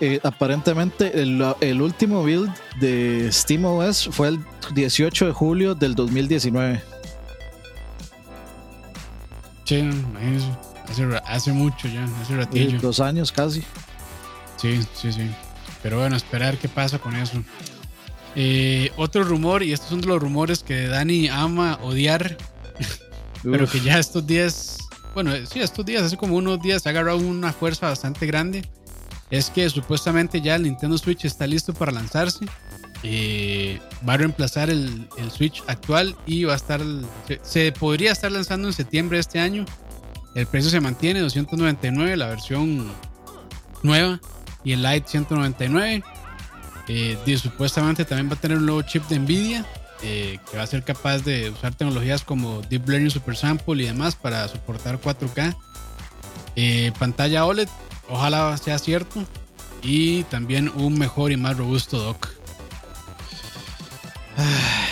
Eh, 0.00 0.20
aparentemente 0.22 1.20
el, 1.20 1.82
último 1.82 2.22
build 2.22 2.50
de 2.80 3.30
SteamOS 3.32 4.08
fue 4.12 4.28
el 4.28 4.44
18 4.72 5.26
de 5.26 5.32
julio 5.32 5.74
del 5.74 5.94
2019. 5.94 6.80
Sí, 9.64 9.90
hace, 10.88 11.04
hace 11.26 11.52
mucho 11.52 11.88
ya, 11.88 12.04
hace 12.22 12.36
ratillo. 12.36 12.80
Dos 12.80 13.00
años 13.00 13.30
casi. 13.30 13.62
Sí, 14.56 14.80
sí, 14.94 15.12
sí. 15.12 15.30
Pero 15.82 15.98
bueno, 15.98 16.16
esperar 16.16 16.56
qué 16.56 16.68
pasa 16.68 16.98
con 16.98 17.14
eso. 17.14 17.42
Eh, 18.40 18.92
otro 18.96 19.24
rumor, 19.24 19.64
y 19.64 19.72
estos 19.72 19.88
son 19.88 20.00
de 20.00 20.06
los 20.06 20.20
rumores 20.20 20.62
que 20.62 20.86
Dani 20.86 21.28
ama 21.28 21.78
odiar, 21.82 22.36
pero 23.42 23.68
que 23.68 23.80
ya 23.80 23.98
estos 23.98 24.24
días, 24.24 24.78
bueno, 25.12 25.32
sí, 25.50 25.58
estos 25.60 25.84
días, 25.84 26.04
hace 26.04 26.16
como 26.16 26.36
unos 26.36 26.62
días 26.62 26.86
ha 26.86 26.90
agarrado 26.90 27.18
una 27.18 27.52
fuerza 27.52 27.88
bastante 27.88 28.26
grande 28.26 28.62
es 29.30 29.50
que 29.50 29.68
supuestamente 29.68 30.40
ya 30.40 30.56
el 30.56 30.62
Nintendo 30.62 30.96
Switch 30.96 31.24
está 31.24 31.46
listo 31.46 31.74
para 31.74 31.92
lanzarse. 31.92 32.46
Eh, 33.02 33.78
va 34.08 34.14
a 34.14 34.16
reemplazar 34.16 34.70
el, 34.70 35.08
Switch 35.30 35.62
actual 35.66 36.16
y 36.26 36.44
va 36.44 36.54
a 36.54 36.56
estar. 36.56 36.80
Se, 37.42 37.72
podría 37.72 38.12
estar 38.12 38.32
lanzando 38.32 38.68
en 38.68 38.74
septiembre 38.74 39.18
de 39.18 39.20
este 39.20 39.38
año. 39.38 39.64
El 40.34 40.46
precio 40.46 40.70
se 40.70 40.80
mantiene, 40.80 41.20
299, 41.20 42.16
la 42.16 42.28
versión 42.28 42.90
nueva, 43.82 44.20
y 44.64 44.72
el 44.72 44.82
Lite 44.82 45.08
199. 45.08 46.02
Eh, 46.88 47.18
y 47.26 47.36
supuestamente 47.36 48.04
también 48.04 48.30
va 48.30 48.34
a 48.34 48.40
tener 48.40 48.58
un 48.58 48.66
nuevo 48.66 48.82
chip 48.82 49.06
de 49.08 49.18
Nvidia 49.18 49.66
eh, 50.02 50.38
que 50.50 50.56
va 50.56 50.62
a 50.62 50.66
ser 50.66 50.82
capaz 50.84 51.18
de 51.18 51.50
usar 51.50 51.74
tecnologías 51.74 52.24
como 52.24 52.62
Deep 52.62 52.88
Learning 52.88 53.10
Super 53.10 53.36
Sample 53.36 53.82
y 53.82 53.86
demás 53.86 54.16
para 54.16 54.48
soportar 54.48 54.98
4K. 55.00 55.54
pantalla 56.98 57.44
OLED 57.44 57.68
Ojalá 58.08 58.56
sea 58.56 58.78
cierto. 58.78 59.24
Y 59.82 60.24
también 60.24 60.70
un 60.74 60.98
mejor 60.98 61.30
y 61.30 61.36
más 61.36 61.56
robusto 61.56 61.98
dock. 61.98 62.28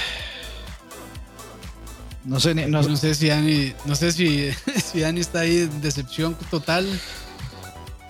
No 2.24 2.40
sé, 2.40 2.56
no, 2.56 2.82
sé 2.96 3.14
si 3.14 3.28
Dani, 3.28 3.72
no 3.84 3.94
sé 3.94 4.10
si, 4.10 4.50
si 4.84 4.98
Dani 4.98 5.20
está 5.20 5.40
ahí 5.40 5.58
en 5.58 5.80
decepción 5.80 6.36
total. 6.50 6.84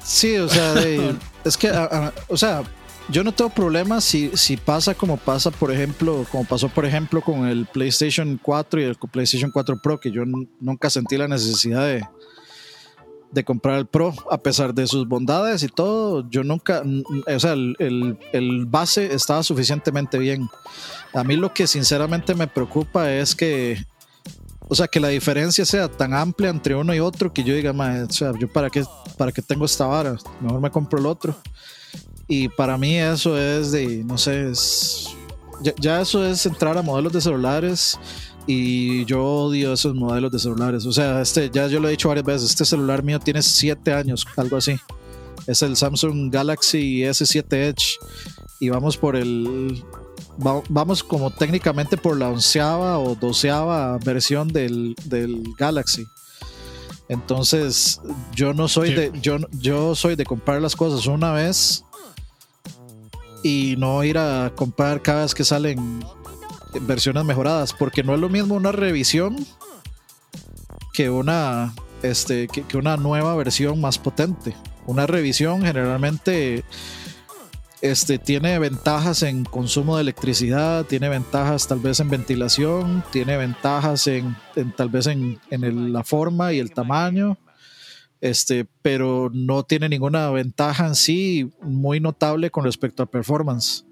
Sí, 0.03 0.39
o 0.39 0.49
sea, 0.49 0.73
es 1.45 1.57
que, 1.59 1.71
o 2.29 2.37
sea, 2.39 2.63
yo 3.09 3.23
no 3.23 3.33
tengo 3.33 3.51
problema 3.51 4.01
si, 4.01 4.31
si 4.37 4.57
pasa 4.57 4.95
como 4.95 5.17
pasa, 5.17 5.51
por 5.51 5.71
ejemplo, 5.71 6.27
como 6.31 6.45
pasó, 6.45 6.69
por 6.69 6.85
ejemplo, 6.85 7.21
con 7.21 7.47
el 7.47 7.67
PlayStation 7.67 8.39
4 8.43 8.81
y 8.81 8.85
el 8.85 8.97
PlayStation 8.97 9.51
4 9.51 9.81
Pro, 9.83 10.01
que 10.01 10.11
yo 10.11 10.25
nunca 10.61 10.91
sentí 10.91 11.17
la 11.17 11.29
necesidad 11.29 11.87
de, 11.87 12.05
de 13.31 13.45
comprar 13.45 13.79
el 13.79 13.87
Pro, 13.87 14.13
a 14.31 14.39
pesar 14.39 14.75
de 14.75 14.87
sus 14.87 15.07
bondades 15.07 15.63
y 15.63 15.69
todo, 15.69 16.29
yo 16.31 16.43
nunca, 16.43 16.83
o 17.27 17.41
sea, 17.41 17.53
el, 17.53 18.19
el, 18.33 18.67
base 18.67 19.15
estaba 19.15 19.43
suficientemente 19.43 20.19
bien. 20.19 20.49
A 21.13 21.23
mí 21.23 21.37
lo 21.37 21.53
que 21.53 21.67
sinceramente 21.67 22.35
me 22.35 22.49
preocupa 22.49 23.13
es 23.13 23.37
que, 23.37 23.85
o 24.69 24.75
sea, 24.75 24.89
que 24.89 24.99
la 24.99 25.09
diferencia 25.09 25.65
sea 25.65 25.89
tan 25.89 26.13
amplia 26.13 26.51
entre 26.51 26.75
uno 26.75 26.93
y 26.93 26.99
otro 26.99 27.33
que 27.33 27.45
yo 27.45 27.55
diga, 27.55 27.71
o 27.71 28.13
sea, 28.13 28.33
yo 28.39 28.53
para 28.53 28.69
qué, 28.69 28.85
para 29.17 29.31
qué 29.31 29.43
tengo 29.43 29.65
esta 29.65 29.87
vara, 29.87 30.17
mejor 30.41 30.61
me 30.61 30.71
compro 30.71 30.99
el 30.99 31.07
otro. 31.07 31.37
Y 32.29 32.49
para 32.49 32.77
mí 32.77 32.97
eso 32.97 33.39
es 33.39 33.71
de, 33.73 34.03
no 34.05 34.19
sé, 34.19 34.51
es, 34.51 35.09
ya, 35.63 35.73
ya 35.79 36.01
eso 36.01 36.27
es 36.27 36.45
entrar 36.47 36.77
a 36.77 36.83
modelos 36.83 37.13
de 37.13 37.21
celulares 37.21 37.99
y 38.47 39.05
yo 39.05 39.25
odio 39.25 39.73
esos 39.73 39.95
modelos 39.95 40.31
de 40.31 40.39
celulares. 40.39 40.87
O 40.87 40.93
sea, 40.93 41.21
este, 41.21 41.51
ya 41.51 41.67
yo 41.67 41.81
lo 41.81 41.89
he 41.89 41.93
dicho 41.93 42.09
varias 42.09 42.27
veces, 42.27 42.51
este 42.51 42.65
celular 42.65 43.03
mío 43.03 43.19
tiene 43.21 43.43
7 43.43 43.93
años, 43.93 44.27
algo 44.37 44.57
así. 44.57 44.77
Es 45.47 45.63
el 45.63 45.77
Samsung 45.77 46.33
Galaxy 46.33 47.03
S7 47.03 47.53
Edge 47.53 47.99
y 48.59 48.69
vamos 48.69 48.97
por 48.97 49.17
el... 49.17 49.85
vamos 50.37 51.03
como 51.05 51.31
técnicamente 51.31 51.97
por 51.97 52.17
la 52.17 52.29
onceava 52.29 52.99
o 52.99 53.15
doceava 53.15 53.99
versión 53.99 54.49
del, 54.49 54.97
Galaxy. 55.59 56.07
Entonces, 57.09 58.01
yo 58.35 58.53
no 58.53 58.67
soy 58.67 58.93
de, 58.93 59.13
yo, 59.23 59.39
yo 59.53 59.95
soy 59.95 60.17
de 60.17 60.25
comprar 60.25 60.61
las 60.61 60.75
cosas 60.75 61.07
una 61.07 61.33
vez 61.33 61.85
y 63.47 63.77
no 63.77 64.03
ir 64.03 64.19
a 64.19 64.53
comprar 64.57 65.03
cada 65.03 65.23
vez 65.23 65.33
que 65.33 65.45
salen 65.45 66.05
versiones 66.81 67.25
mejoradas, 67.25 67.73
porque 67.73 68.03
no 68.03 68.13
es 68.15 68.21
lo 68.21 68.29
mismo 68.29 68.57
una 68.57 68.73
revisión 68.73 69.37
que 70.93 71.11
una, 71.11 71.73
este, 72.03 72.49
que, 72.49 72.77
una 72.77 72.97
nueva 72.97 73.37
versión 73.37 73.81
más 73.81 73.99
potente. 73.99 74.57
Una 74.87 75.07
revisión 75.07 75.63
generalmente 75.63 76.65
este, 77.83 78.19
tiene 78.19 78.59
ventajas 78.59 79.23
en 79.23 79.45
consumo 79.45 79.95
de 79.97 80.03
electricidad, 80.03 80.85
tiene 80.85 81.09
ventajas 81.09 81.69
tal 81.69 81.79
vez 81.79 82.01
en 82.01 82.11
ventilación, 82.11 83.05
tiene 83.13 83.37
ventajas 83.37 84.09
en, 84.09 84.37
tal 84.77 84.89
vez 84.89 85.07
en, 85.07 85.39
la 85.93 86.03
forma 86.03 86.53
y 86.53 86.59
el 86.59 86.73
tamaño, 86.73 87.39
Este, 88.21 88.67
pero 88.83 89.31
no 89.33 89.63
tiene 89.63 89.89
ninguna 89.89 90.31
ventaja 90.31 90.87
en 90.87 90.95
sí 90.95 91.51
muy 91.61 92.01
notable 92.01 92.51
con 92.51 92.65
respecto 92.65 93.03
a 93.03 93.07
performance. 93.07 93.85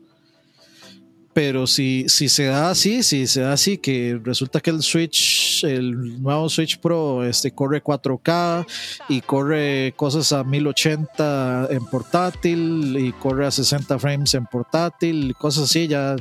Pero 1.35 1.67
si, 1.67 2.05
si 2.09 2.29
se 2.29 2.45
da 2.45 2.71
así, 2.71 3.03
si 3.03 3.27
se 3.27 3.41
da 3.41 3.55
así, 3.55 3.77
que 3.79 4.21
resulta 4.23 4.61
que 4.61 4.71
el 4.71 4.83
Switch, 4.83 5.65
el 5.65 6.23
nuevo 6.23 6.49
Switch 6.49 6.79
Pro, 6.79 7.25
este, 7.25 7.51
corre 7.51 7.83
4K 7.83 8.65
y 9.09 9.21
corre 9.21 9.95
cosas 9.97 10.33
a 10.33 10.45
1080 10.45 11.69
en 11.71 11.85
portátil 11.87 12.97
y 12.97 13.13
corre 13.13 13.47
a 13.47 13.51
60 13.51 13.99
frames 13.99 14.33
en 14.35 14.47
portátil, 14.47 15.35
cosas 15.35 15.65
así, 15.65 15.89
ya. 15.89 16.15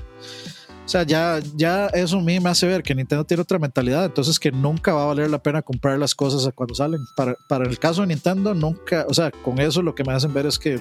O 0.85 0.87
sea, 0.87 1.03
ya, 1.03 1.39
ya 1.55 1.87
eso 1.87 2.17
a 2.17 2.21
mí 2.21 2.39
me 2.41 2.49
hace 2.49 2.67
ver 2.67 2.83
que 2.83 2.93
Nintendo 2.93 3.23
tiene 3.23 3.41
otra 3.41 3.57
mentalidad, 3.57 4.03
entonces 4.03 4.37
que 4.37 4.51
nunca 4.51 4.93
va 4.93 5.03
a 5.03 5.07
valer 5.07 5.29
la 5.29 5.41
pena 5.41 5.61
comprar 5.61 5.97
las 5.97 6.13
cosas 6.13 6.51
cuando 6.53 6.75
salen. 6.75 6.99
Para, 7.15 7.35
para 7.47 7.65
el 7.65 7.79
caso 7.79 8.01
de 8.01 8.07
Nintendo, 8.07 8.53
nunca, 8.53 9.05
o 9.07 9.13
sea, 9.13 9.31
con 9.31 9.59
eso 9.59 9.81
lo 9.81 9.95
que 9.95 10.03
me 10.03 10.13
hacen 10.13 10.33
ver 10.33 10.45
es 10.45 10.59
que 10.59 10.79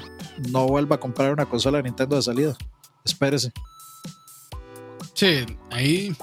no 0.50 0.66
vuelva 0.66 0.96
a 0.96 1.00
comprar 1.00 1.32
una 1.32 1.46
consola 1.46 1.78
de 1.78 1.84
Nintendo 1.84 2.16
de 2.16 2.22
salida. 2.22 2.56
Espérese. 3.04 3.52
Sí, 5.14 5.46
ahí. 5.70 6.16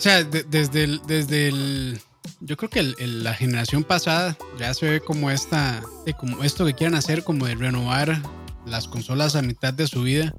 O 0.00 0.02
sea, 0.02 0.22
desde 0.24 0.84
el, 0.84 1.00
desde 1.06 1.48
el. 1.48 2.00
Yo 2.40 2.56
creo 2.56 2.70
que 2.70 2.82
la 2.82 3.34
generación 3.34 3.84
pasada 3.84 4.36
ya 4.58 4.72
se 4.72 4.88
ve 4.88 5.00
como 5.00 5.30
esta. 5.30 5.82
como 6.16 6.44
esto 6.44 6.64
que 6.64 6.74
quieren 6.74 6.94
hacer, 6.94 7.24
como 7.24 7.46
de 7.46 7.54
renovar 7.54 8.22
las 8.66 8.88
consolas 8.88 9.36
a 9.36 9.42
mitad 9.42 9.74
de 9.74 9.86
su 9.86 10.02
vida. 10.02 10.34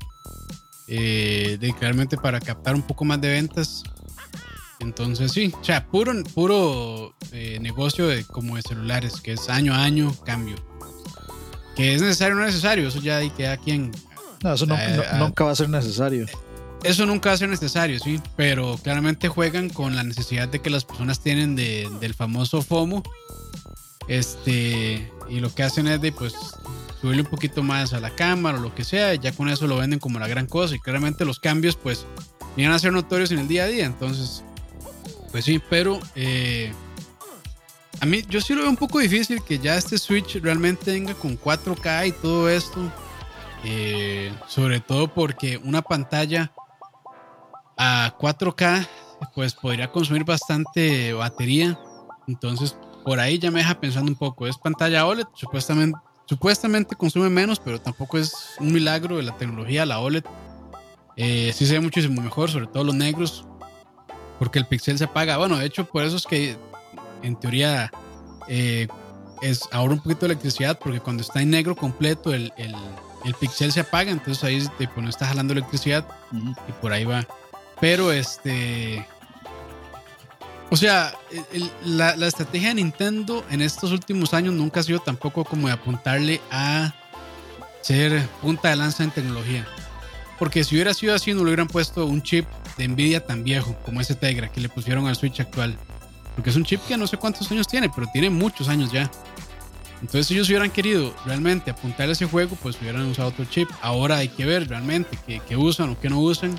Eh, 0.94 1.58
de 1.58 1.74
claramente 1.74 2.18
para 2.18 2.42
captar 2.42 2.76
un 2.76 2.82
poco 2.82 3.06
más 3.06 3.22
de 3.22 3.30
ventas. 3.30 3.84
Entonces, 4.82 5.32
sí, 5.32 5.54
o 5.58 5.64
sea, 5.64 5.88
puro, 5.88 6.12
puro 6.34 7.16
eh, 7.32 7.60
negocio 7.62 8.08
de, 8.08 8.26
como 8.26 8.58
de 8.58 8.62
celulares, 8.62 9.22
que 9.22 9.32
es 9.34 9.48
año 9.48 9.74
a 9.74 9.84
año 9.84 10.14
cambio. 10.26 10.56
Que 11.78 11.96
es 11.96 12.02
necesario 12.02 12.36
o 12.36 12.40
no 12.40 12.46
necesario, 12.46 12.90
eso 12.90 13.00
ya 13.00 13.18
hay 13.18 13.30
que 13.30 13.48
a 13.48 13.56
quien 13.56 13.92
no, 14.44 14.54
eso 14.54 14.66
nunca 14.66 15.44
va 15.44 15.52
a 15.52 15.56
ser 15.56 15.70
necesario. 15.70 16.26
Eso 16.84 17.06
nunca 17.06 17.30
va 17.30 17.36
a 17.36 17.38
ser 17.38 17.50
necesario, 17.50 18.00
sí, 18.00 18.20
pero 18.36 18.78
claramente 18.82 19.30
juegan 19.30 19.70
con 19.70 19.96
la 19.96 20.04
necesidad 20.04 20.50
de 20.50 20.60
que 20.60 20.72
las 20.72 20.84
personas 20.84 21.22
tienen 21.22 21.56
del 21.56 22.14
famoso 22.16 22.62
FOMO. 22.62 23.04
Este, 24.08 25.12
y 25.32 25.40
lo 25.40 25.54
que 25.54 25.64
hacen 25.64 25.88
es 25.88 26.02
de 26.02 26.12
pues 26.12 26.34
subirle 27.00 27.22
un 27.22 27.30
poquito 27.30 27.64
más 27.64 27.94
a 27.94 28.00
la 28.00 28.12
cámara 28.12 28.60
o 28.60 28.62
lo 28.62 28.76
que 28.76 28.84
sea, 28.84 29.16
y 29.16 29.20
ya 29.20 29.32
con 29.32 29.50
eso 29.50 29.66
lo 29.66 29.78
venden 29.78 29.98
como 29.98 30.20
la 30.20 30.28
gran 30.28 30.46
cosa. 30.46 30.76
Y 30.76 30.80
claramente 30.80 31.26
los 31.26 31.40
cambios, 31.40 31.76
pues, 31.76 32.06
vienen 32.56 32.76
a 32.76 32.80
ser 32.80 32.92
notorios 32.92 33.32
en 33.32 33.40
el 33.40 33.48
día 33.48 33.64
a 33.64 33.68
día. 33.68 33.86
Entonces, 33.86 34.44
pues 35.32 35.46
sí, 35.46 35.60
pero 35.70 36.00
eh, 36.16 36.72
a 38.02 38.06
mí 38.06 38.24
yo 38.30 38.42
sí 38.42 38.54
lo 38.54 38.62
veo 38.62 38.70
un 38.70 38.78
poco 38.78 39.00
difícil 39.00 39.42
que 39.42 39.58
ya 39.58 39.78
este 39.78 39.98
Switch 39.98 40.36
realmente 40.42 40.92
venga 40.92 41.14
con 41.14 41.40
4K 41.40 42.10
y 42.10 42.12
todo 42.12 42.50
esto. 42.50 42.92
Eh, 43.64 44.34
sobre 44.48 44.80
todo 44.80 45.08
porque 45.08 45.58
una 45.64 45.82
pantalla 45.84 46.52
a 47.78 48.18
4K 48.20 48.88
pues 49.36 49.54
podría 49.54 49.92
consumir 49.92 50.26
bastante 50.26 51.14
batería. 51.14 51.80
Entonces 52.28 52.76
por 53.04 53.20
ahí 53.20 53.40
ya 53.40 53.52
me 53.52 53.60
deja 53.60 53.80
pensando 53.80 54.12
un 54.12 54.18
poco. 54.18 54.48
Es 54.48 54.58
pantalla 54.58 55.06
OLED, 55.06 55.26
supuestamente, 55.34 55.98
supuestamente 56.26 56.96
consume 56.96 57.30
menos, 57.30 57.60
pero 57.60 57.80
tampoco 57.80 58.18
es 58.18 58.34
un 58.60 58.72
milagro 58.72 59.18
de 59.18 59.24
la 59.24 59.38
tecnología, 59.38 59.86
la 59.86 60.00
OLED. 60.00 60.24
Eh, 61.18 61.52
sí 61.56 61.66
se 61.66 61.74
ve 61.74 61.80
muchísimo 61.82 62.22
mejor, 62.22 62.50
sobre 62.50 62.68
todo 62.68 62.84
los 62.84 62.96
negros, 62.96 63.46
porque 64.40 64.60
el 64.60 64.66
pixel 64.66 64.98
se 64.98 65.06
apaga. 65.06 65.38
Bueno, 65.38 65.58
de 65.58 65.66
hecho, 65.66 65.86
por 65.86 66.04
eso 66.04 66.18
es 66.18 66.26
que 66.26 66.58
en 67.22 67.36
teoría 67.36 67.92
eh, 68.48 68.88
es 69.42 69.68
ahorra 69.72 69.94
un 69.94 70.00
poquito 70.00 70.22
de 70.22 70.34
electricidad, 70.34 70.80
porque 70.80 71.00
cuando 71.00 71.22
está 71.22 71.42
en 71.42 71.50
negro 71.50 71.76
completo 71.76 72.34
el, 72.34 72.52
el 73.26 73.34
pixel 73.36 73.72
se 73.72 73.82
apaga, 73.82 74.12
entonces 74.12 74.44
ahí 74.44 74.64
pues, 74.78 74.98
no 74.98 75.10
está 75.10 75.28
jalando 75.28 75.54
electricidad 75.54 76.06
y 76.68 76.72
por 76.74 76.92
ahí 76.92 77.06
va. 77.06 77.26
Pero 77.80 78.12
este. 78.12 79.06
O 80.72 80.78
sea, 80.78 81.14
la, 81.84 82.16
estrategia 82.26 82.70
de 82.70 82.76
Nintendo 82.76 83.46
en 83.52 83.62
estos 83.62 83.92
últimos 83.92 84.34
años 84.34 84.54
nunca 84.54 84.80
ha 84.80 84.84
sido 84.84 85.00
tampoco 85.00 85.44
como 85.44 85.68
de 85.68 85.74
apuntarle 85.74 86.40
a 86.50 86.96
ser 87.82 88.26
punta 88.42 88.70
de 88.70 88.78
lanza 88.78 89.04
en 89.04 89.12
tecnología. 89.12 89.68
Porque 90.40 90.64
si 90.64 90.76
hubiera 90.76 90.94
sido 90.94 91.14
así, 91.14 91.34
no 91.34 91.40
le 91.40 91.48
hubieran 91.50 91.68
puesto 91.68 92.06
un 92.06 92.24
chip 92.24 92.48
de 92.78 92.88
Nvidia 92.88 93.20
tan 93.26 93.44
viejo 93.44 93.76
como 93.84 94.00
ese 94.00 94.16
Tegra 94.16 94.48
que 94.48 94.62
le 94.62 94.70
pusieron 94.70 95.08
al 95.08 95.18
Switch 95.18 95.42
actual. 95.42 95.78
Porque 96.36 96.52
es 96.52 96.56
un 96.56 96.64
chip 96.64 96.80
que 96.88 96.96
no 96.96 97.06
sé 97.06 97.18
cuántos 97.18 97.52
años 97.52 97.68
tiene, 97.68 97.90
pero 97.94 98.08
tiene 98.14 98.30
muchos 98.30 98.70
años 98.70 98.94
ya. 98.94 99.12
Entonces, 99.96 100.28
si 100.28 100.36
ellos 100.36 100.48
hubieran 100.48 100.72
querido 100.72 101.14
realmente 101.26 101.70
apuntar 101.70 102.08
a 102.08 102.14
ese 102.14 102.28
juego, 102.28 102.56
pues 102.64 102.80
hubieran 102.82 103.06
usado 103.08 103.28
otro 103.28 103.44
chip. 103.44 103.70
Ahora 103.82 104.18
hay 104.18 104.30
que 104.30 104.46
ver 104.46 104.70
realmente 104.70 105.20
qué, 105.28 105.58
usan 105.58 105.90
o 105.90 106.00
qué 106.00 106.10
no 106.10 106.22
usan. 106.22 106.58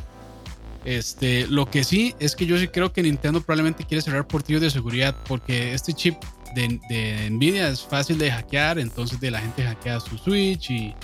Este, 0.84 1.46
lo 1.46 1.70
que 1.70 1.84
sí 1.84 2.14
es 2.18 2.34
que 2.34 2.46
yo 2.46 2.58
sí 2.58 2.68
creo 2.68 2.92
que 2.92 3.02
Nintendo 3.02 3.40
probablemente 3.40 3.84
quiere 3.84 4.02
cerrar 4.02 4.26
portillos 4.26 4.62
de 4.62 4.70
seguridad 4.70 5.14
porque 5.28 5.74
este 5.74 5.92
chip 5.92 6.16
de, 6.54 7.30
Nvidia 7.30 7.68
es 7.68 7.82
fácil 7.82 8.18
de 8.18 8.30
hackear, 8.30 8.78
entonces 8.78 9.20
de 9.20 9.30
la 9.30 9.40
gente 9.40 9.62
hackea 9.62 10.00
su 10.00 10.18
Switch 10.18 10.70
y, 10.70 10.94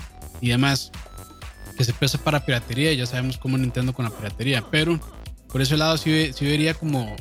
demás. 0.40 0.90
Que 1.76 1.84
se 1.84 2.18
para 2.18 2.44
piratería 2.44 2.90
y 2.90 2.96
ya 2.96 3.06
sabemos 3.06 3.38
cómo 3.38 3.56
Nintendo 3.56 3.92
con 3.92 4.04
la 4.04 4.10
piratería. 4.10 4.64
Pero 4.68 4.98
por 5.52 5.62
ese 5.62 5.76
lado 5.76 5.96
sí, 5.96 6.32
sí 6.32 6.44
vería 6.44 6.74
como 6.74 7.14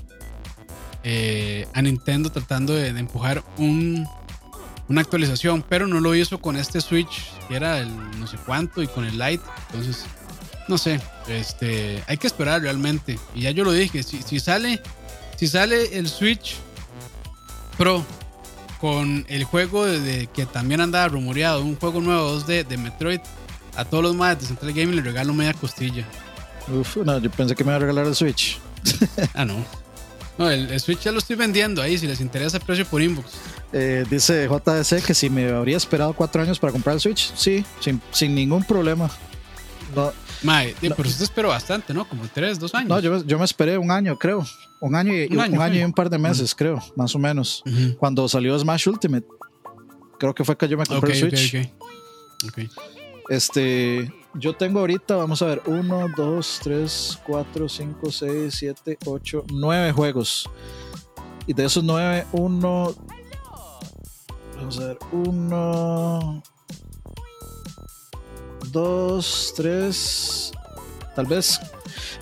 eh, 1.04 1.68
a 1.74 1.82
Nintendo 1.84 2.32
tratando 2.32 2.74
de 2.74 2.88
empujar 2.88 3.44
un 3.58 4.08
una 4.90 5.02
actualización, 5.02 5.64
pero 5.68 5.88
no 5.88 6.00
lo 6.00 6.16
hizo 6.16 6.40
con 6.40 6.56
este 6.56 6.82
Switch, 6.82 7.32
que 7.48 7.56
era 7.56 7.80
el 7.80 8.20
no 8.20 8.28
sé 8.28 8.38
cuánto, 8.46 8.82
y 8.82 8.88
con 8.88 9.06
el 9.06 9.18
Lite. 9.18 9.44
Entonces, 9.68 10.06
no 10.68 10.78
sé, 10.78 11.00
este, 11.28 12.04
hay 12.08 12.18
que 12.18 12.28
esperar 12.28 12.62
realmente. 12.62 13.20
Y 13.36 13.42
ya 13.42 13.52
yo 13.52 13.64
lo 13.64 13.72
dije, 13.72 14.04
si, 14.04 14.22
si 14.22 14.40
sale, 14.40 14.82
si 15.38 15.48
sale 15.48 15.98
el 15.98 16.08
Switch 16.08 16.56
Pro 17.78 18.06
con 18.80 19.26
el 19.28 19.44
juego 19.44 19.86
de, 19.86 20.28
que 20.28 20.46
también 20.46 20.82
andaba 20.82 21.08
rumoreado, 21.08 21.62
un 21.64 21.76
juego 21.76 22.02
nuevo 22.02 22.40
2D 22.40 22.66
de 22.68 22.78
Metroid, 22.78 23.20
a 23.76 23.86
todos 23.86 24.04
los 24.04 24.16
más 24.16 24.40
de 24.40 24.48
Central 24.48 24.74
Gaming 24.74 24.96
le 24.96 25.02
regalo 25.02 25.34
media 25.34 25.54
costilla. 25.54 26.06
Uf, 26.68 26.98
no, 26.98 27.20
yo 27.20 27.30
pensé 27.32 27.56
que 27.56 27.64
me 27.64 27.72
iba 27.72 27.78
a 27.78 27.80
regalar 27.80 28.06
el 28.06 28.16
Switch. 28.16 28.60
ah, 29.34 29.46
no. 29.46 29.64
No, 30.38 30.52
el, 30.52 30.80
Switch 30.80 31.00
ya 31.02 31.12
lo 31.12 31.18
estoy 31.18 31.36
vendiendo 31.36 31.82
ahí, 31.82 31.98
si 31.98 32.06
les 32.06 32.22
interesa 32.22 32.60
precio 32.60 32.86
por 32.86 33.02
inbox. 33.02 33.32
Eh, 33.74 34.06
dice 34.10 34.48
JDC 34.48 35.04
que 35.04 35.14
si 35.14 35.30
me 35.30 35.50
habría 35.50 35.78
esperado 35.78 36.14
cuatro 36.14 36.42
años 36.42 36.60
para 36.60 36.72
comprar 36.72 36.96
el 36.96 37.02
Switch, 37.02 37.34
sí, 37.36 37.66
sin, 38.12 38.36
ningún 38.36 38.64
problema. 38.64 39.10
No, 39.96 40.14
Mae, 40.44 40.76
pero 40.80 41.10
usted 41.10 41.24
esperó 41.24 41.50
bastante, 41.50 41.94
¿no? 41.94 42.08
Como 42.08 42.24
tres, 42.34 42.60
dos 42.60 42.74
años. 42.76 42.90
No, 42.90 43.00
yo, 43.00 43.40
me 43.40 43.46
esperé 43.46 43.78
un 43.78 43.92
año, 43.92 44.18
creo. 44.18 44.46
Un 44.80 44.96
año 44.96 45.14
y 45.14 45.26
un, 45.34 45.40
año, 45.40 45.80
y 45.80 45.84
un 45.84 45.94
par 45.94 46.10
de 46.10 46.18
meses, 46.18 46.54
creo, 46.54 46.82
más 46.96 47.16
o 47.16 47.20
menos. 47.20 47.64
Cuando 47.98 48.28
salió 48.28 48.58
Smash 48.58 48.88
Ultimate. 48.88 49.26
Creo 50.20 50.34
que 50.34 50.44
fue 50.44 50.58
que 50.58 50.68
yo 50.68 50.78
me 50.78 50.86
compré 50.86 51.14
el 51.14 51.20
Switch. 51.20 51.72
Okay, 52.50 52.70
este, 53.30 54.12
yo 54.36 54.56
tengo 54.56 54.80
ahorita, 54.80 55.16
vamos 55.16 55.42
a 55.42 55.48
ver, 55.48 55.62
1, 55.66 56.08
2, 56.16 56.60
3, 56.64 57.20
4, 57.26 57.70
5, 57.70 58.12
6, 58.12 58.56
7, 58.56 58.98
8, 59.06 59.46
9 59.52 59.92
juegos. 59.92 60.50
Y 61.46 61.54
de 61.54 61.66
esos 61.66 61.84
9, 61.84 62.26
1, 62.32 62.96
vamos 64.56 64.80
a 64.80 64.88
ver, 64.88 64.98
1, 65.12 66.44
2, 68.72 69.54
3, 69.56 70.52
tal 71.16 71.26
vez, 71.26 71.60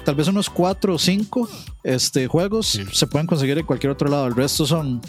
tal 0.03 0.15
vez 0.15 0.27
unos 0.27 0.49
4 0.49 0.95
o 0.95 0.97
5 0.97 1.49
este, 1.84 2.27
juegos 2.27 2.79
se 2.91 3.08
pueden 3.08 3.27
conseguir 3.27 3.58
en 3.58 3.65
cualquier 3.65 3.91
otro 3.91 4.10
lado. 4.10 4.27
El 4.27 4.36
resto 4.36 4.65
son 4.65 5.01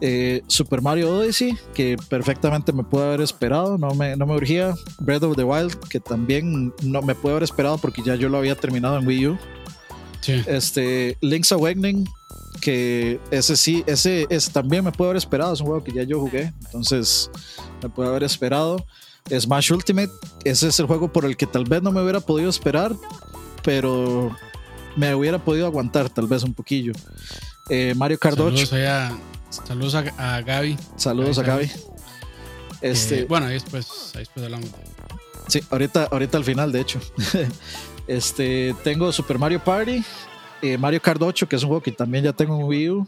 eh, 0.00 0.42
Super 0.48 0.82
Mario 0.82 1.14
Odyssey, 1.14 1.56
que 1.74 1.96
perfectamente 2.08 2.72
me 2.72 2.82
puede 2.82 3.06
haber 3.06 3.20
esperado, 3.20 3.78
no 3.78 3.94
me, 3.94 4.16
no 4.16 4.26
me 4.26 4.34
urgía. 4.34 4.74
Breath 4.98 5.22
of 5.22 5.36
the 5.36 5.44
Wild, 5.44 5.78
que 5.88 6.00
también 6.00 6.74
no 6.82 7.02
me 7.02 7.14
puede 7.14 7.34
haber 7.36 7.44
esperado 7.44 7.78
porque 7.78 8.02
ya 8.02 8.16
yo 8.16 8.28
lo 8.28 8.38
había 8.38 8.56
terminado 8.56 8.98
en 8.98 9.06
Wii 9.06 9.26
U. 9.28 9.38
Este, 10.46 11.16
Link's 11.20 11.52
Awakening, 11.52 12.08
que 12.60 13.20
ese 13.30 13.56
sí, 13.56 13.84
ese, 13.86 14.26
ese 14.28 14.50
también 14.50 14.84
me 14.84 14.92
puede 14.92 15.10
haber 15.10 15.18
esperado, 15.18 15.52
es 15.52 15.60
un 15.60 15.66
juego 15.66 15.84
que 15.84 15.92
ya 15.92 16.02
yo 16.02 16.20
jugué, 16.20 16.52
entonces 16.64 17.30
me 17.82 17.88
puede 17.88 18.08
haber 18.08 18.24
esperado. 18.24 18.84
Smash 19.30 19.72
Ultimate, 19.72 20.12
ese 20.44 20.68
es 20.68 20.80
el 20.80 20.86
juego 20.86 21.12
por 21.12 21.24
el 21.24 21.36
que 21.36 21.46
tal 21.46 21.64
vez 21.64 21.82
no 21.82 21.92
me 21.92 22.02
hubiera 22.02 22.20
podido 22.20 22.50
esperar, 22.50 22.94
pero 23.62 24.36
me 24.96 25.14
hubiera 25.14 25.38
podido 25.38 25.66
aguantar 25.66 26.08
tal 26.10 26.26
vez 26.26 26.42
un 26.42 26.54
poquillo. 26.54 26.92
Eh, 27.68 27.94
Mario 27.96 28.18
Kart 28.18 28.38
8. 28.38 28.66
Saludos 29.48 29.94
a, 29.94 30.40
Gaby. 30.42 30.76
Saludos 30.96 31.38
a 31.38 31.42
Gaby. 31.42 31.70
Este, 32.80 33.20
eh, 33.20 33.24
bueno, 33.24 33.46
ahí 33.46 33.54
después, 33.54 34.12
ahí 34.14 34.20
después 34.20 34.44
hablamos. 34.44 34.68
Sí, 35.48 35.60
ahorita, 35.70 36.08
ahorita 36.10 36.38
al 36.38 36.44
final, 36.44 36.72
de 36.72 36.80
hecho. 36.80 37.00
este, 38.06 38.74
tengo 38.82 39.12
Super 39.12 39.38
Mario 39.38 39.62
Party, 39.62 40.02
eh, 40.62 40.78
Mario 40.78 41.00
Kart 41.00 41.20
8, 41.20 41.48
que 41.48 41.56
es 41.56 41.62
un 41.62 41.68
juego 41.68 41.82
que 41.82 41.92
también 41.92 42.24
ya 42.24 42.32
tengo 42.32 42.58
en 42.58 42.64
Wii 42.64 42.90
U, 42.90 43.06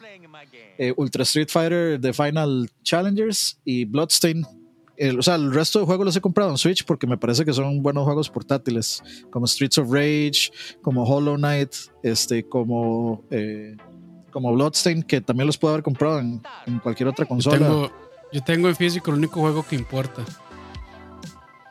Ultra 0.97 1.23
Street 1.23 1.49
Fighter 1.51 2.01
The 2.01 2.13
Final 2.13 2.71
Challengers 2.83 3.59
y 3.65 3.85
Bloodstain. 3.85 4.47
El, 4.97 5.19
o 5.19 5.23
sea, 5.23 5.35
el 5.35 5.53
resto 5.53 5.81
de 5.81 5.87
juegos 5.87 6.07
los 6.07 6.17
he 6.17 6.21
comprado 6.21 6.51
en 6.51 6.59
Switch 6.59 6.85
porque 6.85 7.07
me 7.07 7.17
parece 7.19 7.45
que 7.45 7.53
son 7.53 7.83
buenos 7.83 8.05
juegos 8.05 8.31
portátiles, 8.31 9.03
como 9.31 9.47
Streets 9.47 9.79
of 9.79 9.91
Rage, 9.91 10.51
como 10.83 11.03
Hollow 11.05 11.37
Knight, 11.37 11.73
este, 12.03 12.49
como, 12.49 13.25
eh, 13.31 13.77
como 14.31 14.53
Bloodstain, 14.53 15.03
que 15.03 15.21
también 15.21 15.47
los 15.49 15.59
puedo 15.59 15.75
haber 15.75 15.83
comprado 15.83 16.21
en, 16.21 16.41
en 16.67 16.79
cualquier 16.79 17.09
otra 17.09 17.27
consola. 17.27 17.59
Yo 17.59 17.65
tengo, 17.65 17.93
yo 18.33 18.41
tengo 18.45 18.69
en 18.69 18.77
físico 18.77 19.11
el 19.11 19.17
único 19.19 19.41
juego 19.41 19.67
que 19.67 19.75
importa. 19.75 20.25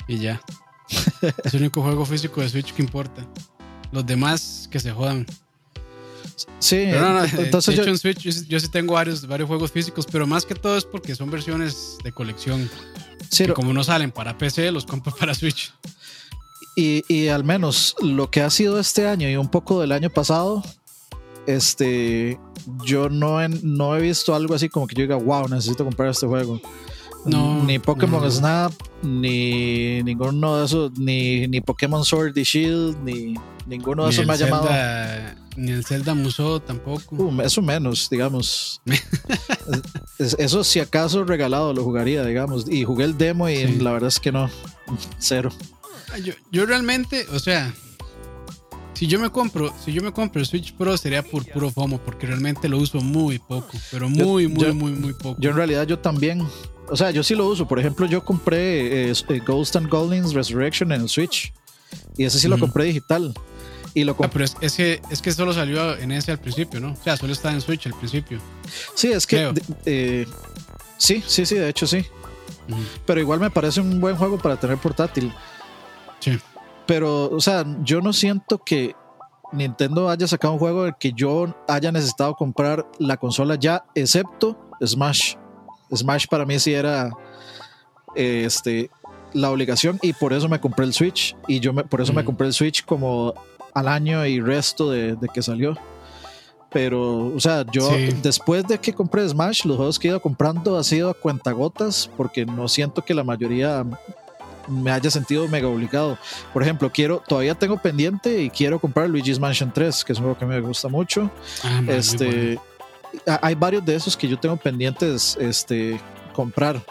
Y 0.08 0.18
ya. 0.18 0.42
es 1.46 1.54
el 1.54 1.62
único 1.62 1.82
juego 1.82 2.06
físico 2.06 2.42
de 2.42 2.50
Switch 2.50 2.74
que 2.74 2.82
importa. 2.82 3.26
Los 3.92 4.06
demás 4.06 4.68
que 4.72 4.80
se 4.80 4.92
jodan. 4.92 5.26
Sí, 6.60 6.88
Pero 6.90 7.02
no, 7.02 7.14
no, 7.20 7.24
entonces 7.26 7.76
de 7.76 7.82
hecho 7.82 7.86
yo, 7.86 7.92
en 7.92 7.98
Switch 7.98 8.20
yo, 8.20 8.32
sí- 8.32 8.46
yo 8.48 8.60
sí 8.60 8.68
tengo 8.70 8.94
varios, 8.96 9.26
varios 9.28 9.48
juegos 9.48 9.72
físicos, 9.72 10.06
pero 10.12 10.26
más 10.26 10.46
que 10.46 10.56
todo 10.56 10.78
es 10.78 10.84
porque 10.84 11.16
son 11.16 11.30
versiones 11.30 11.98
de 12.04 12.12
colección. 12.12 12.70
Sí, 13.30 13.46
que 13.46 13.54
como 13.54 13.74
no 13.74 13.84
salen 13.84 14.12
para 14.12 14.38
PC, 14.38 14.72
los 14.72 14.86
compro 14.86 15.14
para 15.20 15.34
Switch. 15.34 15.74
Y, 16.76 17.04
y 17.08 17.28
al 17.28 17.44
menos 17.44 17.96
lo 18.02 18.32
que 18.32 18.42
ha 18.42 18.50
sido 18.50 18.80
este 18.80 19.08
año 19.08 19.30
y 19.30 19.36
un 19.36 19.50
poco 19.50 19.80
del 19.80 19.92
año 19.92 20.10
pasado, 20.10 20.64
este, 21.46 22.40
yo 22.84 23.10
no 23.10 23.42
he, 23.42 23.50
no 23.50 23.96
he 23.96 24.02
visto 24.02 24.34
algo 24.34 24.56
así 24.56 24.70
como 24.70 24.88
que 24.88 24.96
yo 24.96 25.04
diga, 25.04 25.16
wow, 25.16 25.48
necesito 25.48 25.84
comprar 25.84 26.10
este 26.10 26.26
juego. 26.26 26.60
No, 27.26 27.64
ni 27.64 27.80
Pokémon 27.80 28.22
no. 28.22 28.30
Snap, 28.30 28.74
ni 29.02 30.04
ninguno 30.04 30.58
de 30.58 30.66
esos, 30.66 30.92
ni, 30.98 31.48
ni 31.48 31.62
Pokémon 31.62 32.04
Sword 32.04 32.38
y 32.38 32.44
Shield, 32.44 32.98
ni 33.04 33.36
ninguno 33.66 34.04
de 34.04 34.10
Ni 34.10 34.16
esos 34.16 34.28
me 34.28 34.34
ha 34.34 34.36
llamado. 34.36 34.68
Ni 35.56 35.72
el 35.72 35.86
Zelda 35.86 36.14
Musou 36.16 36.60
tampoco. 36.60 37.16
Uh, 37.16 37.42
eso 37.42 37.62
menos, 37.62 38.10
digamos. 38.10 38.82
Es- 40.20 40.36
eso 40.40 40.64
si 40.64 40.80
acaso 40.80 41.24
regalado 41.24 41.74
lo 41.74 41.84
jugaría, 41.84 42.24
digamos. 42.26 42.66
Y 42.70 42.84
jugué 42.84 43.06
el 43.06 43.18
demo 43.18 43.50
y 43.50 43.58
Sí. 43.58 43.78
la 43.80 43.92
verdad 43.92 44.08
es 44.10 44.20
que 44.20 44.32
no. 44.32 44.50
Cero. 45.20 45.52
Ah, 46.14 46.18
Yo, 46.20 46.34
yo 46.52 46.66
realmente, 46.66 47.26
o 47.34 47.40
sea, 47.40 47.74
si 48.94 49.08
yo 49.08 49.20
me 49.20 49.30
compro, 49.30 49.74
si 49.84 49.92
yo 49.92 50.02
me 50.04 50.12
compro 50.12 50.40
el 50.40 50.46
Switch 50.48 50.74
Pro 50.76 50.96
sería 50.98 51.24
por 51.24 51.46
puro 51.50 51.72
FOMO, 51.72 51.98
porque 52.00 52.28
realmente 52.28 52.70
lo 52.70 52.78
uso 52.78 53.02
muy 53.02 53.40
poco, 53.40 53.72
pero 53.92 54.08
Yo- 54.10 54.26
muy, 54.26 54.48
muy, 54.48 54.64
yo- 54.64 54.76
muy, 54.76 54.92
muy 54.92 55.14
poco. 55.14 55.40
Yo 55.40 55.50
en 55.52 55.56
realidad 55.56 55.88
yo 55.88 56.00
también. 56.00 56.46
O 56.90 56.98
sea, 56.98 57.12
yo 57.12 57.24
sí 57.24 57.34
lo 57.34 57.48
uso. 57.48 57.68
Por 57.68 57.80
ejemplo, 57.80 58.06
yo 58.06 58.24
compré 58.24 59.10
eh, 59.10 59.14
eh, 59.30 59.40
Ghost 59.46 59.76
and 59.76 59.90
Goblins 59.90 60.34
Resurrection 60.34 60.92
en 60.92 61.02
el 61.02 61.10
Switch. 61.10 61.54
Y 62.18 62.26
ese 62.26 62.40
sí 62.40 62.48
lo 62.48 62.60
compré 62.60 62.86
digital. 62.86 63.34
Y 63.96 64.04
lo 64.04 64.14
Ah, 64.14 64.16
compré. 64.16 64.32
pero 64.34 64.46
es, 64.46 64.56
es 64.62 64.76
que, 64.76 65.02
es 65.12 65.22
que 65.22 65.32
solo 65.32 65.54
salió 65.54 65.96
en 65.98 66.12
ese 66.12 66.32
al 66.32 66.40
principio, 66.40 66.80
¿no? 66.80 66.94
O 66.94 66.96
sea, 67.04 67.16
solo 67.18 67.32
estaba 67.34 67.54
en 67.54 67.62
Switch 67.62 67.86
al 67.88 67.94
principio. 67.94 68.40
Sí, 68.96 69.12
es 69.12 69.28
que. 69.28 69.52
de- 69.54 69.62
eh, 69.86 70.28
sí, 70.98 71.24
sí, 71.26 71.46
sí, 71.46 71.56
de 71.56 71.70
hecho 71.70 71.86
sí. 71.86 72.06
Pero 73.06 73.20
igual 73.20 73.40
me 73.40 73.50
parece 73.52 73.82
un 73.82 74.00
buen 74.00 74.16
juego 74.16 74.38
para 74.38 74.56
tener 74.58 74.78
portátil. 74.78 75.32
Sí. 76.20 76.40
Pero, 76.88 77.30
o 77.30 77.40
sea, 77.42 77.66
yo 77.84 78.02
no 78.02 78.14
siento 78.14 78.58
que 78.58 78.96
Nintendo 79.52 80.10
haya 80.10 80.28
sacado 80.28 80.54
un 80.54 80.60
juego 80.60 80.84
del 80.84 80.96
que 81.00 81.14
yo 81.14 81.54
haya 81.68 81.92
necesitado 81.92 82.34
comprar 82.36 82.86
la 83.00 83.18
consola 83.18 83.56
ya, 83.56 83.84
excepto 83.96 84.58
Smash. 84.84 85.36
Smash 85.94 86.26
para 86.28 86.46
mí 86.46 86.58
sí 86.58 86.74
era 86.74 87.12
eh, 88.16 88.44
este, 88.48 88.90
la 89.34 89.52
obligación 89.52 90.00
y 90.02 90.14
por 90.14 90.34
eso 90.34 90.50
me 90.50 90.60
compré 90.60 90.86
el 90.86 90.94
Switch. 90.94 91.36
Y 91.48 91.60
yo 91.60 91.72
me, 91.74 91.84
por 91.84 92.02
eso 92.02 92.14
me 92.14 92.26
compré 92.26 92.48
el 92.48 92.54
Switch 92.54 92.84
como 92.86 93.34
al 93.74 93.88
año 93.88 94.26
y 94.26 94.40
resto 94.40 94.90
de, 94.92 95.16
de 95.16 95.28
que 95.30 95.42
salió. 95.42 95.76
Pero, 96.72 97.28
o 97.36 97.40
sea, 97.40 97.64
yo 97.72 97.88
Sí. 97.92 98.10
después 98.24 98.66
de 98.68 98.80
que 98.80 98.94
compré 98.94 99.28
Smash, 99.30 99.64
los 99.66 99.78
juegos 99.78 100.00
que 100.00 100.08
he 100.08 100.10
ido 100.12 100.20
comprando 100.22 100.78
ha 100.78 100.84
sido 100.84 101.10
a 101.12 101.14
cuentagotas 101.14 102.10
porque 102.18 102.46
no 102.46 102.68
siento 102.68 103.04
que 103.06 103.14
la 103.14 103.24
mayoría 103.24 103.86
me 104.68 104.90
haya 104.92 105.12
sentido 105.12 105.48
mega 105.48 105.68
obligado. 105.68 106.18
Por 106.52 106.64
ejemplo, 106.64 106.92
quiero, 106.92 107.22
todavía 107.28 107.54
tengo 107.54 107.78
pendiente 107.78 108.42
y 108.42 108.50
quiero 108.50 108.80
comprar 108.80 109.08
Luigi's 109.10 109.38
Mansion 109.40 109.72
3, 109.72 110.04
que 110.04 110.14
es 110.14 110.18
un 110.20 110.24
juego 110.26 110.40
que 110.40 110.46
me 110.48 110.60
gusta 110.62 110.88
mucho. 110.88 111.30
Ah, 111.64 111.82
man, 111.82 111.90
Este, 111.90 112.56
bueno. 113.16 113.40
hay 113.44 113.54
varios 113.56 113.86
de 113.86 113.94
esos 113.96 114.18
que 114.18 114.28
yo 114.28 114.40
tengo 114.40 114.56
pendientes 114.58 115.38
este, 115.40 116.00
comprar, 116.34 116.82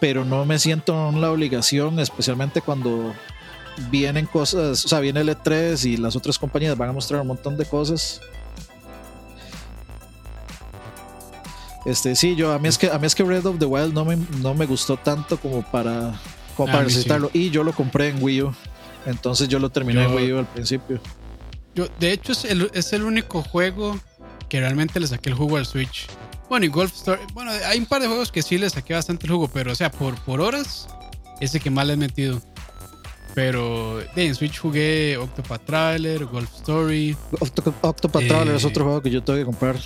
pero 0.00 0.24
no 0.24 0.44
me 0.44 0.58
siento 0.58 1.10
en 1.10 1.20
la 1.20 1.30
obligación, 1.30 2.00
especialmente 2.00 2.60
cuando 2.60 3.12
vienen 3.90 4.26
cosas, 4.26 4.84
o 4.84 4.88
sea, 4.88 5.00
viene 5.00 5.20
el 5.20 5.28
E3 5.28 5.84
y 5.84 5.96
las 5.96 6.16
otras 6.16 6.38
compañías 6.38 6.76
van 6.76 6.90
a 6.90 6.92
mostrar 6.92 7.20
un 7.20 7.28
montón 7.28 7.56
de 7.56 7.64
cosas. 7.64 8.20
Este, 11.84 12.16
sí, 12.16 12.34
yo 12.34 12.52
a 12.52 12.58
mí 12.58 12.68
es 12.68 12.78
que 12.78 12.90
a 12.90 12.98
mí 12.98 13.06
es 13.06 13.14
que 13.14 13.22
Red 13.22 13.46
of 13.46 13.58
the 13.58 13.64
Wild 13.64 13.94
no 13.94 14.04
me, 14.04 14.16
no 14.40 14.54
me 14.54 14.66
gustó 14.66 14.96
tanto 14.96 15.38
como 15.38 15.62
para, 15.62 16.20
como 16.56 16.66
para 16.66 16.80
sí. 16.80 16.86
necesitarlo 16.86 17.30
y 17.32 17.50
yo 17.50 17.62
lo 17.62 17.72
compré 17.72 18.08
en 18.08 18.22
Wii 18.22 18.42
U. 18.42 18.54
Entonces 19.06 19.48
yo 19.48 19.60
lo 19.60 19.70
terminé 19.70 20.04
en 20.04 20.14
Wii 20.14 20.32
U 20.32 20.38
al 20.38 20.46
principio. 20.46 21.00
Yo, 21.76 21.86
de 22.00 22.12
hecho, 22.12 22.32
es 22.32 22.44
el, 22.44 22.70
es 22.74 22.92
el 22.92 23.02
único 23.02 23.42
juego 23.42 23.98
que 24.48 24.60
realmente 24.60 24.98
le 24.98 25.06
saqué 25.06 25.28
el 25.28 25.36
jugo 25.36 25.58
al 25.58 25.66
Switch. 25.66 26.08
Bueno, 26.48 26.66
y 26.66 26.68
Golf 26.68 26.94
Story. 26.94 27.20
Bueno, 27.34 27.50
hay 27.50 27.78
un 27.78 27.86
par 27.86 28.00
de 28.00 28.08
juegos 28.08 28.32
que 28.32 28.42
sí 28.42 28.58
le 28.58 28.68
saqué 28.70 28.94
bastante 28.94 29.26
el 29.26 29.32
jugo, 29.32 29.48
pero 29.48 29.72
o 29.72 29.74
sea, 29.74 29.90
por, 29.90 30.14
por 30.22 30.40
horas, 30.40 30.88
ese 31.40 31.60
que 31.60 31.70
más 31.70 31.86
le 31.86 31.94
he 31.94 31.96
metido. 31.96 32.40
Pero 33.36 34.00
en 34.16 34.34
Switch 34.34 34.58
jugué 34.58 35.18
Octopath 35.18 35.62
Traveler, 35.66 36.24
Golf 36.24 36.50
Story. 36.54 37.14
Octo- 37.38 37.74
Octopath 37.82 38.22
Eh, 38.22 38.28
Traveler 38.28 38.56
es 38.56 38.64
otro 38.64 38.84
juego 38.84 39.02
que 39.02 39.10
yo 39.10 39.22
tengo 39.22 39.38
que 39.38 39.44
comprar. 39.44 39.76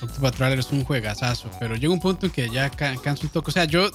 Octopath 0.00 0.34
Traveler 0.34 0.58
es 0.60 0.72
un 0.72 0.82
juegazazo, 0.82 1.50
pero 1.60 1.74
llega 1.76 1.92
un 1.92 2.00
punto 2.00 2.24
en 2.24 2.32
que 2.32 2.48
ya 2.48 2.70
ca- 2.70 2.96
canso 3.02 3.24
un 3.24 3.28
toque. 3.28 3.50
O 3.50 3.52
sea, 3.52 3.66
yo 3.66 3.90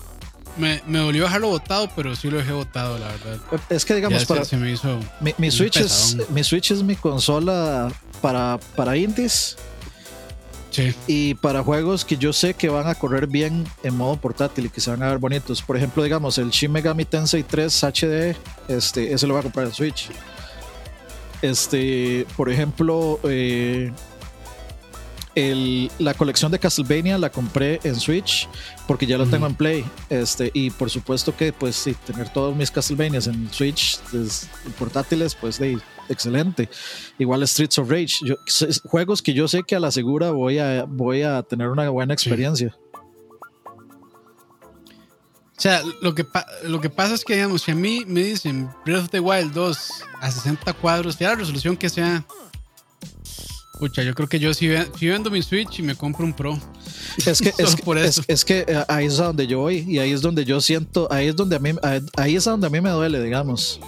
me, 0.57 0.83
me 0.85 0.99
dolió 0.99 1.23
dejarlo 1.23 1.47
botado, 1.47 1.89
pero 1.95 2.15
sí 2.15 2.29
lo 2.29 2.37
dejé 2.37 2.51
botado, 2.51 2.99
la 2.99 3.07
verdad. 3.07 3.37
Es 3.71 3.85
que 3.85 3.95
digamos 3.95 4.21
ya 4.21 4.27
para 4.27 4.45
se, 4.45 4.55
me 4.57 4.71
hizo. 4.71 4.99
Mi, 5.39 5.49
Switch 5.49 5.77
es, 5.77 6.17
mi 6.29 6.43
Switch 6.43 6.69
es 6.69 6.83
mi 6.83 6.95
consola 6.95 7.91
para, 8.21 8.59
para 8.75 8.95
indies 8.95 9.57
Sí, 10.73 10.91
y 11.05 11.33
para 11.35 11.61
juegos 11.63 12.03
que 12.03 12.17
yo 12.17 12.33
sé 12.33 12.55
que 12.55 12.67
van 12.67 12.87
a 12.87 12.95
correr 12.95 13.27
bien 13.27 13.63
en 13.83 13.95
modo 13.95 14.17
portátil 14.17 14.65
y 14.65 14.69
que 14.69 14.81
se 14.81 14.89
van 14.89 15.03
a 15.03 15.07
ver 15.09 15.19
bonitos. 15.19 15.61
Por 15.61 15.77
ejemplo, 15.77 16.01
digamos, 16.01 16.39
el 16.39 16.49
Shin 16.49 16.71
Megami 16.71 17.05
Tensei 17.05 17.43
3 17.43 17.83
HD, 17.83 18.35
este, 18.67 19.13
ese 19.13 19.27
lo 19.27 19.35
voy 19.35 19.41
a 19.41 19.43
comprar 19.43 19.67
en 19.67 19.73
Switch. 19.73 20.09
Este, 21.43 22.25
por 22.35 22.49
ejemplo, 22.49 23.19
eh, 23.23 23.91
el- 25.35 25.91
la 25.99 26.13
colección 26.13 26.51
de 26.51 26.57
Castlevania 26.59 27.17
la 27.17 27.29
compré 27.31 27.79
en 27.83 27.95
Switch 27.95 28.47
porque 28.87 29.05
ya 29.05 29.17
lo 29.17 29.25
tengo 29.27 29.45
en 29.47 29.55
Play. 29.55 29.85
Este, 30.09 30.49
y 30.53 30.69
por 30.71 30.89
supuesto 30.89 31.35
que, 31.35 31.51
pues, 31.53 31.75
sí, 31.75 31.95
tener 32.05 32.29
todos 32.29 32.55
mis 32.55 32.71
Castlevanias 32.71 33.27
en 33.27 33.51
Switch 33.53 33.99
pues, 34.11 34.47
portátiles, 34.79 35.35
pues, 35.35 35.59
de, 35.59 35.77
excelente. 36.09 36.69
Igual 37.17 37.47
Streets 37.47 37.79
of 37.79 37.89
Rage. 37.89 38.17
Yo, 38.23 38.35
juegos 38.85 39.21
que 39.21 39.33
yo 39.33 39.47
sé 39.47 39.63
que 39.63 39.75
a 39.75 39.79
la 39.79 39.91
segura 39.91 40.31
voy 40.31 40.59
a, 40.59 40.85
voy 40.85 41.21
a 41.23 41.43
tener 41.43 41.69
una 41.69 41.89
buena 41.89 42.13
experiencia. 42.13 42.75
O 45.55 45.61
sea, 45.63 45.81
lo 46.01 46.15
que, 46.15 46.25
lo 46.63 46.81
que 46.81 46.89
pasa 46.89 47.13
es 47.13 47.23
que, 47.23 47.35
digamos, 47.35 47.61
si 47.61 47.71
a 47.71 47.75
mí 47.75 48.03
me 48.05 48.21
dicen 48.23 48.69
Breath 48.85 49.03
of 49.03 49.09
the 49.11 49.19
Wild 49.19 49.53
2 49.53 49.89
a 50.19 50.31
60 50.31 50.73
cuadros, 50.73 51.17
ya 51.17 51.29
la 51.29 51.35
resolución 51.35 51.77
que 51.77 51.89
sea. 51.89 52.25
Pucha, 53.79 54.03
yo 54.03 54.13
creo 54.13 54.27
que 54.27 54.39
yo 54.39 54.53
sí, 54.53 54.69
sí 54.97 55.07
vendo 55.07 55.29
mi 55.29 55.41
Switch 55.41 55.79
y 55.79 55.83
me 55.83 55.95
compro 55.95 56.25
un 56.25 56.33
Pro. 56.33 56.59
Es 57.25 57.39
que, 57.39 57.53
es, 57.57 57.75
por 57.77 57.97
eso. 57.97 58.23
es 58.27 58.43
que 58.43 58.65
eh, 58.67 58.83
ahí 58.87 59.05
es 59.05 59.19
a 59.19 59.25
donde 59.25 59.45
yo 59.47 59.59
voy 59.59 59.85
y 59.87 59.99
ahí 59.99 60.11
es 60.11 60.21
donde 60.21 60.43
yo 60.43 60.59
siento, 60.59 61.07
ahí 61.11 61.27
es 61.27 61.35
donde 61.35 61.55
a 61.55 61.59
mí, 61.59 61.71
ahí 62.17 62.35
es 62.35 62.47
a 62.47 62.51
donde 62.51 62.67
a 62.67 62.69
mí 62.69 62.81
me 62.81 62.89
duele, 62.89 63.21
digamos. 63.21 63.79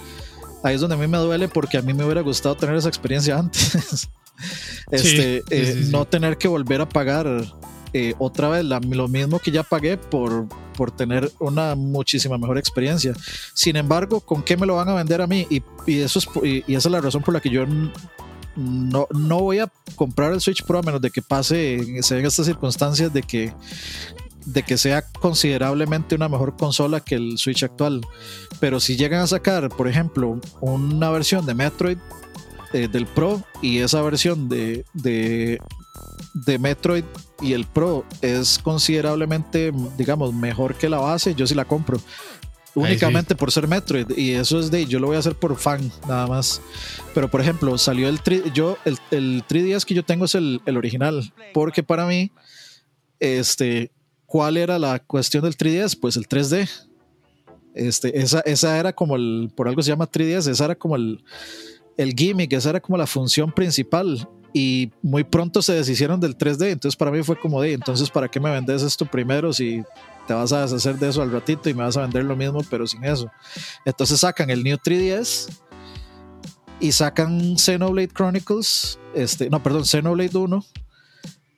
Ahí 0.66 0.74
es 0.74 0.80
donde 0.80 0.96
a 0.96 0.98
mí 0.98 1.06
me 1.06 1.18
duele 1.18 1.46
porque 1.48 1.78
a 1.78 1.82
mí 1.82 1.94
me 1.94 2.04
hubiera 2.04 2.22
gustado 2.22 2.56
tener 2.56 2.74
esa 2.74 2.88
experiencia 2.88 3.38
antes. 3.38 4.08
este, 4.90 5.38
sí, 5.38 5.44
eh, 5.50 5.72
sí, 5.76 5.84
sí. 5.84 5.90
No 5.92 6.04
tener 6.06 6.36
que 6.38 6.48
volver 6.48 6.80
a 6.80 6.88
pagar 6.88 7.26
eh, 7.92 8.14
otra 8.18 8.48
vez 8.48 8.64
la- 8.64 8.80
lo 8.80 9.06
mismo 9.06 9.38
que 9.38 9.52
ya 9.52 9.62
pagué 9.62 9.96
por, 9.96 10.46
por 10.76 10.90
tener 10.90 11.30
una 11.38 11.76
muchísima 11.76 12.36
mejor 12.36 12.58
experiencia. 12.58 13.14
Sin 13.54 13.76
embargo, 13.76 14.20
¿con 14.20 14.42
qué 14.42 14.56
me 14.56 14.66
lo 14.66 14.74
van 14.74 14.88
a 14.88 14.94
vender 14.94 15.22
a 15.22 15.26
mí? 15.28 15.46
Y, 15.50 15.62
y 15.86 16.00
eso 16.00 16.18
es, 16.18 16.28
y, 16.42 16.64
y 16.66 16.74
esa 16.74 16.88
es 16.88 16.92
la 16.92 17.00
razón 17.00 17.22
por 17.22 17.32
la 17.32 17.40
que 17.40 17.48
yo 17.50 17.64
no, 18.56 19.06
no 19.12 19.38
voy 19.38 19.60
a 19.60 19.70
comprar 19.94 20.32
el 20.32 20.40
Switch 20.40 20.64
Pro 20.64 20.80
a 20.80 20.82
menos 20.82 21.00
de 21.00 21.10
que 21.10 21.22
pase, 21.22 22.02
se 22.02 22.14
den 22.16 22.26
estas 22.26 22.46
circunstancias 22.46 23.12
de 23.12 23.22
que 23.22 23.52
de 24.46 24.62
que 24.62 24.78
sea 24.78 25.02
considerablemente 25.20 26.14
una 26.14 26.28
mejor 26.28 26.56
consola 26.56 27.00
que 27.00 27.16
el 27.16 27.36
Switch 27.36 27.64
actual. 27.64 28.00
Pero 28.60 28.80
si 28.80 28.96
llegan 28.96 29.20
a 29.20 29.26
sacar, 29.26 29.68
por 29.68 29.88
ejemplo, 29.88 30.40
una 30.60 31.10
versión 31.10 31.44
de 31.44 31.54
Metroid 31.54 31.98
eh, 32.72 32.88
del 32.88 33.06
Pro 33.06 33.42
y 33.60 33.78
esa 33.78 34.00
versión 34.02 34.48
de, 34.48 34.84
de, 34.94 35.58
de 36.34 36.58
Metroid 36.58 37.04
y 37.42 37.52
el 37.52 37.66
Pro 37.66 38.04
es 38.22 38.58
considerablemente, 38.58 39.72
digamos, 39.98 40.32
mejor 40.32 40.74
que 40.76 40.88
la 40.88 40.98
base, 40.98 41.34
yo 41.34 41.46
sí 41.46 41.54
la 41.54 41.64
compro. 41.64 42.00
únicamente 42.74 43.34
por 43.34 43.50
ser 43.50 43.66
Metroid. 43.66 44.10
Y 44.16 44.32
eso 44.32 44.60
es 44.60 44.70
de, 44.70 44.86
yo 44.86 45.00
lo 45.00 45.08
voy 45.08 45.16
a 45.16 45.20
hacer 45.20 45.34
por 45.34 45.56
fan, 45.56 45.90
nada 46.06 46.26
más. 46.26 46.60
Pero 47.14 47.28
por 47.30 47.40
ejemplo, 47.40 47.76
salió 47.78 48.08
el 48.08 48.20
3, 48.20 48.52
yo, 48.54 48.78
el, 48.84 48.98
el 49.10 49.44
3DS 49.48 49.84
que 49.84 49.94
yo 49.94 50.04
tengo 50.04 50.26
es 50.26 50.34
el, 50.34 50.60
el 50.66 50.76
original, 50.76 51.32
porque 51.52 51.82
para 51.82 52.06
mí, 52.06 52.30
este, 53.18 53.90
¿cuál 54.36 54.58
era 54.58 54.78
la 54.78 54.98
cuestión 54.98 55.44
del 55.44 55.56
3DS? 55.56 55.98
Pues 55.98 56.18
el 56.18 56.28
3D. 56.28 56.68
Este, 57.72 58.20
esa, 58.20 58.40
esa 58.40 58.78
era 58.78 58.92
como 58.92 59.16
el, 59.16 59.50
por 59.56 59.66
algo 59.66 59.80
se 59.80 59.88
llama 59.88 60.10
3DS, 60.10 60.50
esa 60.50 60.66
era 60.66 60.74
como 60.74 60.94
el, 60.94 61.24
el 61.96 62.12
gimmick, 62.12 62.52
esa 62.52 62.68
era 62.68 62.80
como 62.80 62.98
la 62.98 63.06
función 63.06 63.50
principal. 63.50 64.28
Y 64.52 64.90
muy 65.00 65.24
pronto 65.24 65.62
se 65.62 65.72
deshicieron 65.72 66.20
del 66.20 66.36
3D, 66.36 66.68
entonces 66.68 66.96
para 66.96 67.10
mí 67.10 67.22
fue 67.22 67.40
como 67.40 67.62
de, 67.62 67.72
entonces 67.72 68.10
¿para 68.10 68.28
qué 68.28 68.38
me 68.38 68.50
vendes 68.50 68.82
esto 68.82 69.06
primero 69.06 69.54
si 69.54 69.82
te 70.26 70.34
vas 70.34 70.52
a 70.52 70.60
deshacer 70.60 70.98
de 70.98 71.08
eso 71.08 71.22
al 71.22 71.32
ratito 71.32 71.70
y 71.70 71.74
me 71.74 71.84
vas 71.84 71.96
a 71.96 72.02
vender 72.02 72.26
lo 72.26 72.36
mismo 72.36 72.60
pero 72.68 72.86
sin 72.86 73.04
eso? 73.04 73.30
Entonces 73.86 74.20
sacan 74.20 74.50
el 74.50 74.62
New 74.62 74.76
3DS 74.76 75.48
y 76.78 76.92
sacan 76.92 77.56
Xenoblade 77.56 78.08
Chronicles, 78.08 78.98
este, 79.14 79.48
no, 79.48 79.62
perdón, 79.62 79.86
Xenoblade 79.86 80.36
1 80.36 80.62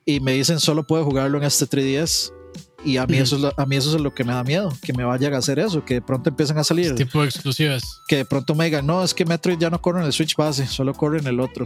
y 0.05 0.21
me 0.21 0.31
dicen 0.31 0.61
solo 0.61 0.87
puedo 0.87 1.03
jugarlo 1.03 1.37
en 1.39 1.43
este 1.43 1.65
3DS 1.65 2.38
y 2.83 2.97
a 2.97 3.05
mí, 3.05 3.17
eso 3.17 3.35
es 3.35 3.41
lo, 3.41 3.53
a 3.55 3.65
mí 3.65 3.75
eso 3.75 3.95
es 3.95 4.01
lo 4.01 4.13
que 4.13 4.23
me 4.23 4.33
da 4.33 4.43
miedo, 4.43 4.73
que 4.81 4.93
me 4.93 5.03
vayan 5.03 5.33
a 5.33 5.37
hacer 5.37 5.59
eso, 5.59 5.83
que 5.83 5.95
de 5.95 6.01
pronto 6.01 6.29
empiecen 6.29 6.57
a 6.57 6.63
salir. 6.63 6.87
Este 6.87 7.05
tipo 7.05 7.21
de 7.21 7.27
exclusivas. 7.27 8.01
Que 8.07 8.17
de 8.17 8.25
pronto 8.25 8.55
me 8.55 8.65
digan, 8.65 8.85
no, 8.85 9.03
es 9.03 9.13
que 9.13 9.25
Metroid 9.25 9.57
ya 9.57 9.69
no 9.69 9.81
corre 9.81 9.99
en 9.99 10.05
el 10.05 10.13
Switch 10.13 10.35
base, 10.35 10.65
solo 10.67 10.93
corre 10.93 11.19
en 11.19 11.27
el 11.27 11.39
otro. 11.39 11.65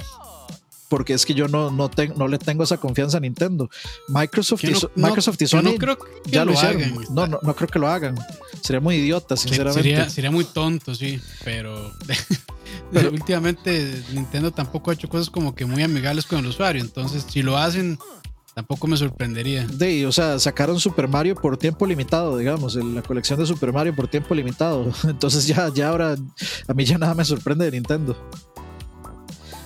Porque 0.90 1.14
es 1.14 1.26
que 1.26 1.34
yo 1.34 1.48
no, 1.48 1.72
no, 1.72 1.90
no 2.16 2.28
le 2.28 2.38
tengo 2.38 2.64
esa 2.64 2.78
confianza 2.78 3.18
a 3.18 3.20
Nintendo. 3.20 3.70
Microsoft, 4.10 4.64
y, 4.64 4.74
Microsoft 4.96 5.42
y 5.42 5.48
Sony 5.48 5.62
no 5.64 5.76
creo 5.76 5.98
que 5.98 6.06
ya 6.26 6.46
lo, 6.46 6.52
lo 6.52 6.58
hicieron. 6.58 6.82
hagan. 6.84 7.06
No, 7.10 7.26
no, 7.26 7.40
no 7.42 7.56
creo 7.56 7.68
que 7.68 7.80
lo 7.80 7.88
hagan. 7.88 8.16
Sería 8.62 8.80
muy 8.80 8.98
idiota, 8.98 9.36
sinceramente. 9.36 9.82
Sería, 9.82 10.10
sería 10.10 10.32
muy 10.32 10.46
tonto, 10.46 10.94
sí, 10.94 11.20
pero, 11.44 11.92
pero 12.92 13.10
últimamente 13.10 14.04
Nintendo 14.14 14.52
tampoco 14.52 14.92
ha 14.92 14.94
hecho 14.94 15.10
cosas 15.10 15.32
como 15.32 15.56
que 15.56 15.66
muy 15.66 15.82
amigables 15.82 16.26
con 16.26 16.40
el 16.40 16.46
usuario. 16.46 16.82
Entonces, 16.82 17.26
si 17.28 17.42
lo 17.42 17.58
hacen, 17.58 17.98
Tampoco 18.56 18.88
me 18.88 18.98
sorprendería. 18.98 19.66
De, 19.66 20.06
o 20.06 20.12
sea, 20.12 20.38
sacaron 20.38 20.80
Super 20.80 21.08
Mario 21.08 21.36
por 21.36 21.58
tiempo 21.58 21.88
limitado, 21.88 22.38
digamos, 22.38 22.76
la 22.76 23.02
colección 23.02 23.40
de 23.40 23.48
Super 23.48 23.74
Mario 23.74 23.96
por 23.96 24.08
tiempo 24.08 24.36
limitado. 24.36 24.92
Entonces 25.04 25.48
ya, 25.48 25.72
ya 25.74 25.90
ahora 25.90 26.16
a 26.68 26.74
mí 26.74 26.86
ya 26.86 26.98
nada 26.98 27.16
me 27.16 27.26
sorprende 27.26 27.66
de 27.66 27.72
Nintendo. 27.72 28.16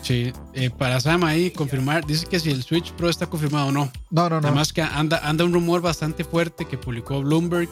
Sí, 0.01 0.31
eh, 0.53 0.69
para 0.69 1.01
Sam 1.01 1.25
ahí 1.25 1.51
confirmar, 1.51 2.05
dice 2.05 2.27
que 2.27 2.39
si 2.39 2.49
el 2.49 2.63
Switch 2.63 2.93
Pro 2.93 3.09
está 3.09 3.27
confirmado 3.27 3.67
o 3.67 3.71
no. 3.73 3.91
No, 4.09 4.29
no, 4.29 4.39
no. 4.39 4.47
Además 4.47 4.71
que 4.71 4.81
anda, 4.81 5.19
anda 5.21 5.43
un 5.43 5.51
rumor 5.51 5.81
bastante 5.81 6.23
fuerte 6.23 6.63
que 6.63 6.77
publicó 6.77 7.21
Bloomberg. 7.21 7.67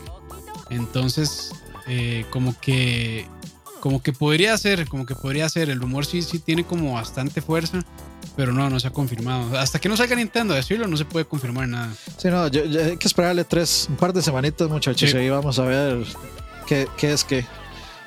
Entonces, 0.69 1.51
eh, 1.87 2.25
como 2.31 2.59
que 2.59 3.25
como 3.79 4.01
que 4.01 4.11
podría 4.13 4.57
ser, 4.57 4.87
como 4.89 5.05
que 5.05 5.15
podría 5.15 5.47
ser. 5.47 5.69
El 5.69 5.79
rumor 5.79 6.05
sí, 6.05 6.23
sí 6.23 6.39
tiene 6.39 6.65
como 6.65 6.95
bastante 6.95 7.39
fuerza, 7.39 7.85
pero 8.35 8.51
no, 8.53 8.69
no 8.69 8.79
se 8.79 8.87
ha 8.87 8.91
confirmado. 8.91 9.57
Hasta 9.57 9.79
que 9.79 9.89
no 9.89 9.95
salga 9.97 10.15
Nintendo 10.15 10.53
a 10.53 10.57
decirlo, 10.57 10.87
no 10.87 10.97
se 10.97 11.05
puede 11.05 11.25
confirmar 11.25 11.67
nada. 11.67 11.93
Sí, 12.17 12.29
no, 12.29 12.47
yo, 12.47 12.65
yo 12.65 12.83
hay 12.83 12.97
que 12.97 13.07
esperarle 13.07 13.43
tres, 13.43 13.87
un 13.89 13.95
par 13.95 14.13
de 14.13 14.21
semanitas, 14.21 14.69
muchachos, 14.69 15.09
Sí. 15.09 15.15
y 15.15 15.19
ahí 15.21 15.29
vamos 15.29 15.57
a 15.59 15.63
ver 15.65 16.03
qué, 16.67 16.87
qué 16.97 17.13
es 17.13 17.23
qué. 17.23 17.45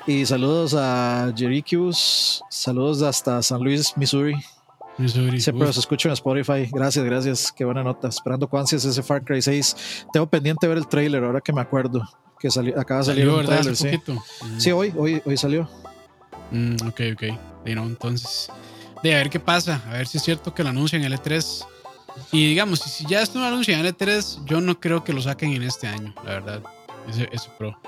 Y 0.07 0.25
saludos 0.25 0.73
a 0.77 1.31
Jerichus, 1.35 2.43
saludos 2.49 3.01
hasta 3.03 3.41
San 3.43 3.61
Luis, 3.61 3.93
Missouri. 3.95 4.33
Missouri. 4.97 5.39
Siempre 5.39 5.67
los 5.67 5.77
escucho 5.77 6.09
en 6.09 6.13
Spotify. 6.13 6.67
Gracias, 6.71 7.05
gracias. 7.05 7.51
Qué 7.55 7.63
buena 7.63 7.83
nota. 7.83 8.09
Esperando 8.09 8.49
con 8.49 8.59
ansias 8.59 8.83
ese 8.83 9.01
Far 9.01 9.23
Cry 9.23 9.41
6. 9.41 10.05
Tengo 10.11 10.27
pendiente 10.27 10.67
ver 10.67 10.77
el 10.77 10.87
trailer 10.87 11.23
ahora 11.23 11.39
que 11.41 11.53
me 11.53 11.61
acuerdo. 11.61 12.01
Que 12.37 12.49
salió, 12.51 12.77
acaba 12.79 12.99
de 13.01 13.05
salir 13.05 13.25
salió, 13.25 13.93
un. 14.07 14.59
Sí, 14.59 14.71
hoy, 14.71 14.93
hoy, 14.97 15.21
hoy 15.25 15.37
salió. 15.37 15.69
Mm, 16.51 16.75
ok, 16.87 17.01
ok. 17.13 17.23
Y 17.65 17.75
no, 17.75 17.83
entonces, 17.83 18.49
de 19.03 19.13
a 19.13 19.17
ver 19.17 19.29
qué 19.29 19.39
pasa, 19.39 19.81
a 19.87 19.93
ver 19.93 20.07
si 20.07 20.17
es 20.17 20.23
cierto 20.23 20.53
que 20.53 20.63
lo 20.63 20.69
anuncian 20.69 21.03
en 21.03 21.11
L3. 21.11 21.65
Y 22.31 22.49
digamos, 22.49 22.79
si 22.79 23.05
ya 23.05 23.21
esto 23.21 23.39
lo 23.39 23.45
anuncian 23.45 23.85
en 23.85 23.93
L3, 23.93 24.45
yo 24.45 24.61
no 24.61 24.79
creo 24.79 25.03
que 25.03 25.13
lo 25.13 25.21
saquen 25.21 25.53
en 25.53 25.63
este 25.63 25.87
año, 25.87 26.13
la 26.25 26.31
verdad. 26.31 26.63
Ese, 27.07 27.29
ese 27.31 27.49
Pro. 27.57 27.79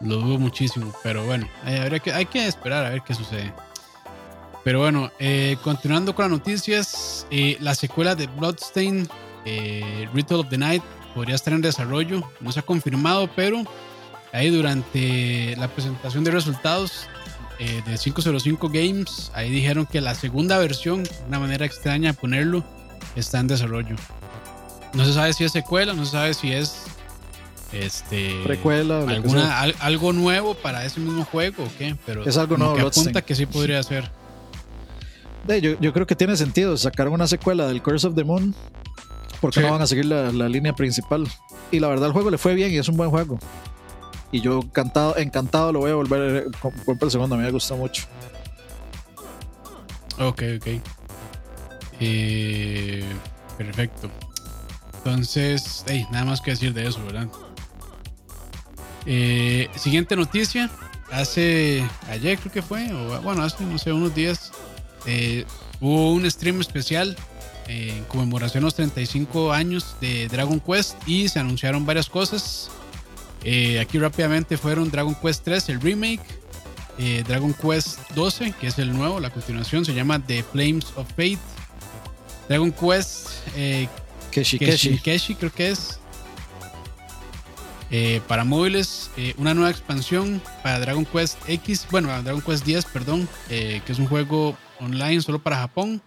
Lo 0.00 0.16
dudo 0.16 0.38
muchísimo, 0.38 0.94
pero 1.02 1.24
bueno, 1.26 1.46
hay, 1.62 1.76
habría 1.76 1.98
que, 1.98 2.12
hay 2.12 2.24
que 2.24 2.46
esperar 2.46 2.86
a 2.86 2.90
ver 2.90 3.02
qué 3.02 3.14
sucede. 3.14 3.52
Pero 4.64 4.80
bueno, 4.80 5.10
eh, 5.18 5.56
continuando 5.62 6.14
con 6.14 6.24
las 6.24 6.38
noticias, 6.38 7.26
eh, 7.30 7.56
la 7.60 7.74
secuela 7.74 8.14
de 8.14 8.26
Bloodstain, 8.26 9.08
eh, 9.44 10.08
Ritual 10.12 10.40
of 10.40 10.48
the 10.48 10.58
Night, 10.58 10.82
podría 11.14 11.34
estar 11.34 11.52
en 11.52 11.62
desarrollo. 11.62 12.22
No 12.40 12.52
se 12.52 12.60
ha 12.60 12.62
confirmado, 12.62 13.28
pero 13.34 13.62
ahí 14.32 14.50
durante 14.50 15.56
la 15.56 15.68
presentación 15.68 16.24
de 16.24 16.30
resultados 16.30 17.08
eh, 17.60 17.82
de 17.86 17.96
505 17.98 18.68
Games, 18.70 19.30
ahí 19.34 19.50
dijeron 19.50 19.86
que 19.86 20.00
la 20.00 20.14
segunda 20.16 20.58
versión, 20.58 21.04
una 21.28 21.38
manera 21.38 21.64
extraña 21.66 22.12
de 22.12 22.18
ponerlo, 22.18 22.64
está 23.14 23.38
en 23.38 23.46
desarrollo. 23.46 23.94
No 24.94 25.04
se 25.04 25.12
sabe 25.12 25.32
si 25.34 25.44
es 25.44 25.52
secuela, 25.52 25.92
no 25.92 26.04
se 26.04 26.10
sabe 26.12 26.34
si 26.34 26.52
es 26.52 26.82
este 27.72 28.40
Precuela, 28.44 29.00
alguna, 29.06 29.60
al- 29.60 29.76
algo 29.78 30.12
nuevo 30.12 30.54
para 30.54 30.84
ese 30.84 30.98
mismo 30.98 31.24
juego 31.24 31.62
o 31.64 31.68
qué, 31.78 31.94
pero 32.04 32.24
Es 32.26 32.36
algo 32.36 32.56
nuevo, 32.56 32.74
que 32.74 32.80
apunta 32.82 33.22
que 33.22 33.34
sí 33.36 33.46
podría 33.46 33.80
ser. 33.84 34.10
De, 35.46 35.60
yo, 35.60 35.78
yo 35.80 35.92
creo 35.92 36.06
que 36.06 36.16
tiene 36.16 36.36
sentido. 36.36 36.76
Sacaron 36.76 37.12
una 37.14 37.26
secuela 37.26 37.66
del 37.68 37.80
Curse 37.82 38.08
of 38.08 38.14
the 38.14 38.24
Moon. 38.24 38.54
Porque 39.40 39.60
Sí. 39.60 39.66
no 39.66 39.72
van 39.72 39.80
a 39.80 39.86
seguir 39.86 40.04
la, 40.04 40.30
la 40.32 40.48
línea 40.48 40.74
principal. 40.74 41.26
Y 41.70 41.80
la 41.80 41.88
verdad, 41.88 42.08
el 42.08 42.12
juego 42.12 42.30
le 42.30 42.36
fue 42.38 42.54
bien 42.54 42.72
y 42.72 42.76
es 42.76 42.88
un 42.88 42.96
buen 42.96 43.08
juego. 43.08 43.38
Y 44.32 44.40
yo 44.40 44.60
encantado, 44.60 45.16
encantado 45.16 45.72
lo 45.72 45.80
voy 45.80 45.90
a 45.90 45.94
volver 45.94 46.48
a 46.48 46.60
comprar 46.60 47.04
el 47.04 47.10
segundo. 47.10 47.34
A 47.34 47.38
mí 47.38 47.44
me 47.44 47.50
gustó 47.50 47.76
mucho. 47.76 48.04
Ok, 50.18 50.42
ok. 50.56 50.66
Eh, 52.00 53.04
perfecto. 53.58 54.10
Entonces, 54.98 55.84
nada 56.10 56.26
más 56.26 56.40
que 56.40 56.50
decir 56.50 56.74
de 56.74 56.86
eso, 56.86 57.02
¿verdad? 57.04 57.28
Eh, 59.06 59.68
siguiente 59.76 60.14
noticia. 60.16 60.70
Hace 61.10 61.84
ayer 62.08 62.38
creo 62.38 62.52
que 62.52 62.62
fue, 62.62 62.92
o 62.92 63.20
bueno, 63.22 63.42
hace 63.42 63.64
no 63.64 63.78
sé, 63.78 63.92
unos 63.92 64.14
días, 64.14 64.52
eh, 65.06 65.44
hubo 65.80 66.12
un 66.12 66.30
stream 66.30 66.60
especial 66.60 67.16
eh, 67.66 67.94
en 67.96 68.04
conmemoración 68.04 68.62
a 68.62 68.66
los 68.66 68.74
35 68.74 69.52
años 69.52 69.96
de 70.00 70.28
Dragon 70.28 70.60
Quest 70.60 70.96
y 71.06 71.28
se 71.28 71.40
anunciaron 71.40 71.84
varias 71.84 72.08
cosas. 72.08 72.70
Eh, 73.44 73.80
aquí 73.80 73.98
rápidamente 73.98 74.56
fueron 74.56 74.90
Dragon 74.90 75.14
Quest 75.14 75.44
3, 75.44 75.68
el 75.70 75.80
remake, 75.80 76.20
eh, 76.98 77.24
Dragon 77.26 77.54
Quest 77.54 77.98
12, 78.14 78.52
que 78.60 78.66
es 78.66 78.78
el 78.78 78.92
nuevo, 78.92 79.20
la 79.20 79.30
continuación, 79.30 79.84
se 79.84 79.94
llama 79.94 80.24
The 80.24 80.42
Flames 80.42 80.86
of 80.96 81.08
Fate. 81.08 81.38
Dragon 82.50 82.72
Quest 82.72 83.28
eh, 83.54 83.88
Keshi 84.32 84.58
Keshi, 84.58 84.98
Keshi. 84.98 85.34
Creo 85.36 85.52
que 85.52 85.70
es. 85.70 86.00
Eh, 87.92 88.20
para 88.26 88.44
móviles, 88.44 89.10
eh, 89.16 89.34
una 89.36 89.54
nueva 89.54 89.70
expansión 89.70 90.42
para 90.62 90.80
Dragon 90.80 91.04
Quest 91.04 91.38
X, 91.48 91.86
bueno, 91.90 92.08
Dragon 92.22 92.40
Quest 92.42 92.64
10, 92.64 92.84
perdón, 92.86 93.28
que 93.48 93.82
es 93.86 93.98
un 93.98 94.06
juego 94.06 94.56
online 94.80 95.20
solo 95.22 95.40
para 95.40 95.56
Japón. 95.56 96.02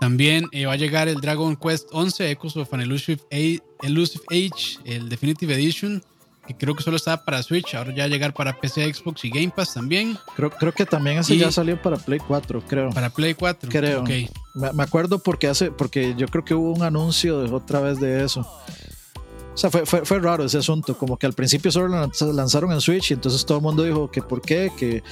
También 0.00 0.46
eh, 0.52 0.66
va 0.66 0.72
a 0.72 0.76
llegar 0.76 1.08
el 1.08 1.20
Dragon 1.20 1.56
Quest 1.56 1.88
11, 1.92 2.30
Echoes 2.30 2.56
of 2.56 2.72
an 2.74 2.80
Elusive, 2.80 3.20
A- 3.32 3.86
Elusive 3.86 4.24
Age, 4.30 4.78
el 4.84 5.08
Definitive 5.08 5.54
Edition, 5.54 6.02
que 6.46 6.54
creo 6.54 6.74
que 6.74 6.82
solo 6.82 6.96
estaba 6.96 7.24
para 7.24 7.42
Switch, 7.42 7.74
ahora 7.74 7.90
ya 7.94 8.02
va 8.02 8.04
a 8.04 8.08
llegar 8.08 8.34
para 8.34 8.58
PC, 8.60 8.92
Xbox 8.92 9.24
y 9.24 9.30
Game 9.30 9.50
Pass 9.54 9.72
también, 9.74 10.18
Creo, 10.36 10.50
creo 10.50 10.72
que 10.72 10.84
también 10.84 11.18
ese 11.18 11.36
Y- 11.36 11.38
ya 11.38 11.50
salió 11.50 11.80
para 11.80 11.96
Play 11.96 12.18
4, 12.18 12.62
creo. 12.66 12.90
para 12.90 13.08
Play 13.10 13.34
4. 13.34 13.70
Creo. 13.70 14.00
Ok. 14.02 14.10
Me, 14.54 14.72
me 14.72 14.82
acuerdo 14.82 15.20
porque 15.22 15.46
hace, 15.48 15.70
porque 15.70 16.14
yo 16.18 16.26
creo 16.28 16.44
que 16.44 16.54
hubo 16.54 16.72
un 16.72 16.82
anuncio 16.82 17.40
de 17.40 17.50
otra 17.52 17.80
vez 17.80 17.98
de 18.00 18.24
eso. 18.24 18.46
O 19.54 19.56
sea, 19.56 19.70
fue, 19.70 19.86
fue, 19.86 20.04
fue 20.04 20.18
raro 20.18 20.44
ese 20.44 20.58
asunto, 20.58 20.98
como 20.98 21.16
que 21.16 21.26
al 21.26 21.32
principio 21.32 21.70
solo 21.70 21.86
lo 21.86 21.96
lanz- 22.04 22.32
lanzaron 22.32 22.72
en 22.72 22.80
Switch 22.80 23.12
y 23.12 23.14
entonces 23.14 23.46
todo 23.46 23.58
el 23.58 23.62
mundo 23.62 23.84
dijo 23.84 24.10
que 24.10 24.20
por 24.20 24.42
qué, 24.42 24.72
que, 24.76 25.04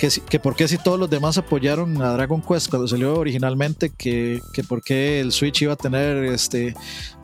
que, 0.00 0.10
si- 0.10 0.20
que 0.20 0.40
por 0.40 0.56
qué 0.56 0.66
si 0.66 0.78
todos 0.78 0.98
los 0.98 1.08
demás 1.08 1.38
apoyaron 1.38 2.02
a 2.02 2.12
Dragon 2.14 2.42
Quest 2.42 2.70
cuando 2.70 2.88
salió 2.88 3.14
originalmente, 3.16 3.90
que, 3.90 4.40
que 4.52 4.64
por 4.64 4.82
qué 4.82 5.20
el 5.20 5.30
Switch 5.30 5.62
iba 5.62 5.74
a 5.74 5.76
tener 5.76 6.24
este, 6.24 6.74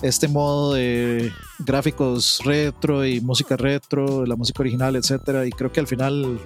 este 0.03 0.29
modo 0.29 0.75
de 0.75 1.33
gráficos 1.59 2.39
retro 2.45 3.05
y 3.05 3.21
música 3.21 3.57
retro, 3.57 4.25
la 4.25 4.37
música 4.37 4.63
original, 4.63 4.95
etcétera, 4.95 5.45
y 5.47 5.51
creo 5.51 5.73
que 5.73 5.81
al 5.81 5.89
final 5.89 6.39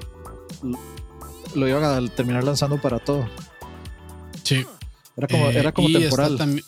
lo- 1.54 1.68
iban 1.68 1.84
a 1.84 2.08
terminar 2.08 2.44
lanzando 2.44 2.80
para 2.80 2.98
todo. 2.98 3.28
Sí. 4.42 4.64
Era 5.16 5.28
como, 5.28 5.50
Eh, 5.50 5.58
era 5.58 5.72
como 5.72 5.88
está 5.88 6.00
temporal. 6.00 6.62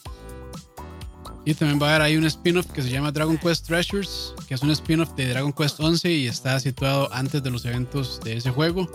Y 1.47 1.55
también 1.55 1.81
va 1.81 1.87
a 1.87 1.91
haber 1.91 2.03
ahí 2.03 2.17
un 2.17 2.25
spin-off 2.25 2.67
que 2.73 2.83
se 2.83 2.91
llama 2.91 3.13
Dragon 3.13 3.39
Quest 3.39 3.67
Treasures, 3.67 4.35
que 4.49 4.55
es 4.55 4.63
un 4.63 4.73
spin-off 4.73 5.15
de 5.15 5.29
Dragon 5.29 5.53
Quest 5.53 5.79
11 5.79 6.11
y 6.11 6.27
está 6.27 6.59
situado 6.59 7.09
antes 7.13 7.41
de 7.41 7.51
los 7.51 7.65
eventos 7.65 8.21
de 8.25 8.37
ese 8.37 8.51
juego. 8.51 8.91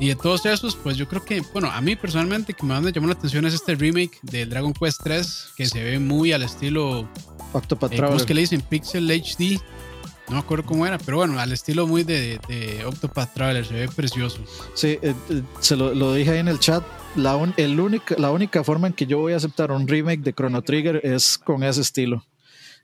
Y 0.00 0.08
de 0.08 0.16
todos 0.16 0.46
esos, 0.46 0.74
pues 0.74 0.96
yo 0.96 1.06
creo 1.06 1.22
que, 1.22 1.42
bueno, 1.52 1.70
a 1.70 1.80
mí 1.82 1.94
personalmente 1.94 2.54
que 2.54 2.62
me 2.64 2.72
más 2.72 2.82
me 2.82 2.92
llamó 2.92 3.08
la 3.08 3.12
atención 3.12 3.44
es 3.44 3.52
este 3.52 3.74
remake 3.74 4.18
de 4.22 4.46
Dragon 4.46 4.72
Quest 4.72 5.02
3, 5.04 5.48
que 5.54 5.66
se 5.66 5.84
ve 5.84 5.98
muy 5.98 6.32
al 6.32 6.42
estilo, 6.42 7.06
Octopath 7.52 7.92
eh, 7.92 8.00
¿cómo 8.02 8.16
es 8.16 8.24
que 8.24 8.32
le 8.32 8.40
dicen? 8.40 8.62
Pixel 8.62 9.10
HD. 9.10 9.60
no 10.28 10.36
me 10.36 10.38
acuerdo 10.38 10.64
cómo 10.64 10.86
era, 10.86 10.96
pero 10.96 11.18
bueno, 11.18 11.38
al 11.38 11.52
estilo 11.52 11.86
muy 11.86 12.04
de, 12.04 12.40
de 12.48 12.86
Octopath 12.86 13.34
Traveler, 13.34 13.66
se 13.66 13.74
ve 13.74 13.88
precioso. 13.88 14.38
Sí, 14.72 14.98
eh, 15.02 15.14
eh, 15.28 15.42
se 15.60 15.76
lo, 15.76 15.92
lo, 15.92 16.14
dije 16.14 16.30
ahí 16.30 16.38
en 16.38 16.48
el 16.48 16.58
chat. 16.58 16.82
La, 17.16 17.34
un, 17.36 17.54
el 17.56 17.80
única, 17.80 18.14
la 18.18 18.30
única 18.30 18.62
forma 18.62 18.88
en 18.88 18.92
que 18.92 19.06
yo 19.06 19.18
voy 19.18 19.32
a 19.32 19.36
aceptar 19.36 19.72
un 19.72 19.88
remake 19.88 20.20
de 20.20 20.34
Chrono 20.34 20.60
Trigger 20.60 21.00
es 21.02 21.38
con 21.38 21.64
ese 21.64 21.80
estilo. 21.80 22.24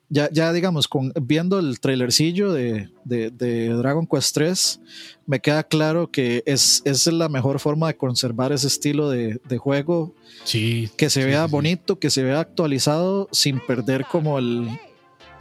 Ya, 0.09 0.31
ya 0.31 0.53
digamos, 0.53 0.89
con, 0.89 1.13
viendo 1.21 1.59
el 1.59 1.81
trailercillo 1.81 2.53
de, 2.53 2.91
de, 3.05 3.31
de, 3.31 3.69
Dragon 3.69 4.07
Quest 4.07 4.35
3, 4.35 4.81
me 5.27 5.41
queda 5.41 5.63
claro 5.65 6.11
que 6.11 6.43
es, 6.47 6.83
es 6.85 7.07
la 7.07 7.29
mejor 7.29 7.61
forma 7.61 7.89
de 7.89 7.97
conservar 7.97 8.53
ese 8.53 8.67
estilo 8.67 9.11
de, 9.11 9.39
de 9.49 9.59
juego. 9.59 10.15
Sí. 10.45 10.91
Que 10.97 11.11
se 11.11 11.23
sí, 11.23 11.27
vea 11.27 11.47
sí, 11.47 11.51
bonito, 11.51 11.99
que 11.99 12.11
se 12.11 12.23
vea 12.23 12.41
actualizado, 12.41 13.29
sin 13.33 13.61
perder 13.61 14.07
como 14.11 14.39
el, 14.39 14.69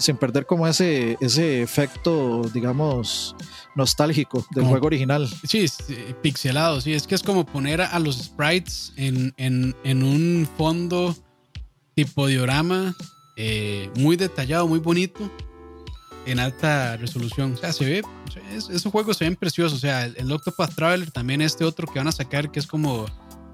sin 0.02 0.18
perder 0.18 0.46
como 0.46 0.68
ese, 0.68 1.18
ese 1.22 1.62
efecto, 1.62 2.42
digamos, 2.54 3.36
nostálgico 3.76 4.40
del 4.52 4.64
Como- 4.64 4.70
juego 4.72 4.88
original. 4.88 5.30
Sí, 5.48 5.66
pixelado, 6.22 6.82
sí. 6.82 6.94
Es 6.94 7.08
que 7.08 7.16
es 7.16 7.24
como 7.24 7.46
poner 7.46 7.82
a 7.82 7.98
los 8.00 8.18
sprites 8.18 8.92
en, 8.98 9.34
en, 9.38 9.76
en 9.84 10.04
un 10.04 10.48
fondo 10.58 11.16
tipo 11.96 12.28
diorama 12.28 12.96
eh, 13.38 13.90
muy 13.96 14.16
detallado, 14.18 14.68
muy 14.68 14.80
bonito, 14.80 15.30
en 16.26 16.40
alta 16.40 16.98
resolución. 16.98 17.54
O 17.54 17.58
sea, 17.58 17.72
se 17.74 17.86
ve, 17.86 18.02
es- 18.56 18.70
esos 18.70 18.92
juegos 18.92 19.18
se 19.18 19.26
ven 19.26 19.36
preciosos. 19.36 19.78
O 19.78 19.82
sea, 19.82 20.06
el, 20.06 20.16
el 20.18 20.32
Octopath 20.32 20.76
Traveler, 20.76 21.12
también 21.12 21.42
este 21.42 21.64
otro 21.64 21.88
que 21.88 22.00
van 22.00 22.08
a 22.08 22.12
sacar, 22.12 22.52
que 22.52 22.60
es 22.60 22.68
como 22.68 23.06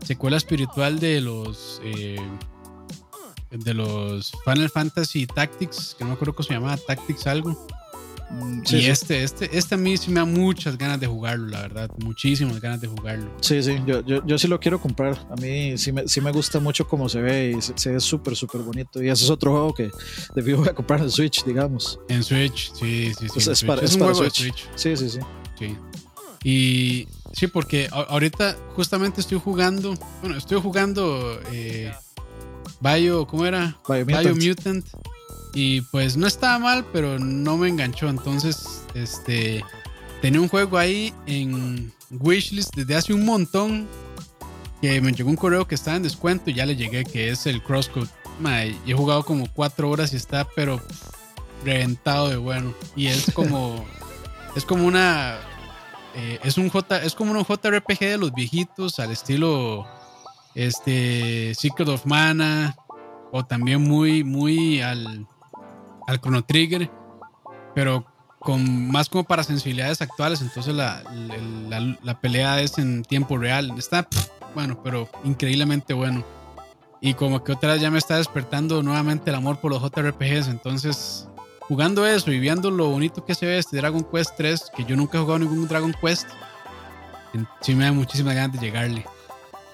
secuela 0.06 0.38
espiritual 0.38 1.00
de 1.00 1.22
los. 1.22 1.82
eh, 1.84 2.18
de 3.52 3.74
los 3.74 4.32
Final 4.46 4.70
Fantasy 4.70 5.26
Tactics, 5.28 5.96
que 5.98 6.04
no 6.04 6.10
me 6.10 6.14
acuerdo 6.16 6.34
cómo 6.36 6.48
se 6.48 6.54
llamaba, 6.54 6.78
Tactics 6.78 7.28
algo. 7.28 7.52
Mm, 8.30 8.62
y 8.64 8.68
Sí, 8.68 8.82
sí, 8.82 8.86
este, 8.90 9.24
este, 9.24 9.58
este 9.58 9.76
a 9.76 9.78
mí 9.78 9.96
sí 9.96 10.10
me 10.12 10.20
da 10.20 10.26
muchas 10.26 10.78
ganas 10.78 11.00
de 11.00 11.08
jugarlo, 11.08 11.48
la 11.48 11.62
verdad. 11.62 11.90
Muchísimas 12.04 12.60
ganas 12.60 12.82
de 12.82 12.88
jugarlo. 12.90 13.32
sí, 13.40 13.64
sí, 13.64 13.78
yo, 13.86 14.02
yo, 14.06 14.26
yo 14.26 14.38
sí 14.38 14.50
lo 14.50 14.60
quiero 14.60 14.82
comprar. 14.82 15.18
A 15.32 15.36
mí 15.40 15.78
sí 15.78 15.94
me, 15.94 16.08
sí 16.10 16.20
me 16.20 16.32
gusta 16.34 16.60
mucho 16.60 16.86
cómo 16.90 17.08
se 17.08 17.22
ve 17.22 17.56
y 17.58 17.62
se, 17.62 17.72
se 17.78 17.92
ve 17.92 18.00
súper, 18.02 18.36
súper 18.36 18.62
bonito. 18.64 19.02
Y 19.02 19.08
ese 19.10 19.24
es 19.24 19.30
otro 19.30 19.52
juego 19.52 19.74
que 19.74 19.90
de 20.36 20.44
fijo 20.44 20.58
voy 20.58 20.68
a 20.68 20.74
comprar 20.76 21.00
en 21.02 21.10
Switch, 21.10 21.46
digamos. 21.46 22.00
En 22.10 22.22
Switch, 22.22 22.74
sí, 22.74 23.14
sí, 23.18 23.28
sí. 23.28 23.28
Pues 23.34 23.48
es 23.48 23.60
Switch. 23.60 23.68
para- 23.68 23.82
es 23.82 23.94
un 23.94 24.00
para 24.00 24.12
juego 24.14 24.26
de 24.26 24.30
Switch. 24.32 24.56
Switch. 24.66 24.70
Sí, 24.76 24.98
sí, 24.98 25.10
sí. 25.10 25.20
Sí. 25.58 25.78
Y 26.44 27.08
sí, 27.34 27.48
porque 27.48 27.88
ahorita 27.92 28.58
justamente 28.76 29.22
estoy 29.22 29.40
jugando, 29.40 29.96
bueno, 30.22 30.38
estoy 30.38 30.60
jugando 30.62 31.40
eh, 31.52 31.94
Bio, 32.80 33.26
¿cómo 33.28 33.46
era? 33.46 33.78
Biomutant. 33.88 34.38
Biomutant. 34.38 34.86
Y 35.54 35.82
pues 35.82 36.18
no 36.18 36.28
estaba 36.28 36.60
mal, 36.60 36.86
pero 36.92 37.18
no 37.20 37.58
me 37.58 37.68
enganchó. 37.68 38.10
Entonces, 38.10 38.84
este, 38.94 39.64
tenía 40.22 40.42
un 40.42 40.48
juego 40.48 40.78
ahí 40.78 41.14
en 41.26 41.92
Wishlist 42.12 42.76
desde 42.76 42.96
hace 42.96 43.14
un 43.14 43.26
montón. 43.26 43.88
Que 44.82 45.02
me 45.02 45.12
llegó 45.12 45.32
un 45.32 45.36
correo 45.36 45.68
que 45.68 45.74
estaba 45.74 45.98
en 45.98 46.04
descuento 46.04 46.52
y 46.52 46.54
ya 46.54 46.66
le 46.68 46.76
llegué, 46.76 47.04
que 47.04 47.30
es 47.30 47.48
el 47.48 47.64
Crosscode. 47.64 48.10
Y 48.86 48.92
he 48.92 48.94
jugado 48.94 49.24
como 49.24 49.52
cuatro 49.52 49.90
horas 49.90 50.14
y 50.14 50.18
está, 50.18 50.48
pero 50.56 50.80
reventado 51.66 52.30
de 52.30 52.38
bueno. 52.38 52.74
Y 52.96 53.08
es 53.08 53.32
como, 53.34 53.86
es 54.56 54.64
como 54.66 54.86
una, 54.86 55.40
eh, 56.16 56.40
es 56.44 56.58
un 56.58 56.70
J, 56.70 57.04
es 57.04 57.16
como 57.16 57.32
un 57.32 57.44
JRPG 57.44 58.00
de 58.00 58.18
los 58.18 58.34
viejitos 58.34 59.00
al 59.00 59.12
estilo, 59.12 59.88
este, 60.58 61.54
Secret 61.54 61.88
of 61.88 62.06
Mana 62.08 62.76
o 63.32 63.46
también 63.46 63.80
muy, 63.82 64.24
muy 64.24 64.82
al, 64.82 65.28
al 66.08 66.20
Chrono 66.20 66.44
Trigger, 66.44 66.90
pero 67.76 68.04
con 68.40 68.90
más 68.90 69.08
como 69.08 69.24
para 69.24 69.44
sensibilidades 69.44 70.02
actuales. 70.02 70.42
Entonces 70.42 70.74
la, 70.74 71.04
la, 72.02 72.20
pelea 72.20 72.60
es 72.60 72.80
en 72.80 73.04
tiempo 73.04 73.38
real. 73.38 73.72
Está 73.78 74.08
bueno, 74.56 74.82
pero 74.84 75.08
increíblemente 75.24 75.94
bueno. 75.94 76.26
Y 77.02 77.14
como 77.14 77.44
que 77.44 77.52
otra 77.52 77.74
vez 77.74 77.82
ya 77.82 77.92
me 77.92 78.00
está 78.00 78.18
despertando 78.18 78.82
nuevamente 78.82 79.30
el 79.30 79.36
amor 79.36 79.60
por 79.60 79.70
los 79.70 79.84
JRPGs. 79.84 80.48
Entonces, 80.48 81.28
jugando 81.60 82.08
eso 82.08 82.32
y 82.32 82.40
viendo 82.40 82.72
lo 82.72 82.90
bonito 82.90 83.24
que 83.24 83.36
se 83.36 83.46
ve 83.46 83.60
este 83.60 83.78
Dragon 83.78 84.04
Quest 84.04 84.32
3, 84.38 84.72
que 84.76 84.86
yo 84.86 84.96
nunca 84.96 85.20
he 85.20 85.22
jugado 85.22 85.38
ningún 85.38 85.68
Dragon 85.68 85.94
Quest, 86.02 86.28
sí 87.62 87.76
me 87.76 87.86
da 87.86 87.92
muchísimas 87.92 88.34
ganas 88.34 88.60
de 88.60 88.66
llegarle. 88.66 89.06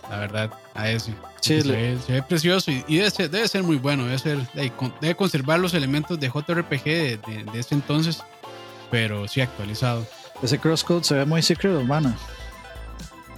La 0.10 0.18
verdad, 0.20 0.52
a 0.76 0.90
ese. 0.90 1.14
Sí, 1.42 1.62
se, 1.62 1.72
ve, 1.72 1.98
se 2.06 2.14
ve 2.14 2.22
precioso 2.24 2.72
y, 2.72 2.84
y 2.88 2.98
debe, 2.98 3.10
ser, 3.12 3.30
debe 3.30 3.48
ser 3.48 3.64
muy 3.64 3.78
bueno. 3.78 4.06
Debe, 4.06 4.20
ser, 4.20 4.38
debe 4.54 4.72
con- 4.72 4.94
debe 5.02 5.16
conservar 5.16 5.60
los 5.60 5.74
elementos 5.74 6.20
de 6.20 6.28
JRPG 6.30 6.84
de, 6.84 7.18
de- 7.28 7.44
de 7.52 7.60
ese 7.60 7.76
entonces, 7.76 8.22
pero 8.92 9.28
sí 9.28 9.42
actualizado. 9.42 10.06
Ese 10.42 10.60
crosscode 10.60 11.04
se 11.04 11.16
ve 11.16 11.26
muy 11.26 11.42
Secret 11.42 11.74
of 11.76 11.84
Mana. 11.86 12.16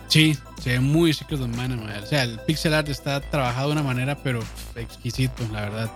Sí, 0.07 0.37
se 0.61 0.71
ve 0.71 0.79
muy 0.79 1.13
Secret 1.13 1.41
of 1.41 1.47
Mana. 1.49 1.77
O 2.01 2.05
sea, 2.05 2.23
el 2.23 2.39
pixel 2.39 2.73
art 2.73 2.89
está 2.89 3.19
trabajado 3.21 3.67
de 3.67 3.73
una 3.73 3.83
manera, 3.83 4.15
pero 4.15 4.39
pff, 4.39 4.77
exquisito, 4.77 5.43
la 5.51 5.61
verdad. 5.61 5.91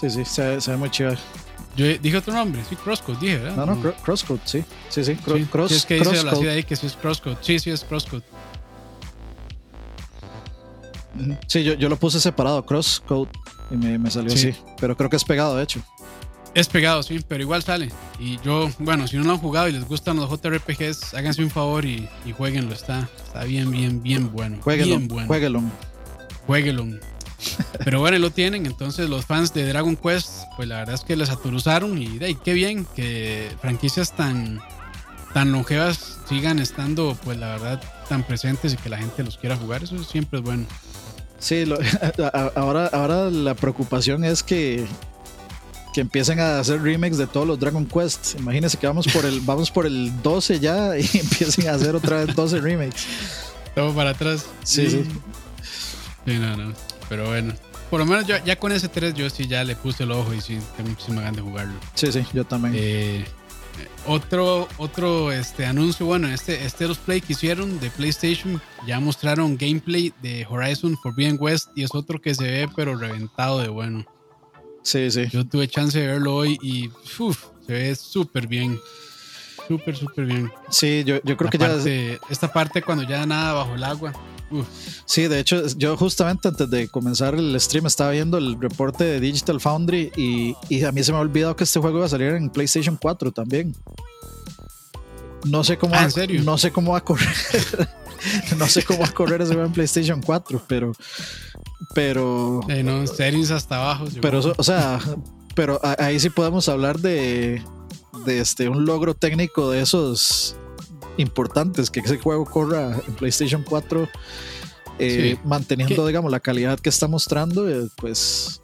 Sí, 0.00 0.10
sí, 0.10 0.24
se, 0.24 0.42
ve- 0.42 0.60
se 0.60 0.70
ve 0.72 0.76
muy 0.76 0.90
chido. 0.90 1.14
Yo 1.76 1.86
dije 1.98 2.16
otro 2.16 2.32
nombre, 2.32 2.62
sí, 2.68 2.76
Crosscode, 2.76 3.18
dije, 3.20 3.38
¿verdad? 3.38 3.56
No, 3.56 3.66
no, 3.66 3.76
cro- 3.82 3.94
crosscode, 4.02 4.40
sí. 4.44 4.64
Sí, 4.88 5.04
sí, 5.04 5.16
cro- 5.24 5.36
Sí, 5.38 5.44
cross, 5.46 5.70
sí, 5.70 5.76
es 5.76 5.86
que 5.86 5.94
dice 5.96 6.22
la 6.22 6.34
ciudad 6.36 6.54
ahí 6.54 6.62
que 6.64 6.76
sí 6.76 6.86
es 6.86 6.94
Crosscode. 6.94 7.36
Sí, 7.40 7.58
sí 7.58 7.70
es 7.70 7.82
Crosscode. 7.84 8.22
Sí, 11.46 11.62
yo, 11.64 11.74
yo 11.74 11.88
lo 11.88 11.96
puse 11.96 12.20
separado, 12.20 12.64
crosscode, 12.64 13.28
y 13.70 13.76
me, 13.76 13.98
me 13.98 14.10
salió 14.10 14.30
Sí. 14.36 14.48
así. 14.50 14.58
Pero 14.80 14.96
creo 14.96 15.08
que 15.10 15.16
es 15.16 15.24
pegado, 15.24 15.56
de 15.56 15.62
hecho. 15.64 15.80
Es 16.54 16.68
pegado, 16.68 17.02
sí, 17.02 17.20
pero 17.26 17.42
igual 17.42 17.62
sale. 17.64 17.90
Y 18.20 18.38
yo, 18.44 18.70
bueno, 18.78 19.08
si 19.08 19.16
no 19.16 19.24
lo 19.24 19.32
han 19.32 19.38
jugado 19.38 19.68
y 19.68 19.72
les 19.72 19.84
gustan 19.88 20.16
los 20.16 20.30
JRPGs, 20.30 21.14
háganse 21.14 21.42
un 21.42 21.50
favor 21.50 21.84
y, 21.84 22.08
y 22.24 22.32
jueguenlo. 22.32 22.72
Está, 22.72 23.08
está 23.24 23.42
bien, 23.44 23.70
bien, 23.72 24.02
bien 24.02 24.30
bueno. 24.32 24.58
Jueguelo, 24.62 24.96
Bien 24.96 25.08
bueno. 25.08 25.26
jueguelo. 25.26 25.62
Jueguelo. 26.46 26.86
Pero 27.84 27.98
bueno, 28.00 28.18
lo 28.18 28.30
tienen. 28.30 28.66
Entonces, 28.66 29.10
los 29.10 29.26
fans 29.26 29.52
de 29.52 29.66
Dragon 29.66 29.96
Quest, 29.96 30.44
pues 30.56 30.68
la 30.68 30.76
verdad 30.76 30.94
es 30.94 31.00
que 31.02 31.16
les 31.16 31.28
aturuzaron. 31.30 32.00
Y 32.00 32.18
de 32.18 32.26
ahí, 32.26 32.34
qué 32.36 32.52
bien 32.52 32.86
que 32.94 33.50
franquicias 33.60 34.12
tan, 34.14 34.60
tan 35.32 35.50
longevas 35.50 36.18
sigan 36.28 36.60
estando, 36.60 37.16
pues 37.24 37.36
la 37.36 37.48
verdad, 37.48 37.82
tan 38.08 38.22
presentes 38.22 38.74
y 38.74 38.76
que 38.76 38.88
la 38.88 38.98
gente 38.98 39.24
los 39.24 39.36
quiera 39.38 39.56
jugar. 39.56 39.82
Eso 39.82 40.02
siempre 40.04 40.38
es 40.38 40.44
bueno. 40.44 40.66
Sí, 41.44 41.66
lo- 41.66 41.76
ahora, 42.56 42.86
ahora 42.86 43.28
la 43.30 43.54
preocupación 43.54 44.24
es 44.24 44.42
que, 44.42 44.86
que 45.92 46.00
empiecen 46.00 46.40
a 46.40 46.58
hacer 46.58 46.80
remakes 46.80 47.18
de 47.18 47.26
todos 47.26 47.46
los 47.46 47.60
Dragon 47.60 47.84
Quest. 47.84 48.38
Imagínense 48.38 48.78
que 48.78 48.86
vamos 48.86 49.06
por 49.08 49.26
el, 49.26 49.40
vamos 49.42 49.70
por 49.70 49.84
el 49.84 50.10
12 50.22 50.58
ya 50.58 50.96
y 50.98 51.02
empiecen 51.18 51.68
a 51.68 51.72
hacer 51.74 51.94
otra 51.94 52.24
vez 52.24 52.34
12 52.34 52.60
remakes. 52.62 53.04
Todo 53.74 53.92
para 53.94 54.10
atrás. 54.10 54.46
Sí, 54.62 54.88
sí. 54.88 55.04
Sí, 56.26 56.38
no, 56.38 56.56
no. 56.56 56.72
Pero 57.10 57.26
bueno. 57.28 57.52
Por 57.90 58.00
lo 58.00 58.06
menos 58.06 58.26
yo, 58.26 58.36
ya 58.42 58.56
con 58.56 58.72
ese 58.72 58.88
3 58.88 59.12
yo 59.12 59.28
sí 59.28 59.46
ya 59.46 59.62
le 59.64 59.76
puse 59.76 60.04
el 60.04 60.12
ojo 60.12 60.32
y 60.32 60.40
sí 60.40 60.58
tengo 60.78 60.88
muchísima 60.90 61.20
ganas 61.20 61.36
de 61.36 61.42
jugarlo. 61.42 61.74
Sí, 61.94 62.10
sí, 62.10 62.24
yo 62.32 62.44
también. 62.46 62.74
Eh, 62.74 63.24
otro 64.06 64.68
otro 64.76 65.32
este 65.32 65.66
anuncio, 65.66 66.06
bueno, 66.06 66.28
este, 66.28 66.64
este 66.64 66.86
los 66.86 66.98
play 66.98 67.20
que 67.20 67.32
hicieron 67.32 67.80
de 67.80 67.90
PlayStation, 67.90 68.60
ya 68.86 69.00
mostraron 69.00 69.56
gameplay 69.56 70.12
de 70.22 70.46
Horizon 70.48 70.96
Forbidden 71.02 71.36
West 71.40 71.70
y 71.74 71.82
es 71.82 71.94
otro 71.94 72.20
que 72.20 72.34
se 72.34 72.44
ve 72.44 72.68
pero 72.74 72.96
reventado 72.96 73.60
de 73.60 73.68
bueno. 73.68 74.04
Sí, 74.82 75.10
sí. 75.10 75.26
Yo 75.30 75.46
tuve 75.46 75.66
chance 75.66 75.98
de 75.98 76.06
verlo 76.06 76.34
hoy 76.34 76.58
y 76.62 76.90
uf, 77.18 77.46
se 77.66 77.72
ve 77.72 77.94
súper 77.94 78.46
bien. 78.46 78.78
Súper, 79.66 79.96
súper 79.96 80.26
bien. 80.26 80.52
Sí, 80.68 81.04
yo, 81.04 81.16
yo 81.24 81.36
creo 81.36 81.50
La 81.50 81.50
que 81.50 82.18
ya. 82.18 82.20
Esta 82.28 82.52
parte 82.52 82.82
cuando 82.82 83.04
ya 83.04 83.24
nada 83.24 83.54
bajo 83.54 83.74
el 83.74 83.84
agua. 83.84 84.12
Sí, 85.04 85.26
de 85.28 85.40
hecho, 85.40 85.66
yo 85.76 85.96
justamente 85.96 86.48
antes 86.48 86.68
de 86.70 86.88
comenzar 86.88 87.34
el 87.34 87.58
stream 87.60 87.86
estaba 87.86 88.10
viendo 88.10 88.38
el 88.38 88.60
reporte 88.60 89.02
de 89.04 89.20
Digital 89.20 89.60
Foundry 89.60 90.12
y, 90.16 90.54
y 90.68 90.84
a 90.84 90.92
mí 90.92 91.02
se 91.02 91.12
me 91.12 91.18
ha 91.18 91.20
olvidado 91.22 91.56
que 91.56 91.64
este 91.64 91.80
juego 91.80 91.96
iba 91.98 92.06
a 92.06 92.08
salir 92.10 92.28
en 92.34 92.50
PlayStation 92.50 92.96
4 93.00 93.32
también. 93.32 93.74
No 95.44 95.62
sé 95.64 95.76
cómo, 95.76 95.94
Ah, 95.94 95.98
va- 95.98 96.04
¿en 96.04 96.10
serio? 96.10 96.42
no 96.42 96.56
sé 96.56 96.70
cómo 96.72 96.92
va 96.92 96.98
a 96.98 97.04
correr. 97.04 97.28
no 98.58 98.66
sé 98.66 98.82
cómo 98.84 99.00
va 99.00 99.06
a 99.06 99.12
correr 99.12 99.42
ese 99.42 99.52
juego 99.52 99.66
en 99.66 99.72
PlayStation 99.72 100.22
4, 100.22 100.62
pero 100.66 100.92
pero 101.94 102.60
eh, 102.68 102.82
no, 102.82 103.06
series 103.06 103.50
hasta 103.50 103.76
abajo. 103.76 104.06
pero 104.22 104.40
o 104.56 104.62
sea, 104.62 104.98
pero 105.54 105.80
ahí 105.98 106.18
sí 106.18 106.30
podemos 106.30 106.68
hablar 106.68 106.98
de 107.00 107.62
de 108.24 108.40
este 108.40 108.68
un 108.68 108.84
logro 108.86 109.14
técnico 109.14 109.70
de 109.70 109.82
esos 109.82 110.56
importantes 111.16 111.90
que 111.90 112.00
ese 112.00 112.18
juego 112.18 112.44
corra 112.44 112.98
en 113.06 113.14
PlayStation 113.14 113.62
4 113.62 114.08
eh, 114.98 115.34
Sí. 115.34 115.40
manteniendo 115.48 116.02
¿Qué? 116.02 116.06
digamos 116.08 116.30
la 116.30 116.40
calidad 116.40 116.78
que 116.78 116.88
está 116.88 117.08
mostrando 117.08 117.68
eh, 117.68 117.88
pues 117.96 118.60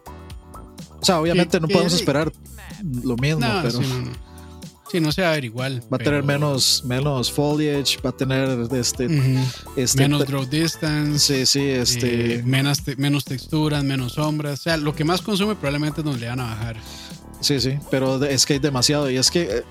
o 1.00 1.04
sea 1.04 1.20
obviamente 1.20 1.56
¿Qué- 1.56 1.60
no 1.60 1.66
qué- 1.68 1.74
podemos 1.74 1.94
esperar 1.94 2.32
lo 3.04 3.16
mismo 3.16 3.40
No, 3.40 3.60
pero 3.62 3.78
sí. 3.82 3.84
Sí, 4.90 4.98
no 5.00 5.12
se 5.12 5.22
va 5.22 5.28
a 5.30 5.32
ver 5.34 5.44
igual. 5.44 5.80
va 5.92 5.96
a 5.96 5.98
tener 5.98 6.24
menos 6.24 6.82
menos 6.84 7.30
foliage 7.30 7.98
va 8.04 8.10
a 8.10 8.16
tener 8.16 8.48
este, 8.72 9.06
este 9.76 10.02
menos 10.02 10.26
draw 10.26 10.44
distance. 10.44 11.18
sí 11.20 11.46
sí 11.46 11.64
este 11.68 12.38
eh, 12.38 12.42
menos, 12.42 12.82
te- 12.82 12.96
menos 12.96 13.24
texturas, 13.24 13.84
menos 13.84 14.14
sombras. 14.14 14.58
O 14.58 14.62
sea, 14.64 14.76
lo 14.76 14.92
que 14.92 15.04
más 15.04 15.22
consume 15.22 15.54
probablemente 15.54 16.02
donde 16.02 16.18
le 16.20 16.26
van 16.28 16.40
a 16.40 16.44
bajar. 16.44 16.76
Sí, 17.40 17.58
sí, 17.60 17.78
pero 17.90 18.22
es 18.24 18.44
que 18.44 18.54
hay 18.54 18.58
demasiado. 18.58 19.10
Y 19.10 19.16
es 19.16 19.30
que 19.30 19.42
eh, 19.42 19.62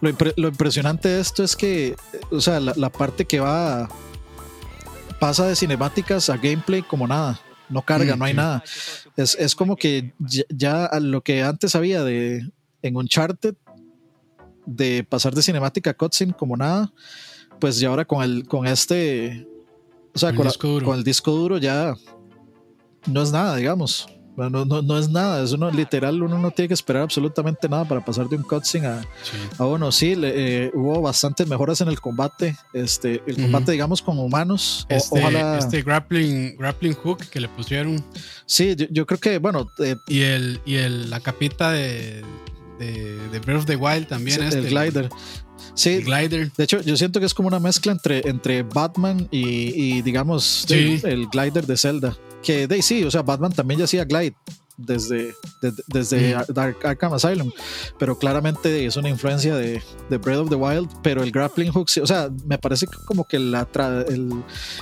lo, 0.00 0.10
impre- 0.10 0.34
lo 0.36 0.48
impresionante 0.48 1.08
de 1.08 1.20
esto 1.20 1.42
es 1.42 1.56
que, 1.56 1.88
eh, 1.88 1.96
o 2.30 2.40
sea, 2.40 2.60
la, 2.60 2.74
la 2.76 2.90
parte 2.90 3.24
que 3.24 3.40
va 3.40 3.88
pasa 5.18 5.46
de 5.46 5.56
cinemáticas 5.56 6.28
a 6.28 6.36
gameplay 6.36 6.82
como 6.82 7.06
nada. 7.06 7.40
No 7.70 7.80
carga, 7.82 8.14
Mm, 8.14 8.18
no 8.18 8.24
hay 8.26 8.32
sí. 8.32 8.36
nada. 8.36 8.62
Es, 9.16 9.34
es 9.36 9.54
como 9.54 9.76
que 9.76 10.12
ya, 10.50 10.90
lo 11.00 11.22
que 11.22 11.42
antes 11.42 11.74
había 11.74 12.04
de 12.04 12.46
en 12.82 12.96
Uncharted 12.96 13.54
de 14.66 15.02
pasar 15.04 15.34
de 15.34 15.42
cinemática 15.42 15.90
a 15.90 15.94
cutscene 15.94 16.34
como 16.34 16.56
nada, 16.56 16.92
pues 17.58 17.78
ya 17.78 17.88
ahora 17.88 18.04
con 18.04 18.22
el 18.22 18.46
con 18.46 18.66
este, 18.66 19.46
o 20.14 20.18
sea, 20.18 20.30
la- 20.30 20.36
con 20.84 20.98
el 20.98 21.04
disco 21.04 21.30
duro 21.32 21.56
ya 21.56 21.94
no 23.06 23.22
es 23.22 23.32
nada, 23.32 23.56
digamos. 23.56 24.06
No, 24.36 24.50
no, 24.50 24.82
no, 24.82 24.98
es 24.98 25.08
nada, 25.08 25.44
es 25.44 25.52
uno 25.52 25.70
literal, 25.70 26.20
uno 26.22 26.38
no 26.38 26.50
tiene 26.50 26.66
que 26.68 26.74
esperar 26.74 27.02
absolutamente 27.02 27.68
nada 27.68 27.84
para 27.84 28.04
pasar 28.04 28.28
de 28.28 28.34
un 28.36 28.42
cutscene 28.42 28.88
a, 28.88 29.00
Sí. 29.22 29.36
a 29.58 29.64
uno. 29.64 29.92
Sí, 29.92 30.16
le- 30.16 30.64
eh, 30.66 30.70
hubo 30.74 31.00
bastantes 31.00 31.46
mejoras 31.46 31.80
en 31.82 31.88
el 31.88 32.00
combate, 32.00 32.56
este, 32.72 33.22
el 33.26 33.36
combate, 33.36 33.70
digamos, 33.72 34.02
con 34.02 34.18
humanos. 34.18 34.86
O- 34.90 34.94
Este, 34.94 35.20
ojalá. 35.20 35.58
este 35.58 35.82
grappling, 35.82 36.56
grappling 36.56 36.94
hook 36.94 37.18
que 37.30 37.38
le 37.40 37.48
pusieron 37.48 38.04
Sí, 38.46 38.74
yo, 38.76 38.86
yo 38.90 39.06
creo 39.06 39.20
que, 39.20 39.38
bueno, 39.38 39.70
eh, 39.78 39.94
y 40.08 40.22
el 40.22 40.60
y 40.66 40.74
el 40.76 41.10
la 41.10 41.20
capita 41.20 41.70
de, 41.70 42.22
de, 42.80 43.16
de 43.30 43.38
Breath 43.38 43.58
of 43.60 43.66
the 43.66 43.76
Wild 43.76 44.08
también 44.08 44.40
sí, 44.40 44.44
este, 44.46 44.58
el 44.58 44.66
glider. 44.68 45.08
Sí, 45.74 45.98
glider. 46.02 46.50
De 46.52 46.64
hecho, 46.64 46.80
yo 46.82 46.96
siento 46.96 47.20
que 47.20 47.26
es 47.26 47.34
como 47.34 47.48
una 47.48 47.58
mezcla 47.60 47.92
entre, 47.92 48.28
entre 48.28 48.62
Batman 48.64 49.28
y, 49.30 49.40
y, 49.98 50.02
digamos, 50.02 50.64
Sí. 50.68 51.00
el, 51.04 51.10
el 51.10 51.26
glider 51.28 51.66
de 51.66 51.76
Zelda. 51.76 52.16
Que 52.44 52.66
de 52.68 52.82
sí, 52.82 53.02
o 53.04 53.10
sea, 53.10 53.22
Batman 53.22 53.52
también 53.52 53.78
ya 53.78 53.84
hacía 53.84 54.04
glide 54.04 54.34
desde, 54.76 55.34
de- 55.62 55.72
desde. 55.86 56.36
Dark 56.48 56.76
Arkham 56.84 57.14
Asylum, 57.14 57.50
pero 57.98 58.18
claramente 58.18 58.84
es 58.84 58.96
una 58.96 59.08
influencia 59.08 59.54
de, 59.56 59.80
de 60.10 60.18
Breath 60.18 60.40
of 60.40 60.48
the 60.50 60.56
Wild, 60.56 60.88
pero 61.02 61.22
el 61.22 61.30
grappling 61.30 61.70
hook, 61.72 61.88
o 62.02 62.06
sea, 62.06 62.28
me 62.46 62.58
parece 62.58 62.86
que 62.86 62.96
como 63.06 63.24
que 63.24 63.38
la 63.38 63.70
tra- 63.70 64.04
el, 64.08 64.30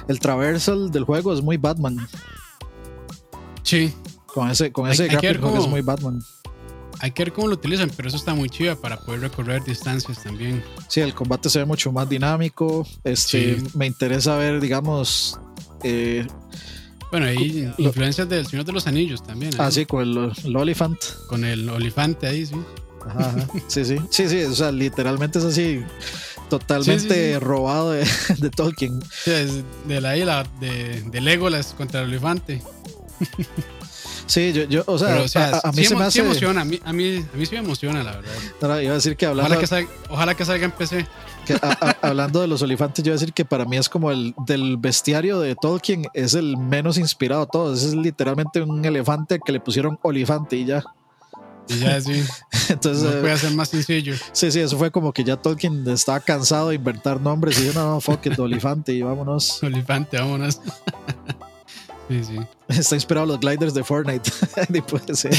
el 0.08 0.18
traversal 0.18 0.90
del 0.90 1.04
juego 1.04 1.32
es 1.34 1.42
muy 1.42 1.56
Batman. 1.58 1.96
Sí, 3.62 3.92
Con 4.26 4.50
ese, 4.50 4.72
con 4.72 4.90
ese 4.90 5.04
hay 5.04 5.08
grappling 5.10 5.40
hook 5.40 5.58
es 5.58 5.68
muy 5.68 5.80
Batman. 5.82 6.20
hay 7.00 7.10
que 7.12 7.24
ver 7.24 7.32
cómo 7.32 7.48
lo 7.48 7.54
utilizan, 7.54 7.90
pero 7.96 8.08
eso 8.08 8.16
está 8.16 8.34
muy 8.34 8.48
chiva 8.48 8.74
para 8.76 8.96
poder 8.98 9.20
recorrer 9.20 9.62
distancias 9.64 10.22
también. 10.22 10.62
Sí, 10.88 11.00
el 11.00 11.14
combate 11.14 11.48
se 11.50 11.58
ve 11.60 11.64
mucho 11.64 11.92
más 11.92 12.08
dinámico. 12.08 12.86
Este, 13.04 13.58
Sí. 13.58 13.66
me 13.74 13.86
interesa 13.86 14.36
ver, 14.36 14.60
digamos, 14.60 15.38
eh, 15.84 16.26
Bueno, 17.12 17.26
hay 17.26 17.70
Lo- 17.78 17.84
influencias 17.84 18.28
del 18.28 18.46
Señor 18.46 18.64
de 18.64 18.72
los 18.72 18.86
Anillos 18.88 19.22
también. 19.22 19.52
¿eh? 19.52 19.56
así 19.58 19.86
con 19.86 20.02
el, 20.02 20.32
el 20.44 20.56
Olifant. 20.56 20.98
Con 21.28 21.44
el 21.44 21.68
olifante 21.68 22.26
ahí, 22.26 22.44
sí. 22.46 22.56
Ajá, 23.06 23.28
ajá. 23.28 23.46
Sí, 23.68 23.84
sí, 23.84 23.96
sí, 24.10 24.28
sí, 24.28 24.42
o 24.44 24.54
sea, 24.54 24.72
literalmente 24.72 25.38
es 25.38 25.44
así, 25.44 25.82
totalmente 26.48 27.02
Sí, 27.02 27.08
sí, 27.08 27.32
sí. 27.34 27.38
robado 27.38 27.90
de, 27.92 28.06
de 28.38 28.50
Tolkien. 28.50 29.00
Sí, 29.24 29.30
es 29.30 29.52
de 29.86 30.00
la 30.00 30.16
isla 30.16 30.44
de, 30.60 31.02
de 31.02 31.20
Legolas 31.20 31.74
contra 31.76 32.00
el 32.00 32.08
olifante. 32.08 32.62
Sí, 34.26 34.52
yo, 34.52 34.64
yo 34.64 34.82
o 34.86 34.98
sea, 34.98 35.08
Pero, 35.08 35.24
o 35.24 35.28
sea, 35.28 35.50
a, 35.62 35.68
a 35.68 35.72
mí 35.72 35.78
sí 35.82 35.84
se 35.86 35.94
me 35.94 36.00
sí 36.02 36.06
hace, 36.06 36.20
emociona, 36.20 36.60
a 36.62 36.64
mí, 36.64 36.80
a, 36.84 36.92
mí, 36.92 37.16
a 37.32 37.36
mí 37.36 37.44
sí 37.44 37.52
me 37.52 37.58
emociona, 37.58 38.02
la 38.02 38.12
verdad. 38.16 38.32
ahora 38.62 38.82
iba 38.82 38.92
a 38.92 38.94
decir 38.94 39.16
que 39.16 39.26
hablando, 39.26 39.48
Ojalá 39.50 39.60
que, 39.60 39.66
salga, 39.66 39.90
ojalá 40.08 40.34
que 40.34 40.44
salga 40.44 40.64
en 40.64 40.70
PC. 40.72 41.06
Que 41.46 41.54
a- 41.54 41.58
a- 41.80 41.96
hablando 42.08 42.40
de 42.40 42.46
los 42.46 42.62
olifantes, 42.62 43.04
yo 43.04 43.10
iba 43.10 43.14
a 43.16 43.18
decir 43.20 43.32
que 43.32 43.44
para 43.44 43.64
mí 43.64 43.76
es 43.76 43.88
como 43.88 44.10
el 44.10 44.34
del 44.46 44.76
bestiario 44.76 45.40
de 45.40 45.54
Tolkien, 45.54 46.04
es 46.14 46.34
el 46.34 46.56
menos 46.56 46.98
inspirado 46.98 47.42
de 47.42 47.48
todos, 47.52 47.82
es 47.82 47.94
literalmente 47.94 48.62
un 48.62 48.84
elefante 48.84 49.38
que 49.44 49.52
le 49.52 49.60
pusieron 49.60 49.98
olifante 50.02 50.56
y 50.56 50.64
ya. 50.66 50.82
Y 51.68 51.78
ya 51.78 52.00
sí, 52.00 52.24
Entonces, 52.70 53.04
no 53.04 53.10
eh, 53.10 53.20
puede 53.20 53.36
ser 53.38 53.52
más 53.52 53.68
sencillo. 53.68 54.14
sí, 54.32 54.50
sí, 54.50 54.60
eso 54.60 54.76
fue 54.76 54.90
como 54.90 55.12
que 55.12 55.22
ya 55.24 55.36
Tolkien 55.36 55.86
estaba 55.88 56.18
cansado 56.20 56.70
de 56.70 56.74
inventar 56.74 57.20
nombres 57.20 57.58
y 57.60 57.62
dijo, 57.64 57.78
no, 57.80 57.90
no, 57.94 58.00
fuck 58.00 58.26
it, 58.26 58.38
olifante 58.38 58.92
y 58.92 59.02
vámonos. 59.02 59.62
Olifante, 59.62 60.18
vámonos. 60.18 60.60
Sí, 62.08 62.24
sí. 62.24 62.36
Está 62.68 62.94
inspirado 62.96 63.24
en 63.24 63.28
los 63.30 63.40
gliders 63.40 63.72
de 63.72 63.82
Fortnite. 63.84 64.30
Ni 64.68 64.82
puede 64.82 65.14
ser. 65.14 65.32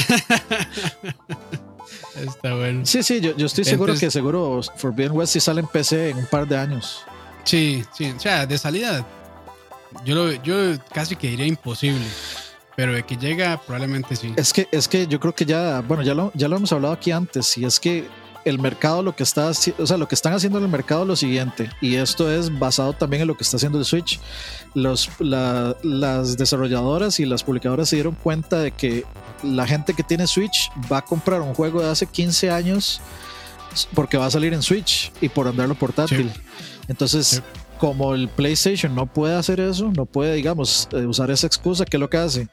Está 2.16 2.54
bueno. 2.54 2.84
Sí, 2.86 3.02
sí, 3.02 3.20
yo, 3.20 3.36
yo 3.36 3.46
estoy 3.46 3.64
seguro 3.64 3.92
Entonces- 3.92 4.08
que 4.08 4.10
seguro 4.10 4.60
Forbidden 4.76 5.12
West 5.12 5.32
sí 5.32 5.40
sale 5.40 5.60
en 5.60 5.66
PC 5.66 6.10
en 6.10 6.18
un 6.18 6.26
par 6.26 6.46
de 6.46 6.56
años. 6.56 7.02
Sí, 7.44 7.84
sí. 7.92 8.12
O 8.16 8.20
sea, 8.20 8.46
de 8.46 8.56
salida, 8.58 9.04
yo, 10.04 10.14
lo, 10.14 10.32
yo 10.42 10.78
casi 10.92 11.16
que 11.16 11.28
diría 11.28 11.46
imposible. 11.46 12.04
Pero 12.76 12.92
de 12.92 13.04
que 13.04 13.16
llega, 13.16 13.60
probablemente 13.60 14.16
sí. 14.16 14.32
Es 14.36 14.52
que, 14.52 14.66
es 14.72 14.88
que 14.88 15.06
yo 15.06 15.20
creo 15.20 15.32
que 15.34 15.44
ya, 15.44 15.80
bueno, 15.82 16.02
ya 16.02 16.12
lo, 16.14 16.32
ya 16.34 16.48
lo 16.48 16.56
hemos 16.56 16.72
hablado 16.72 16.92
aquí 16.94 17.12
antes, 17.12 17.56
y 17.56 17.64
es 17.64 17.78
que 17.78 18.08
el 18.44 18.58
mercado 18.58 19.02
lo 19.02 19.16
que 19.16 19.22
está, 19.22 19.48
o 19.48 19.86
sea, 19.86 19.96
lo 19.96 20.06
que 20.08 20.14
están 20.14 20.34
haciendo 20.34 20.58
en 20.58 20.64
el 20.64 20.70
mercado 20.70 21.02
es 21.02 21.08
lo 21.08 21.16
siguiente, 21.16 21.70
y 21.80 21.96
esto 21.96 22.30
es 22.30 22.58
basado 22.58 22.92
también 22.92 23.22
en 23.22 23.28
lo 23.28 23.36
que 23.36 23.42
está 23.44 23.56
haciendo 23.56 23.78
el 23.78 23.84
Switch. 23.84 24.20
Los, 24.74 25.08
la- 25.18 25.76
las 25.82 26.36
desarrolladoras 26.36 27.20
y 27.20 27.24
las 27.26 27.42
publicadoras 27.42 27.88
se 27.88 27.96
dieron 27.96 28.14
cuenta 28.14 28.58
de 28.58 28.70
que 28.72 29.04
la 29.42 29.66
gente 29.66 29.94
que 29.94 30.02
tiene 30.02 30.26
Switch 30.26 30.70
va 30.92 30.98
a 30.98 31.02
comprar 31.02 31.40
un 31.40 31.54
juego 31.54 31.80
de 31.82 31.88
hace 31.90 32.06
15 32.06 32.50
años 32.50 33.00
porque 33.94 34.16
va 34.16 34.26
a 34.26 34.30
salir 34.30 34.52
en 34.54 34.62
Switch 34.62 35.10
y 35.20 35.28
por 35.28 35.48
andarlo 35.48 35.74
portátil. 35.74 36.30
Entonces, 36.88 37.26
Sí. 37.26 37.40
Como 37.78 38.14
el 38.14 38.28
PlayStation 38.28 38.94
no 38.94 39.06
puede 39.06 39.34
hacer 39.34 39.60
eso, 39.60 39.92
no 39.94 40.06
puede, 40.06 40.34
digamos, 40.34 40.88
eh, 40.92 41.06
usar 41.06 41.30
esa 41.30 41.46
excusa, 41.46 41.84
¿qué 41.84 41.96
es 41.96 42.00
lo 42.00 42.08
que 42.08 42.16
hace? 42.16 42.48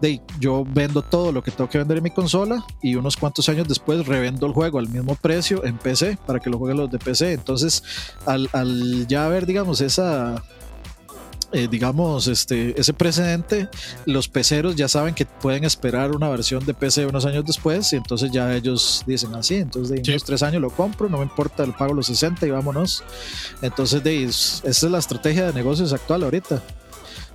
De, 0.00 0.20
yo 0.40 0.64
vendo 0.68 1.02
todo 1.02 1.32
lo 1.32 1.42
que 1.42 1.50
tengo 1.50 1.68
que 1.68 1.78
vender 1.78 1.98
en 1.98 2.04
mi 2.04 2.10
consola 2.10 2.64
y 2.82 2.94
unos 2.94 3.16
cuantos 3.16 3.48
años 3.48 3.68
después 3.68 4.06
revendo 4.06 4.46
el 4.46 4.52
juego 4.52 4.78
al 4.78 4.88
mismo 4.88 5.14
precio 5.14 5.64
en 5.64 5.78
PC 5.78 6.18
para 6.26 6.40
que 6.40 6.50
lo 6.50 6.58
jueguen 6.58 6.78
los 6.78 6.90
de 6.90 6.98
PC. 6.98 7.32
Entonces, 7.32 7.82
al, 8.26 8.48
al 8.52 9.06
ya 9.06 9.28
ver, 9.28 9.46
digamos, 9.46 9.80
esa... 9.80 10.42
eh, 11.52 11.68
digamos, 11.70 12.26
este, 12.28 12.78
ese 12.80 12.92
precedente, 12.92 13.68
los 14.06 14.28
peceros 14.28 14.74
ya 14.76 14.88
saben 14.88 15.14
que 15.14 15.26
pueden 15.26 15.64
esperar 15.64 16.12
una 16.12 16.28
versión 16.28 16.64
de 16.64 16.74
PC 16.74 17.06
unos 17.06 17.24
años 17.26 17.44
después 17.46 17.92
y 17.92 17.96
entonces 17.96 18.30
ya 18.30 18.54
ellos 18.54 19.02
dicen 19.06 19.34
así, 19.34 19.56
entonces 19.56 19.90
de 19.96 20.04
Sí. 20.04 20.10
unos 20.12 20.24
tres 20.24 20.42
años 20.42 20.62
lo 20.62 20.70
compro, 20.70 21.08
no 21.08 21.18
me 21.18 21.24
importa, 21.24 21.62
el 21.64 21.72
pago 21.74 21.94
los 21.94 22.06
60 22.06 22.46
y 22.46 22.50
vámonos. 22.50 23.02
Entonces, 23.60 24.02
de, 24.02 24.24
es- 24.24 24.62
esa 24.64 24.86
es 24.86 24.92
la 24.92 24.98
estrategia 24.98 25.46
de 25.46 25.52
negocios 25.52 25.92
actual 25.92 26.22
ahorita. 26.24 26.62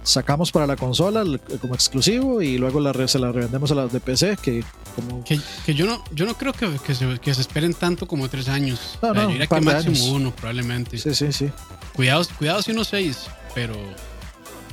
Sacamos 0.04 0.54
para 0.54 0.66
la 0.66 0.78
consola 0.78 1.26
como 1.60 1.76
exclusivo 1.76 2.42
y 2.42 2.58
luego 2.58 2.80
la, 2.80 3.08
se 3.10 3.20
la 3.20 3.30
revendemos 3.34 3.72
a 3.72 3.76
las 3.76 3.92
de 3.92 4.00
PC, 4.00 4.38
que 4.42 4.64
como... 4.96 5.22
Que, 5.26 5.38
que 5.66 5.74
yo 5.74 5.86
no 5.86 6.02
yo 6.14 6.26
no 6.26 6.34
creo 6.38 6.54
que, 6.54 6.70
que, 6.86 6.96
se, 6.96 7.20
que 7.20 7.34
se 7.34 7.42
esperen 7.42 7.74
tanto 7.74 8.08
como 8.08 8.30
tres 8.30 8.48
años. 8.48 8.98
No, 9.02 9.10
O 9.10 9.14
sea, 9.14 9.24
no, 9.24 9.28
yo 9.30 9.34
diría 9.34 9.48
que 9.48 9.62
máximo 9.62 9.92
años. 9.96 10.02
uno, 10.10 10.32
probablemente. 10.34 10.98
Sí, 10.98 11.14
sí, 11.14 11.34
sí. 11.34 11.50
Cuidado, 11.94 12.26
cuidado 12.38 12.62
si 12.62 12.72
unos 12.72 12.88
seis, 12.88 13.26
pero 13.58 13.74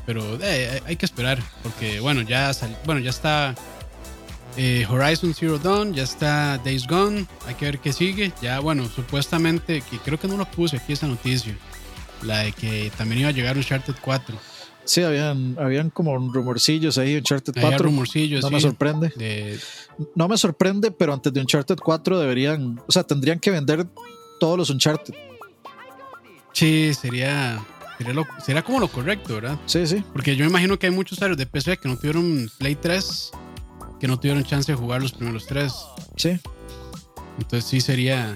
pero 0.05 0.21
eh, 0.43 0.69
hay- 0.75 0.83
hay 0.89 0.97
que 0.97 1.07
esperar 1.07 1.39
porque 1.63 1.99
bueno 2.01 2.21
ya 2.21 2.53
sal- 2.53 2.77
bueno 2.85 3.01
ya 3.01 3.09
está 3.09 3.55
eh, 4.59 4.87
Horizon 4.89 5.33
Zero 5.35 5.59
Dawn, 5.59 5.95
ya 5.95 6.03
está 6.03 6.59
Days 6.59 6.87
Gone, 6.87 7.25
hay 7.47 7.55
que 7.55 7.65
ver 7.65 7.79
qué 7.81 7.93
sigue. 7.95 8.31
Ya 8.43 8.61
bueno 8.61 8.87
supuestamente 8.89 9.81
que 9.81 9.99
creo 9.99 10.21
que 10.21 10.29
no 10.29 10.37
lo 10.37 10.45
puse 10.45 10.77
aquí 10.77 10.93
esa 10.93 11.07
noticia, 11.09 11.57
la 12.23 12.41
de 12.41 12.53
que 12.53 12.93
también 12.99 13.21
iba 13.23 13.31
a 13.31 13.33
llegar 13.33 13.57
Uncharted 13.57 13.95
4. 14.03 14.37
Sí, 14.85 15.03
habían, 15.03 15.57
habían 15.59 15.89
como 15.89 16.15
rumorcillos 16.31 16.99
ahí, 16.99 17.17
Uncharted 17.17 17.55
Había 17.57 17.71
4. 17.71 17.85
rumorcillos 17.87 18.43
No 18.45 18.51
me 18.51 18.61
sorprende. 18.61 19.09
de 19.17 19.59
No 20.15 20.29
me 20.29 20.37
sorprende, 20.37 20.91
pero 20.91 21.15
antes 21.15 21.33
de 21.33 21.41
Uncharted 21.41 21.79
4 21.79 22.19
deberían, 22.21 22.79
o 22.87 22.93
sea, 22.93 23.03
tendrían 23.03 23.41
que 23.41 23.51
vender 23.51 23.87
todos 24.39 24.59
los 24.59 24.69
Uncharted. 24.69 25.15
sí 26.53 26.93
sería 26.95 27.65
sería, 27.99 28.13
lo- 28.15 28.27
sería 28.45 28.63
como 28.63 28.81
lo 28.81 28.89
correcto, 28.89 29.35
¿verdad? 29.35 29.59
Sí, 29.67 29.87
sí. 29.87 30.03
Porque 30.13 30.37
yo 30.37 30.45
me 30.45 30.51
imagino 30.51 30.79
que 30.79 30.87
hay 30.87 30.93
muchos 30.93 31.19
usuarios 31.19 31.39
de 31.39 31.47
PC 31.47 31.77
que 31.79 31.89
no 31.89 31.97
tuvieron 31.97 32.51
Play 32.59 32.75
3, 32.77 33.31
que 34.01 34.09
no 34.09 34.19
tuvieron 34.19 34.45
chance 34.45 34.71
de 34.73 34.77
jugar 34.77 35.03
los 35.03 35.13
primeros 35.13 35.47
tres. 35.47 35.73
Sí, 36.17 36.39
Entonces 37.39 37.65
sí 37.69 37.81
sería. 37.81 38.35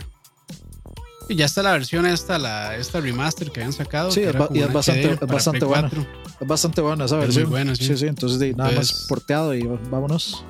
Y 1.28 1.34
ya 1.36 1.44
está 1.44 1.62
la 1.62 1.72
versión 1.72 2.06
esta, 2.06 2.38
la, 2.38 2.76
esta 2.76 3.00
remaster 3.00 3.50
que 3.52 3.60
habían 3.60 3.72
sacado. 3.74 4.10
Sí, 4.10 4.20
y 4.20 4.24
es 4.24 4.72
bastante- 4.72 5.12
es 5.12 5.20
bastante 5.20 5.64
buena. 5.66 5.88
4. 5.90 6.06
es 6.40 6.46
bastante 6.48 6.80
buena 6.80 7.04
esa 7.04 7.14
Es 7.16 7.18
muy 7.18 7.26
versión. 7.26 7.50
buena, 7.50 7.74
sí. 7.74 7.84
sí, 7.86 7.96
sí. 7.98 8.06
Entonces, 8.06 8.38
de, 8.38 8.54
nada 8.54 8.70
Entonces- 8.70 8.96
más 8.96 9.06
porteado 9.08 9.54
y 9.54 9.62
vámonos. 9.90 10.42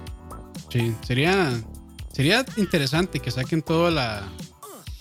Sí, 0.71 0.95
sería, 1.07 1.51
sería 2.13 2.45
interesante 2.57 3.19
que 3.21 3.31
saquen 3.31 3.63
toda 3.63 3.91
la. 3.91 4.29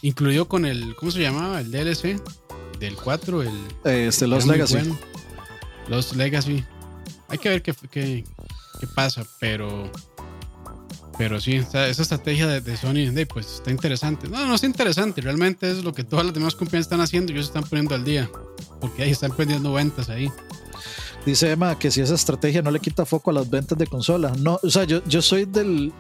Incluido 0.02 0.48
con 0.48 0.66
el. 0.66 0.96
¿Cómo 0.96 1.12
se 1.12 1.20
llamaba? 1.20 1.60
El 1.62 1.72
DLC 1.72 2.20
del 2.80 2.96
4. 2.96 3.44
El, 3.44 3.52
este, 3.86 4.28
Los 4.28 4.46
Legacy. 4.46 4.74
bueno. 4.76 4.98
Los 5.88 6.16
Legacy. 6.16 6.64
Hay 7.30 7.38
que 7.38 7.50
ver 7.50 7.62
qué, 7.62 7.74
qué, 7.90 8.24
qué 8.80 8.88
pasa, 8.88 9.24
pero. 9.40 9.92
Pero 11.18 11.42
sí, 11.42 11.56
esa, 11.56 11.88
esa 11.88 12.04
estrategia 12.04 12.46
de, 12.46 12.62
de 12.62 12.78
Sony, 12.78 13.12
de, 13.12 13.26
pues 13.26 13.56
está 13.56 13.72
interesante. 13.72 14.28
No, 14.28 14.46
no 14.46 14.54
es 14.54 14.64
interesante, 14.64 15.20
realmente 15.22 15.70
es 15.70 15.84
lo 15.84 15.92
que 15.92 16.04
todas 16.04 16.24
las 16.24 16.34
demás 16.34 16.54
compañías 16.54 16.86
están 16.86 17.02
haciendo 17.02 17.32
y 17.32 17.36
ellos 17.36 17.48
se 17.48 17.58
están 17.58 17.68
poniendo 17.68 17.96
al 17.96 18.04
día. 18.04 18.30
Porque 18.80 19.02
ahí 19.02 19.10
están 19.10 19.32
perdiendo 19.32 19.74
ventas 19.74 20.10
ahí. 20.10 20.32
Dice 21.26 21.52
Emma 21.52 21.78
que 21.78 21.90
si 21.90 22.02
esa 22.02 22.14
estrategia 22.14 22.62
no 22.62 22.70
le 22.70 22.80
quita 22.80 23.06
foco 23.06 23.32
a 23.32 23.34
las 23.34 23.50
ventas 23.50 23.78
de 23.78 23.88
consola. 23.88 24.32
No, 24.38 24.60
o 24.62 24.70
sea, 24.70 24.84
yo, 24.84 25.04
yo 25.06 25.22
soy 25.24 25.46
del, 25.46 25.92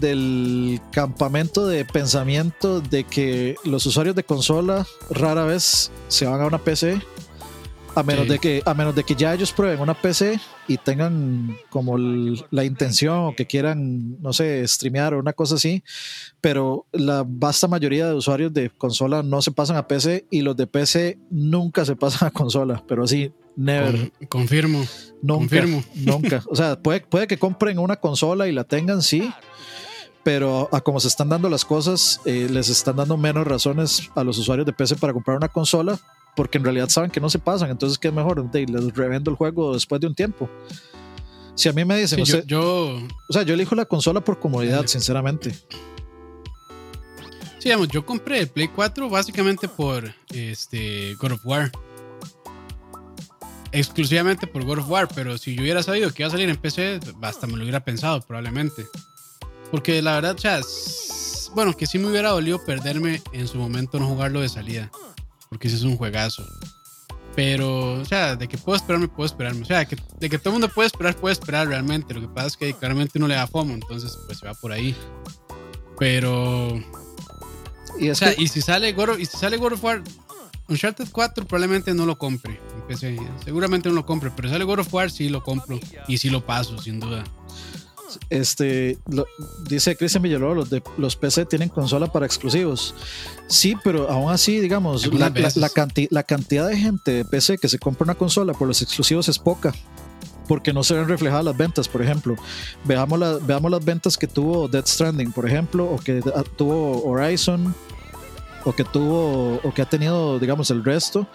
del 0.00 0.80
campamento 0.92 1.66
de 1.66 1.84
pensamiento 1.84 2.80
de 2.80 3.04
que 3.04 3.56
los 3.64 3.84
usuarios 3.86 4.16
de 4.16 4.24
consola 4.24 4.86
rara 5.10 5.44
vez 5.44 5.90
se 6.08 6.26
van 6.26 6.40
a 6.40 6.46
una 6.46 6.58
PC 6.58 7.00
a 7.96 8.04
menos, 8.04 8.22
Sí. 8.26 8.28
de 8.30 8.38
que, 8.38 8.62
a 8.64 8.72
menos 8.72 8.94
de 8.94 9.02
que 9.02 9.16
ya 9.16 9.34
ellos 9.34 9.50
prueben 9.52 9.80
una 9.80 9.94
PC 9.94 10.38
y 10.68 10.76
tengan 10.78 11.56
como 11.70 11.96
el- 11.96 12.44
la 12.52 12.64
intención 12.64 13.18
o 13.26 13.34
que 13.34 13.46
quieran, 13.46 14.16
no 14.22 14.32
sé, 14.32 14.66
streamear 14.68 15.12
o 15.12 15.18
una 15.18 15.32
cosa 15.32 15.56
así. 15.56 15.82
Pero 16.40 16.86
la 16.92 17.24
vasta 17.26 17.66
mayoría 17.66 18.06
de 18.06 18.14
usuarios 18.14 18.54
de 18.54 18.70
consola 18.70 19.24
no 19.24 19.42
se 19.42 19.50
pasan 19.50 19.76
a 19.76 19.88
PC 19.88 20.24
y 20.30 20.42
los 20.42 20.56
de 20.56 20.68
PC 20.68 21.18
nunca 21.30 21.84
se 21.84 21.96
pasan 21.96 22.28
a 22.28 22.30
consola. 22.30 22.80
Pero 22.86 23.02
así, 23.02 23.32
never. 23.56 24.12
Con- 24.20 24.28
confirmo. 24.28 24.78
Nunca, 25.20 25.40
Confirmo. 25.60 25.82
nunca. 25.96 26.44
O 26.48 26.54
sea, 26.54 26.80
puede, 26.80 27.00
puede 27.00 27.26
que 27.26 27.38
compren 27.40 27.76
una 27.80 27.96
consola 27.96 28.46
y 28.46 28.52
la 28.52 28.62
tengan, 28.62 29.02
sí, 29.02 29.32
pero 30.22 30.68
a 30.72 30.80
como 30.80 31.00
se 31.00 31.08
están 31.08 31.28
dando 31.28 31.48
las 31.48 31.64
cosas, 31.64 32.20
eh, 32.24 32.48
les 32.50 32.68
están 32.68 32.96
dando 32.96 33.16
menos 33.16 33.46
razones 33.46 34.10
a 34.14 34.24
los 34.24 34.38
usuarios 34.38 34.66
de 34.66 34.72
PC 34.72 34.96
para 34.96 35.12
comprar 35.12 35.36
una 35.36 35.48
consola, 35.48 35.98
porque 36.36 36.58
en 36.58 36.64
realidad 36.64 36.88
saben 36.88 37.10
que 37.10 37.20
no 37.20 37.30
se 37.30 37.38
pasan. 37.38 37.70
Entonces, 37.70 37.98
¿qué 37.98 38.08
es 38.08 38.14
mejor? 38.14 38.48
Les 38.54 38.94
revendo 38.94 39.30
el 39.30 39.36
juego 39.36 39.74
después 39.74 40.00
de 40.00 40.06
un 40.06 40.14
tiempo. 40.14 40.48
Si 41.54 41.68
a 41.68 41.72
mí 41.72 41.84
me 41.84 41.98
dicen, 41.98 42.24
Sí, 42.24 42.32
yo, 42.32 42.38
usted- 42.38 42.48
yo- 42.48 42.96
o 43.28 43.32
sea, 43.32 43.42
yo 43.42 43.54
elijo 43.54 43.74
la 43.74 43.84
consola 43.84 44.20
por 44.22 44.38
comodidad, 44.38 44.86
sinceramente. 44.86 45.52
sí, 45.52 45.64
digamos, 47.64 47.88
yo 47.88 48.06
compré 48.06 48.38
el 48.40 48.48
Play 48.48 48.68
4 48.68 49.08
básicamente 49.10 49.68
por 49.68 50.14
este 50.32 51.14
God 51.20 51.32
of 51.32 51.40
War. 51.44 51.70
Exclusivamente 53.72 54.46
por 54.46 54.64
God 54.64 54.78
of 54.78 54.90
War, 54.90 55.08
pero 55.14 55.38
si 55.38 55.54
yo 55.54 55.62
hubiera 55.62 55.82
sabido 55.82 56.12
que 56.12 56.22
iba 56.22 56.28
a 56.28 56.32
salir 56.32 56.48
en 56.48 56.56
PC, 56.56 56.98
hasta 57.22 57.46
me 57.46 57.56
lo 57.56 57.62
hubiera 57.62 57.80
pensado 57.84 58.20
probablemente. 58.22 58.86
Porque 59.70 60.02
la 60.02 60.14
verdad, 60.14 60.34
o 60.34 60.38
sea, 60.38 60.60
bueno, 61.54 61.76
que 61.76 61.86
sí 61.86 61.98
me 61.98 62.08
hubiera 62.08 62.30
dolido 62.30 62.64
perderme 62.64 63.22
en 63.32 63.48
su 63.48 63.58
momento 63.58 63.98
no 63.98 64.06
jugarlo 64.06 64.40
de 64.40 64.48
salida. 64.48 64.90
Porque 65.48 65.68
ese 65.68 65.76
es 65.76 65.82
un 65.82 65.96
juegazo. 65.96 66.44
Pero, 67.34 68.00
o 68.00 68.04
sea, 68.04 68.36
de 68.36 68.48
que 68.48 68.58
puedo 68.58 68.76
esperarme, 68.76 69.08
puedo 69.08 69.26
esperarme. 69.26 69.62
O 69.62 69.64
sea, 69.64 69.84
que, 69.84 69.96
de 70.18 70.28
que 70.28 70.38
todo 70.38 70.50
el 70.50 70.60
mundo 70.60 70.68
puede 70.68 70.86
esperar, 70.86 71.16
puede 71.16 71.32
esperar 71.32 71.68
realmente. 71.68 72.14
Lo 72.14 72.20
que 72.20 72.28
pasa 72.28 72.48
es 72.48 72.56
que 72.56 72.74
claramente 72.74 73.18
uno 73.18 73.28
le 73.28 73.34
da 73.34 73.46
FOMO, 73.46 73.74
entonces 73.74 74.18
pues 74.26 74.38
se 74.38 74.46
va 74.46 74.54
por 74.54 74.72
ahí. 74.72 74.94
Pero, 75.98 76.80
Y 77.98 78.10
o 78.10 78.14
sea, 78.14 78.34
que, 78.34 78.42
y 78.42 78.48
si 78.48 78.62
sale 78.62 78.92
God 78.92 79.10
of, 79.10 79.20
y 79.20 79.26
si 79.26 79.36
sale 79.36 79.56
God 79.56 79.74
of 79.74 79.84
War, 79.84 80.02
Uncharted 80.68 81.08
4 81.10 81.46
probablemente 81.46 81.92
no 81.94 82.06
lo 82.06 82.16
compre. 82.16 82.60
Seguramente 83.44 83.88
no 83.88 83.94
lo 83.94 84.06
compre, 84.06 84.30
pero 84.34 84.48
si 84.48 84.52
sale 84.52 84.64
God 84.64 84.80
of 84.80 84.94
War 84.94 85.10
sí 85.10 85.28
lo 85.28 85.42
compro 85.42 85.78
y 86.08 86.18
sí 86.18 86.30
lo 86.30 86.44
paso, 86.44 86.78
sin 86.78 87.00
duda. 87.00 87.24
Este, 88.30 88.98
lo- 89.08 89.26
dice 89.68 89.96
Cristian 89.96 90.22
Villalobos, 90.22 90.56
los, 90.56 90.70
de, 90.70 90.82
los 90.98 91.16
PC 91.16 91.46
tienen 91.46 91.68
consola 91.68 92.06
para 92.10 92.26
exclusivos. 92.26 92.94
Sí, 93.46 93.76
pero 93.84 94.10
aún 94.10 94.32
así, 94.32 94.58
digamos, 94.60 95.06
la, 95.14 95.28
la- 95.30 95.52
la 95.54 95.68
canti- 95.68 96.08
la 96.10 96.22
cantidad 96.22 96.66
de 96.68 96.76
gente 96.76 97.10
de 97.12 97.24
PC 97.24 97.58
que 97.58 97.68
se 97.68 97.78
compra 97.78 98.04
una 98.04 98.14
consola 98.14 98.52
por 98.54 98.66
los 98.68 98.82
exclusivos 98.82 99.28
es 99.28 99.38
poca. 99.38 99.72
Porque 100.48 100.72
no 100.72 100.82
se 100.82 100.94
ven 100.94 101.06
reflejadas 101.06 101.44
las 101.44 101.56
ventas, 101.56 101.86
por 101.88 102.02
ejemplo. 102.02 102.34
Veamos, 102.84 103.46
veamos 103.46 103.70
las 103.70 103.84
ventas 103.84 104.18
que 104.18 104.26
tuvo 104.26 104.66
Dead 104.66 104.84
Stranding, 104.84 105.30
por 105.30 105.46
ejemplo, 105.46 105.84
o 105.88 105.96
que 105.98 106.20
ah, 106.34 106.42
tuvo 106.56 107.04
Horizon, 107.04 107.72
o 108.64 108.72
que 108.72 108.82
tuvo, 108.82 109.60
o 109.62 109.72
que 109.72 109.82
ha 109.82 109.88
tenido, 109.88 110.40
digamos, 110.40 110.70
el 110.72 110.82
resto. 110.84 111.28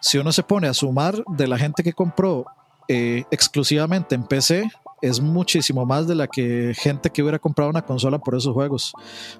Si 0.00 0.18
uno 0.18 0.32
se 0.32 0.42
pone 0.42 0.66
a 0.66 0.74
sumar 0.74 1.22
de 1.36 1.46
la 1.46 1.56
gente 1.56 1.84
que 1.84 1.92
compró 1.92 2.46
eh, 2.88 3.22
exclusivamente 3.30 4.16
en 4.16 4.24
PC, 4.24 4.68
es 5.02 5.20
muchísimo 5.20 5.84
más 5.86 6.06
de 6.06 6.14
la 6.14 6.26
que 6.26 6.72
gente 6.76 7.10
que 7.10 7.22
hubiera 7.22 7.38
comprado 7.38 7.70
una 7.70 7.82
consola 7.82 8.18
por 8.18 8.34
esos 8.34 8.52
juegos. 8.54 8.92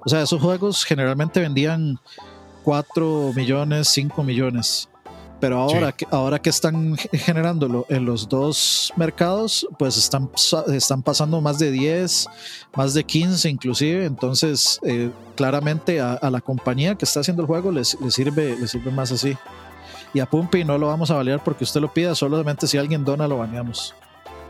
O 0.04 0.08
sea, 0.08 0.22
esos 0.22 0.40
juegos 0.40 0.84
generalmente 0.84 1.40
vendían 1.40 1.98
4 2.64 3.32
millones, 3.34 3.88
5 3.88 4.22
millones. 4.22 4.88
Pero 5.40 5.58
ahora, 5.60 5.90
Sí. 5.90 5.94
que, 5.98 6.06
ahora 6.10 6.38
que 6.40 6.50
están 6.50 6.96
generándolo 7.12 7.86
en 7.88 8.04
los 8.04 8.28
dos 8.28 8.92
mercados, 8.96 9.66
pues 9.78 9.96
están, 9.96 10.28
están 10.72 11.02
pasando 11.02 11.40
más 11.40 11.60
de 11.60 11.70
10, 11.70 12.26
más 12.74 12.92
de 12.92 13.04
15 13.04 13.48
inclusive. 13.48 14.04
Entonces, 14.04 14.80
eh, 14.82 15.10
claramente 15.36 16.00
a, 16.00 16.14
a 16.14 16.30
la 16.30 16.40
compañía 16.40 16.96
que 16.96 17.04
está 17.04 17.20
haciendo 17.20 17.42
el 17.42 17.46
juego 17.46 17.70
les, 17.70 17.96
les 18.00 18.14
sirve, 18.14 18.56
les 18.58 18.72
sirve 18.72 18.90
más 18.90 19.12
así. 19.12 19.36
Y 20.12 20.20
a 20.20 20.26
Pumpy 20.26 20.64
no 20.64 20.76
lo 20.76 20.88
vamos 20.88 21.10
a 21.10 21.14
balear 21.14 21.44
porque 21.44 21.64
usted 21.64 21.80
lo 21.80 21.92
pida, 21.92 22.14
solamente 22.14 22.66
si 22.66 22.76
alguien 22.76 23.04
dona 23.04 23.28
lo 23.28 23.38
baneamos. 23.38 23.94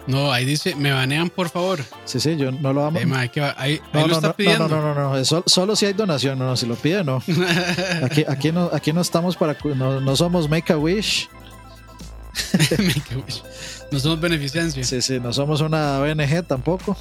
No, 0.09 0.33
ahí 0.33 0.45
dice, 0.47 0.75
me 0.75 0.91
banean 0.91 1.29
por 1.31 1.51
favor. 1.51 1.85
Sí, 2.07 2.19
sí, 2.19 2.37
yo 2.37 2.51
no 2.51 2.73
lo 2.73 2.89
Eh, 2.97 3.05
ma, 3.07 3.21
ahí, 3.21 3.29
que 3.29 3.43
ahí 3.43 3.81
no, 3.93 4.01
lo 4.01 4.07
no, 4.09 4.15
está 4.15 4.29
no, 4.29 4.35
pidiendo. 4.37 4.67
no, 4.69 4.81
no, 4.81 4.95
no, 4.95 5.11
no, 5.11 5.17
es 5.19 5.29
sol- 5.29 5.45
solo 5.47 5.77
si 5.77 5.85
hay 5.87 5.93
donación, 5.93 6.39
no, 6.39 6.47
no, 6.47 6.57
si 6.57 6.65
lo 6.67 6.75
pide, 6.77 7.05
no. 7.05 7.23
Aquí, 8.03 8.25
aquí 8.27 8.51
no, 8.51 8.71
aquí 8.73 8.93
no 8.93 9.03
estamos 9.03 9.37
para, 9.37 9.55
no, 9.77 10.01
no 10.01 10.17
somos 10.17 10.49
Make 10.49 10.73
a 10.73 10.79
Wish, 10.79 11.29
Make 12.79 13.15
a 13.15 13.19
wish. 13.19 13.43
No 13.91 13.99
somos 14.01 14.21
beneficencia. 14.21 14.83
Sí. 14.83 15.03
sí, 15.03 15.15
sí, 15.15 15.21
no 15.21 15.33
somos 15.33 15.61
una 15.61 15.99
ONG 16.01 16.43
tampoco. 16.47 16.97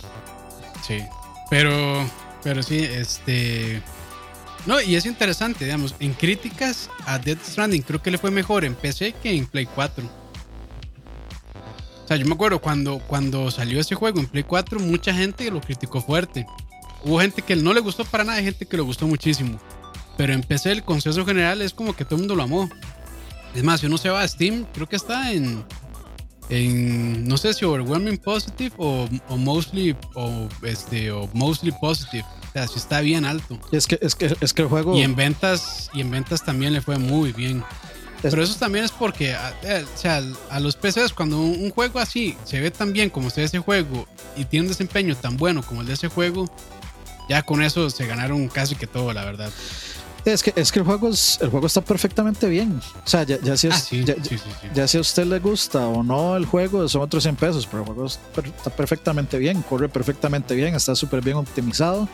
Pero, 1.50 2.06
pero 2.44 2.64
sí, 2.64 2.80
este. 2.80 3.82
No, 4.66 4.82
y 4.82 4.96
es 4.96 5.06
interesante, 5.06 5.64
digamos, 5.66 5.96
en 6.00 6.14
críticas 6.14 6.90
a 7.06 7.20
Death 7.20 7.40
Stranding, 7.46 7.82
creo 7.84 8.02
que 8.02 8.12
le 8.12 8.18
fue 8.18 8.32
mejor 8.32 8.66
en 8.66 8.76
PC 8.76 9.14
que 9.22 9.32
en 9.32 9.46
Play 9.46 9.66
4. 9.66 10.04
O 12.08 12.10
sea, 12.10 12.16
yo 12.16 12.26
me 12.26 12.36
acuerdo 12.36 12.62
cuando, 12.62 13.00
cuando 13.00 13.52
salió 13.52 13.82
ese 13.82 13.94
juego 13.94 14.22
en 14.22 14.28
Play 14.28 14.44
4, 14.44 14.80
mucha 14.80 15.14
gente 15.14 15.52
lo 15.52 15.60
criticó 15.60 16.00
fuerte. 16.00 16.46
Hubo 17.04 17.20
gente 17.20 17.42
que 17.42 17.58
no 17.58 17.74
le 17.74 17.82
gustó 17.82 18.06
para 18.06 18.24
nada 18.24 18.40
y 18.40 18.46
gente 18.46 18.66
que 18.66 18.78
lo 18.78 18.86
gustó 18.86 19.08
muchísimo. 19.08 19.60
Pero 20.16 20.32
en 20.32 20.42
PC 20.42 20.72
el 20.72 20.84
consenso 20.84 21.26
general 21.26 21.62
es 21.62 21.74
como 21.74 21.94
que 21.94 22.06
todo 22.06 22.16
el 22.16 22.22
mundo 22.22 22.36
lo 22.38 22.44
amó. 22.44 22.70
Es 23.54 23.62
más, 23.62 23.82
si 23.82 23.88
uno 23.88 23.98
se 23.98 24.10
va 24.10 24.22
a 24.22 24.28
Steam, 24.30 24.66
creo 24.74 24.88
que 24.88 24.96
está 24.96 25.34
en, 25.34 25.66
en 26.48 27.28
no 27.28 27.36
sé 27.36 27.54
si 27.54 27.66
overwhelming 27.66 28.20
positive 28.20 28.74
o, 28.78 29.10
o 29.28 29.36
mostly 29.36 29.94
o 30.16 30.48
este 30.62 31.12
o 31.12 31.30
mostly 31.34 31.74
positive. 31.74 32.24
O 32.24 32.52
sea, 32.54 32.70
si 32.70 32.80
está 32.80 33.02
bien 33.02 33.26
alto. 33.26 33.60
Es 33.74 33.86
que, 33.86 34.00
es 34.02 34.16
que, 34.16 34.34
es 34.40 34.54
que 34.54 34.62
el 34.62 34.70
juego, 34.70 34.96
Y 34.96 35.02
en 35.02 35.14
ventas 35.14 35.90
y 35.94 36.00
en 36.00 36.10
ventas 36.10 36.46
también 36.46 36.72
le 36.72 36.80
fue 36.80 36.98
muy 37.00 37.34
bien. 37.34 37.66
Pero 38.22 38.42
eso 38.44 38.56
también 38.56 38.84
es 38.86 38.92
porque, 38.92 39.34
a, 39.34 39.54
eh, 39.64 39.86
o 39.94 39.98
sea, 39.98 40.22
a 40.50 40.60
los 40.60 40.76
PCs 40.76 41.14
cuando 41.14 41.40
un, 41.40 41.64
un 41.66 41.70
juego 41.72 42.00
así 42.00 42.36
se 42.46 42.60
ve 42.60 42.72
tan 42.72 42.92
bien 42.94 43.10
como 43.10 43.30
se 43.30 43.42
ve 43.42 43.46
ese 43.46 43.60
juego 43.60 44.08
y 44.36 44.46
tiene 44.46 44.64
un 44.66 44.70
desempeño 44.70 45.16
tan 45.16 45.38
bueno 45.38 45.62
como 45.64 45.82
el 45.82 45.88
de 45.88 45.94
ese 45.94 46.08
juego, 46.08 46.50
ya 47.30 47.44
con 47.44 47.62
eso 47.62 47.90
se 47.90 48.08
ganaron 48.08 48.48
casi 48.48 48.76
que 48.76 48.88
todo, 48.88 49.14
la 49.14 49.24
verdad. 49.26 49.52
es 50.26 50.44
que, 50.44 50.52
es 50.58 50.72
que 50.74 50.80
el 50.80 50.86
juego, 50.86 51.08
es- 51.10 51.38
el 51.42 51.50
juego 51.50 51.68
está 51.68 51.80
perfectamente 51.80 52.50
bien. 52.50 52.82
O 53.06 53.08
sea, 53.08 53.24
ya, 53.24 53.40
ya 53.42 53.56
si, 53.56 53.68
es- 53.68 53.74
Ah, 53.76 53.78
sí, 53.80 54.04
ya, 54.04 54.16
sí, 54.16 54.38
sí, 54.38 54.44
ya 54.74 54.86
si 54.88 54.98
a 54.98 55.02
usted 55.02 55.26
le 55.26 55.40
gusta 55.40 55.88
o 55.88 56.04
no 56.04 56.36
el 56.36 56.46
juego, 56.46 56.86
son 56.90 57.04
otros 57.04 57.24
100 57.24 57.36
pesos, 57.38 57.66
pero 57.66 57.84
el 57.84 57.86
juego 57.86 58.08
está 58.08 58.72
perfectamente 58.76 59.38
bien, 59.38 59.62
corre 59.62 59.88
perfectamente 59.88 60.54
bien, 60.56 60.76
está 60.76 60.96
súper 60.96 61.22
bien 61.22 61.38
optimizado. 61.38 62.10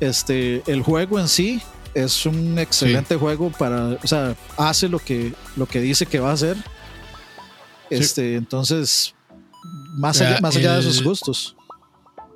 Este, 0.00 0.62
el 0.66 0.82
juego 0.82 1.20
en 1.20 1.28
sí 1.28 1.62
es 1.94 2.26
un 2.26 2.58
excelente 2.58 3.16
juego 3.16 3.50
para, 3.50 3.98
o 4.02 4.06
sea, 4.06 4.34
hace 4.56 4.88
lo 4.88 4.98
que, 4.98 5.32
lo 5.56 5.66
que 5.66 5.80
dice 5.80 6.06
que 6.06 6.18
va 6.20 6.30
a 6.30 6.34
hacer. 6.34 6.56
Este, 7.90 8.36
entonces, 8.36 9.14
más 9.96 10.20
allá, 10.20 10.40
más 10.40 10.56
allá 10.56 10.76
de 10.76 10.82
sus 10.82 11.02
gustos. 11.02 11.56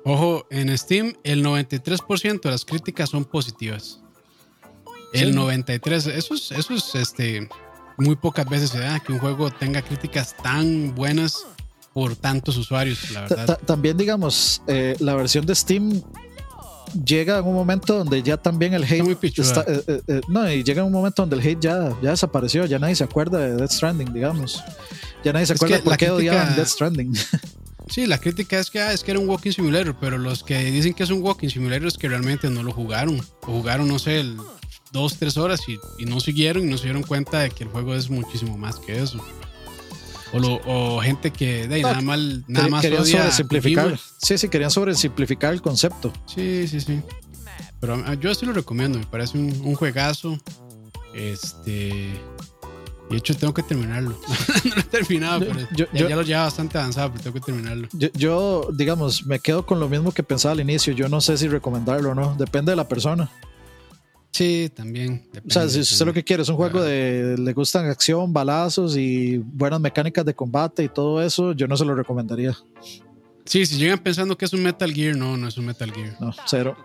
Ojo, 0.05 0.47
en 0.49 0.75
Steam 0.77 1.13
el 1.23 1.43
93% 1.43 2.41
de 2.41 2.49
las 2.51 2.63
críticas 2.65 3.09
son 3.09 3.25
positivas. 3.25 3.99
El 5.13 5.29
Sí. 5.29 5.35
93, 5.35 6.07
eso 6.07 6.33
es, 6.35 6.51
eso 6.51 6.73
es 6.73 6.95
este, 6.95 7.49
muy 7.97 8.15
pocas 8.15 8.47
veces 8.47 8.69
se 8.69 8.79
da 8.79 8.99
que 8.99 9.11
un 9.11 9.19
juego 9.19 9.49
tenga 9.51 9.81
críticas 9.81 10.35
tan 10.41 10.93
buenas 10.95 11.45
por 11.93 12.15
tantos 12.15 12.55
usuarios, 12.57 13.09
la 13.11 13.27
Ta- 13.27 13.35
verdad. 13.35 13.57
ta- 13.59 13.65
También, 13.65 13.97
digamos, 13.97 14.61
eh, 14.67 14.95
la 14.99 15.15
versión 15.15 15.45
de 15.45 15.55
Steam 15.55 16.01
llega 17.05 17.37
en 17.39 17.45
un 17.45 17.53
momento 17.53 17.97
donde 17.97 18.21
ya 18.23 18.37
también 18.37 18.73
el 18.73 18.83
hate 18.83 19.17
está- 19.37 19.65
eh, 19.67 19.83
eh, 19.87 20.01
eh, 20.07 20.21
no, 20.27 20.51
y 20.51 20.63
llega 20.63 20.83
un 20.83 20.91
momento 20.91 21.21
donde 21.21 21.35
el 21.37 21.41
hate 21.41 21.59
ya, 21.61 21.95
ya 22.01 22.11
desapareció, 22.11 22.65
ya 22.65 22.79
nadie 22.79 22.95
se 22.95 23.03
acuerda 23.03 23.39
de 23.39 23.55
Death 23.55 23.71
Stranding, 23.71 24.13
digamos. 24.13 24.63
Ya 25.23 25.33
nadie 25.33 25.45
se 25.45 25.53
Es 25.53 25.57
acuerda 25.59 25.77
que 25.77 25.83
por 25.83 25.93
qué 25.97 26.05
crítica- 26.07 26.13
odiaban 26.15 26.55
Death 26.55 26.67
Stranding. 26.67 27.13
Sí, 27.89 28.05
la 28.05 28.19
crítica 28.19 28.59
es 28.59 28.69
que, 28.69 28.79
ah, 28.79 28.93
es 28.93 29.03
que 29.03 29.09
era 29.09 29.19
un 29.19 29.27
walking 29.27 29.49
simulator, 29.49 29.95
pero 29.99 30.19
los 30.19 30.43
que 30.43 30.59
dicen 30.65 30.93
que 30.93 31.01
es 31.01 31.09
un 31.09 31.23
walking 31.23 31.49
simulator 31.49 31.87
es 31.87 31.97
que 31.97 32.07
realmente 32.07 32.47
no 32.47 32.61
lo 32.61 32.71
jugaron. 32.71 33.19
O 33.41 33.45
jugaron, 33.47 33.87
no 33.87 33.97
sé, 33.97 34.19
el- 34.19 34.37
dos, 34.91 35.15
tres 35.17 35.37
horas 35.37 35.61
y, 35.67 35.79
y 35.97 36.05
no 36.05 36.19
siguieron 36.19 36.67
y 36.67 36.69
no 36.69 36.77
se 36.77 36.83
dieron 36.83 37.01
cuenta 37.01 37.39
de 37.39 37.49
que 37.49 37.63
el 37.63 37.71
juego 37.71 37.95
es 37.95 38.11
muchísimo 38.11 38.59
más 38.59 38.75
que 38.77 39.01
eso. 39.01 39.19
O, 40.31 40.39
lo- 40.39 40.61
o 40.65 41.01
gente 41.01 41.31
que 41.31 41.67
de 41.67 41.81
No, 41.81 41.89
nada, 41.89 42.01
mal, 42.01 42.43
nada 42.47 42.67
más 42.69 42.81
querían 42.81 43.05
sobresimplificar. 43.05 43.99
Sí, 44.21 44.37
sí, 44.37 44.47
querían 44.49 44.69
sobresimplificar 44.71 45.53
el 45.53 45.61
concepto. 45.61 46.13
Sí, 46.27 46.67
sí, 46.67 46.79
sí. 46.81 47.01
Pero 47.79 47.95
ah, 48.05 48.13
yo 48.15 48.33
sí 48.35 48.45
lo 48.45 48.53
recomiendo, 48.53 48.99
me 48.99 49.05
parece 49.05 49.37
un, 49.37 49.49
un 49.63 49.75
juegazo. 49.75 50.37
Este. 51.13 52.19
De 53.09 53.17
hecho, 53.17 53.35
tengo 53.35 53.53
que 53.55 53.63
terminarlo. 53.63 54.11
no 54.65 54.75
lo 54.75 54.81
he 54.81 54.83
terminado, 54.83 55.39
pero 55.39 55.59
Yo- 55.75 55.87
ya, 55.91 55.99
yo- 55.99 56.09
ya 56.09 56.15
lo 56.15 56.21
lleva 56.21 56.43
bastante 56.43 56.77
avanzado, 56.77 57.11
pero 57.11 57.23
tengo 57.23 57.33
que 57.35 57.41
terminarlo. 57.51 57.87
Yo, 57.93 58.09
yo, 58.13 58.69
digamos, 58.71 59.25
me 59.25 59.39
quedo 59.39 59.65
con 59.65 59.79
lo 59.79 59.89
mismo 59.89 60.11
que 60.11 60.21
pensaba 60.21 60.51
al 60.51 60.59
inicio. 60.59 60.93
Yo 60.93 61.09
no 61.09 61.19
sé 61.19 61.37
si 61.37 61.47
recomendarlo 61.47 62.11
o 62.11 62.15
no. 62.15 62.35
Depende 62.35 62.71
de 62.71 62.75
la 62.75 62.87
persona. 62.87 63.31
Sí, 64.31 64.71
también. 64.73 65.27
O 65.47 65.51
sea, 65.51 65.67
si 65.67 65.79
usted 65.79 66.05
lo 66.05 66.13
que 66.13 66.23
quiere 66.23 66.43
es 66.43 66.49
un 66.49 66.55
juego 66.55 66.81
de 66.81 67.35
le 67.37 67.53
gustan 67.53 67.87
acción, 67.87 68.31
balazos 68.31 68.95
y 68.95 69.37
buenas 69.37 69.79
mecánicas 69.79 70.23
de 70.25 70.33
combate 70.33 70.83
y 70.83 70.89
todo 70.89 71.21
eso, 71.21 71.53
yo 71.53 71.67
no 71.67 71.75
se 71.75 71.85
lo 71.85 71.95
recomendaría. 71.95 72.55
Sí, 73.45 73.65
si 73.65 73.77
llegan 73.77 73.99
pensando 73.99 74.37
que 74.37 74.45
es 74.45 74.53
un 74.53 74.61
Metal 74.61 74.93
Gear, 74.93 75.15
no, 75.15 75.35
no 75.35 75.47
es 75.47 75.57
un 75.57 75.65
Metal 75.65 75.91
Gear. 75.91 76.15
No, 76.21 76.31
cero. 76.45 76.77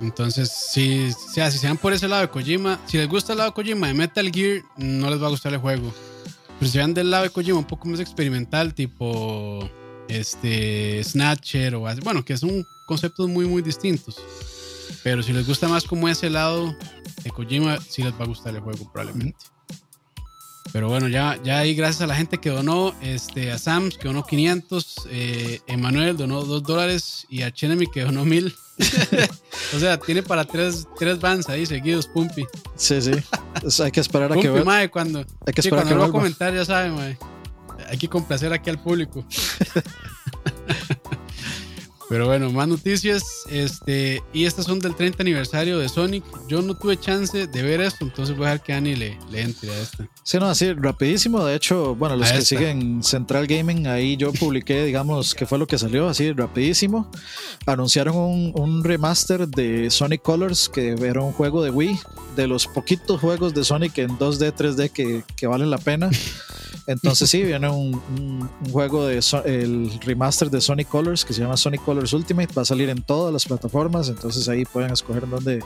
Entonces, 0.00 0.50
si, 0.50 1.12
sea, 1.12 1.50
si 1.50 1.58
se 1.58 1.68
van 1.68 1.76
por 1.76 1.92
ese 1.92 2.08
lado 2.08 2.22
de 2.22 2.28
Kojima, 2.28 2.80
si 2.86 2.96
les 2.96 3.08
gusta 3.08 3.32
el 3.32 3.38
lado 3.38 3.50
de 3.50 3.54
Kojima 3.54 3.86
de 3.86 3.94
Metal 3.94 4.30
Gear, 4.32 4.62
no 4.76 5.10
les 5.10 5.22
va 5.22 5.26
a 5.26 5.30
gustar 5.30 5.52
el 5.52 5.60
juego. 5.60 5.92
Pero 6.58 6.70
si 6.70 6.78
van 6.78 6.94
del 6.94 7.10
lado 7.10 7.24
de 7.24 7.30
Kojima 7.30 7.58
un 7.58 7.66
poco 7.66 7.86
más 7.86 8.00
experimental, 8.00 8.74
tipo 8.74 9.68
este 10.08 11.04
Snatcher 11.04 11.76
o 11.76 11.86
así, 11.86 12.00
bueno, 12.00 12.24
que 12.24 12.36
son 12.36 12.66
conceptos 12.86 13.28
muy, 13.28 13.46
muy 13.46 13.62
distintos. 13.62 14.16
Pero 15.02 15.22
si 15.22 15.32
les 15.32 15.46
gusta 15.46 15.68
más 15.68 15.84
como 15.84 16.08
ese 16.08 16.28
lado 16.30 16.76
de 17.24 17.30
Kojima, 17.30 17.78
sí 17.80 18.02
les 18.02 18.12
va 18.14 18.24
a 18.24 18.26
gustar 18.28 18.54
el 18.54 18.60
juego 18.60 18.90
probablemente. 18.92 19.38
Pero 20.72 20.88
bueno, 20.88 21.08
ya, 21.08 21.36
ya 21.42 21.58
ahí 21.58 21.74
gracias 21.74 22.02
a 22.02 22.06
la 22.06 22.14
gente 22.14 22.38
que 22.38 22.50
donó, 22.50 22.94
este, 23.02 23.50
a 23.50 23.58
Sams 23.58 23.96
que 23.98 24.06
donó 24.06 24.24
500, 24.24 25.08
eh, 25.10 25.60
Emanuel 25.66 26.16
donó 26.16 26.44
2 26.44 26.62
dólares 26.62 27.26
y 27.28 27.42
a 27.42 27.50
Chenemy 27.52 27.86
que 27.88 28.02
donó 28.04 28.24
1000. 28.24 28.54
o 29.74 29.78
sea, 29.80 29.98
tiene 29.98 30.22
para 30.22 30.44
tres, 30.44 30.86
tres 30.98 31.18
bands 31.18 31.48
ahí 31.48 31.66
seguidos, 31.66 32.06
Pumpi. 32.06 32.44
Sí, 32.76 33.00
sí. 33.02 33.12
Es- 33.64 33.80
hay 33.80 33.90
que 33.90 34.00
esperar 34.00 34.30
a 34.30 34.34
Pumpi, 34.34 34.46
que 34.48 34.50
vea. 34.54 34.64
mae, 34.64 34.90
cuando, 34.90 35.20
Hay 35.46 35.52
que 35.52 35.62
sí, 35.62 35.68
esperar 35.68 35.86
a 35.86 35.88
cuando 35.88 35.88
que 35.88 35.94
lo 35.94 36.00
va 36.02 36.06
a 36.06 36.12
comentar, 36.12 36.54
ya 36.54 36.64
saben, 36.64 36.94
mae. 36.94 37.18
Hay 37.88 37.98
que 37.98 38.08
complacer 38.08 38.52
aquí 38.52 38.70
al 38.70 38.80
público. 38.80 39.24
Pero 42.10 42.26
bueno, 42.26 42.50
más 42.50 42.66
noticias. 42.66 43.22
Este, 43.48 44.20
y 44.32 44.44
estas 44.44 44.64
son 44.64 44.80
del 44.80 44.96
30 44.96 45.22
aniversario 45.22 45.78
de 45.78 45.88
Sonic. 45.88 46.24
Yo 46.48 46.60
no 46.60 46.74
tuve 46.74 46.98
chance 46.98 47.46
de 47.46 47.62
ver 47.62 47.80
esto, 47.80 48.04
entonces 48.04 48.36
voy 48.36 48.46
a 48.46 48.50
dejar 48.50 48.64
que 48.64 48.72
Ani 48.72 48.96
le, 48.96 49.16
le 49.30 49.42
entre 49.42 49.70
a 49.70 49.78
esta. 49.78 50.08
Sí, 50.24 50.38
no, 50.38 50.46
así 50.46 50.72
rapidísimo. 50.72 51.44
De 51.44 51.54
hecho, 51.54 51.94
bueno, 51.94 52.16
los 52.16 52.28
A 52.28 52.32
que 52.32 52.38
esta. 52.38 52.48
siguen 52.48 53.04
Central 53.04 53.46
Gaming, 53.46 53.86
ahí 53.86 54.16
yo 54.16 54.32
publiqué, 54.32 54.84
digamos, 54.86 55.36
qué 55.36 55.46
fue 55.46 55.56
lo 55.58 55.68
que 55.68 55.78
salió, 55.78 56.08
así 56.08 56.32
rapidísimo. 56.32 57.08
Anunciaron 57.64 58.16
un, 58.16 58.52
un 58.56 58.82
remaster 58.82 59.46
de 59.46 59.88
Sonic 59.92 60.22
Colors, 60.22 60.68
que 60.68 60.96
era 61.00 61.22
un 61.22 61.30
juego 61.30 61.62
de 61.62 61.70
Wii, 61.70 61.96
de 62.34 62.48
los 62.48 62.66
poquitos 62.66 63.20
juegos 63.20 63.54
de 63.54 63.62
Sonic 63.62 63.96
en 63.98 64.18
2D, 64.18 64.52
3D 64.52 64.90
que, 64.90 65.22
que 65.36 65.46
valen 65.46 65.70
la 65.70 65.78
pena. 65.78 66.10
Entonces 66.86 67.30
sí, 67.30 67.42
viene 67.42 67.68
un, 67.68 67.94
un- 68.18 68.50
un 68.64 68.72
juego 68.72 69.06
de 69.06 69.22
So- 69.22 69.44
el 69.44 69.90
remaster 70.00 70.50
de 70.50 70.60
Sonic 70.60 70.88
Colors 70.88 71.24
que 71.24 71.32
se 71.32 71.40
llama 71.42 71.56
Sonic 71.56 71.82
Colors 71.84 72.12
Ultimate, 72.12 72.52
va 72.54 72.62
a 72.62 72.64
salir 72.64 72.88
en 72.90 73.02
todas 73.02 73.32
las 73.32 73.44
plataformas, 73.46 74.08
entonces 74.08 74.48
ahí 74.48 74.64
pueden 74.64 74.92
escoger 74.92 75.28
dónde, 75.28 75.62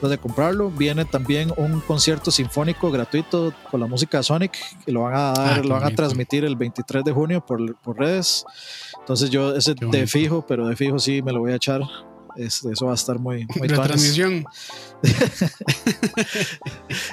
dónde 0.00 0.18
comprarlo. 0.18 0.70
Viene 0.70 1.04
también 1.04 1.52
un 1.56 1.80
concierto 1.80 2.30
sinfónico 2.30 2.90
gratuito 2.90 3.52
con 3.70 3.80
la 3.80 3.86
música 3.86 4.18
de 4.18 4.24
Sonic, 4.24 4.52
que 4.84 4.92
lo 4.92 5.02
van 5.02 5.14
a 5.14 5.32
dar, 5.32 5.58
Ah, 5.58 5.62
lo 5.62 5.74
van 5.74 5.84
a 5.84 5.94
transmitir 5.94 6.44
el 6.44 6.56
23 6.56 7.04
de 7.04 7.12
junio 7.12 7.44
por, 7.44 7.74
por 7.76 7.98
redes. 7.98 8.44
Entonces 9.00 9.30
yo 9.30 9.54
ese 9.56 9.74
de 9.74 10.06
fijo, 10.06 10.44
pero 10.46 10.66
de 10.68 10.76
fijo 10.76 10.98
sí 10.98 11.22
me 11.22 11.32
lo 11.32 11.40
voy 11.40 11.52
a 11.52 11.56
echar. 11.56 11.80
Eso 12.36 12.86
va 12.86 12.92
a 12.92 12.94
estar 12.94 13.18
muy, 13.18 13.46
muy 13.58 13.68
La 13.68 13.82
transmisión. 13.82 14.44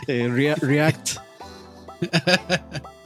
Eh, 0.07 0.27
Rea- 0.31 0.55
React. 0.55 1.09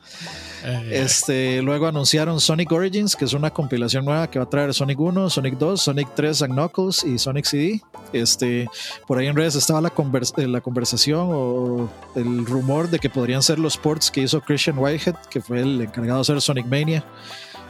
Eh, 0.65 1.01
Este, 1.03 1.61
luego 1.61 1.87
anunciaron 1.87 2.39
Sonic 2.39 2.71
Origins, 2.71 3.15
que 3.15 3.25
es 3.25 3.33
una 3.33 3.49
compilación 3.51 4.05
nueva 4.05 4.29
que 4.29 4.39
va 4.39 4.45
a 4.45 4.49
traer 4.49 4.73
Sonic 4.73 4.99
1, 4.99 5.29
Sonic 5.29 5.57
2, 5.57 5.81
Sonic 5.81 6.07
3 6.15 6.41
and 6.43 6.53
Knuckles 6.53 7.03
y 7.03 7.17
Sonic 7.19 7.45
CD. 7.45 7.81
Este, 8.13 8.69
por 9.07 9.17
ahí 9.17 9.27
en 9.27 9.35
redes 9.35 9.55
estaba 9.55 9.81
la, 9.81 9.93
convers- 9.93 10.33
eh, 10.37 10.47
la 10.47 10.61
conversación 10.61 11.27
o 11.31 11.89
el 12.15 12.45
rumor 12.45 12.89
de 12.89 12.99
que 12.99 13.09
podrían 13.09 13.41
ser 13.43 13.59
los 13.59 13.77
ports 13.77 14.09
que 14.11 14.21
hizo 14.21 14.39
Christian 14.41 14.77
Whitehead, 14.77 15.15
que 15.29 15.41
fue 15.41 15.59
el 15.61 15.81
encargado 15.81 16.17
de 16.19 16.21
hacer 16.21 16.41
Sonic 16.41 16.65
Mania, 16.67 17.03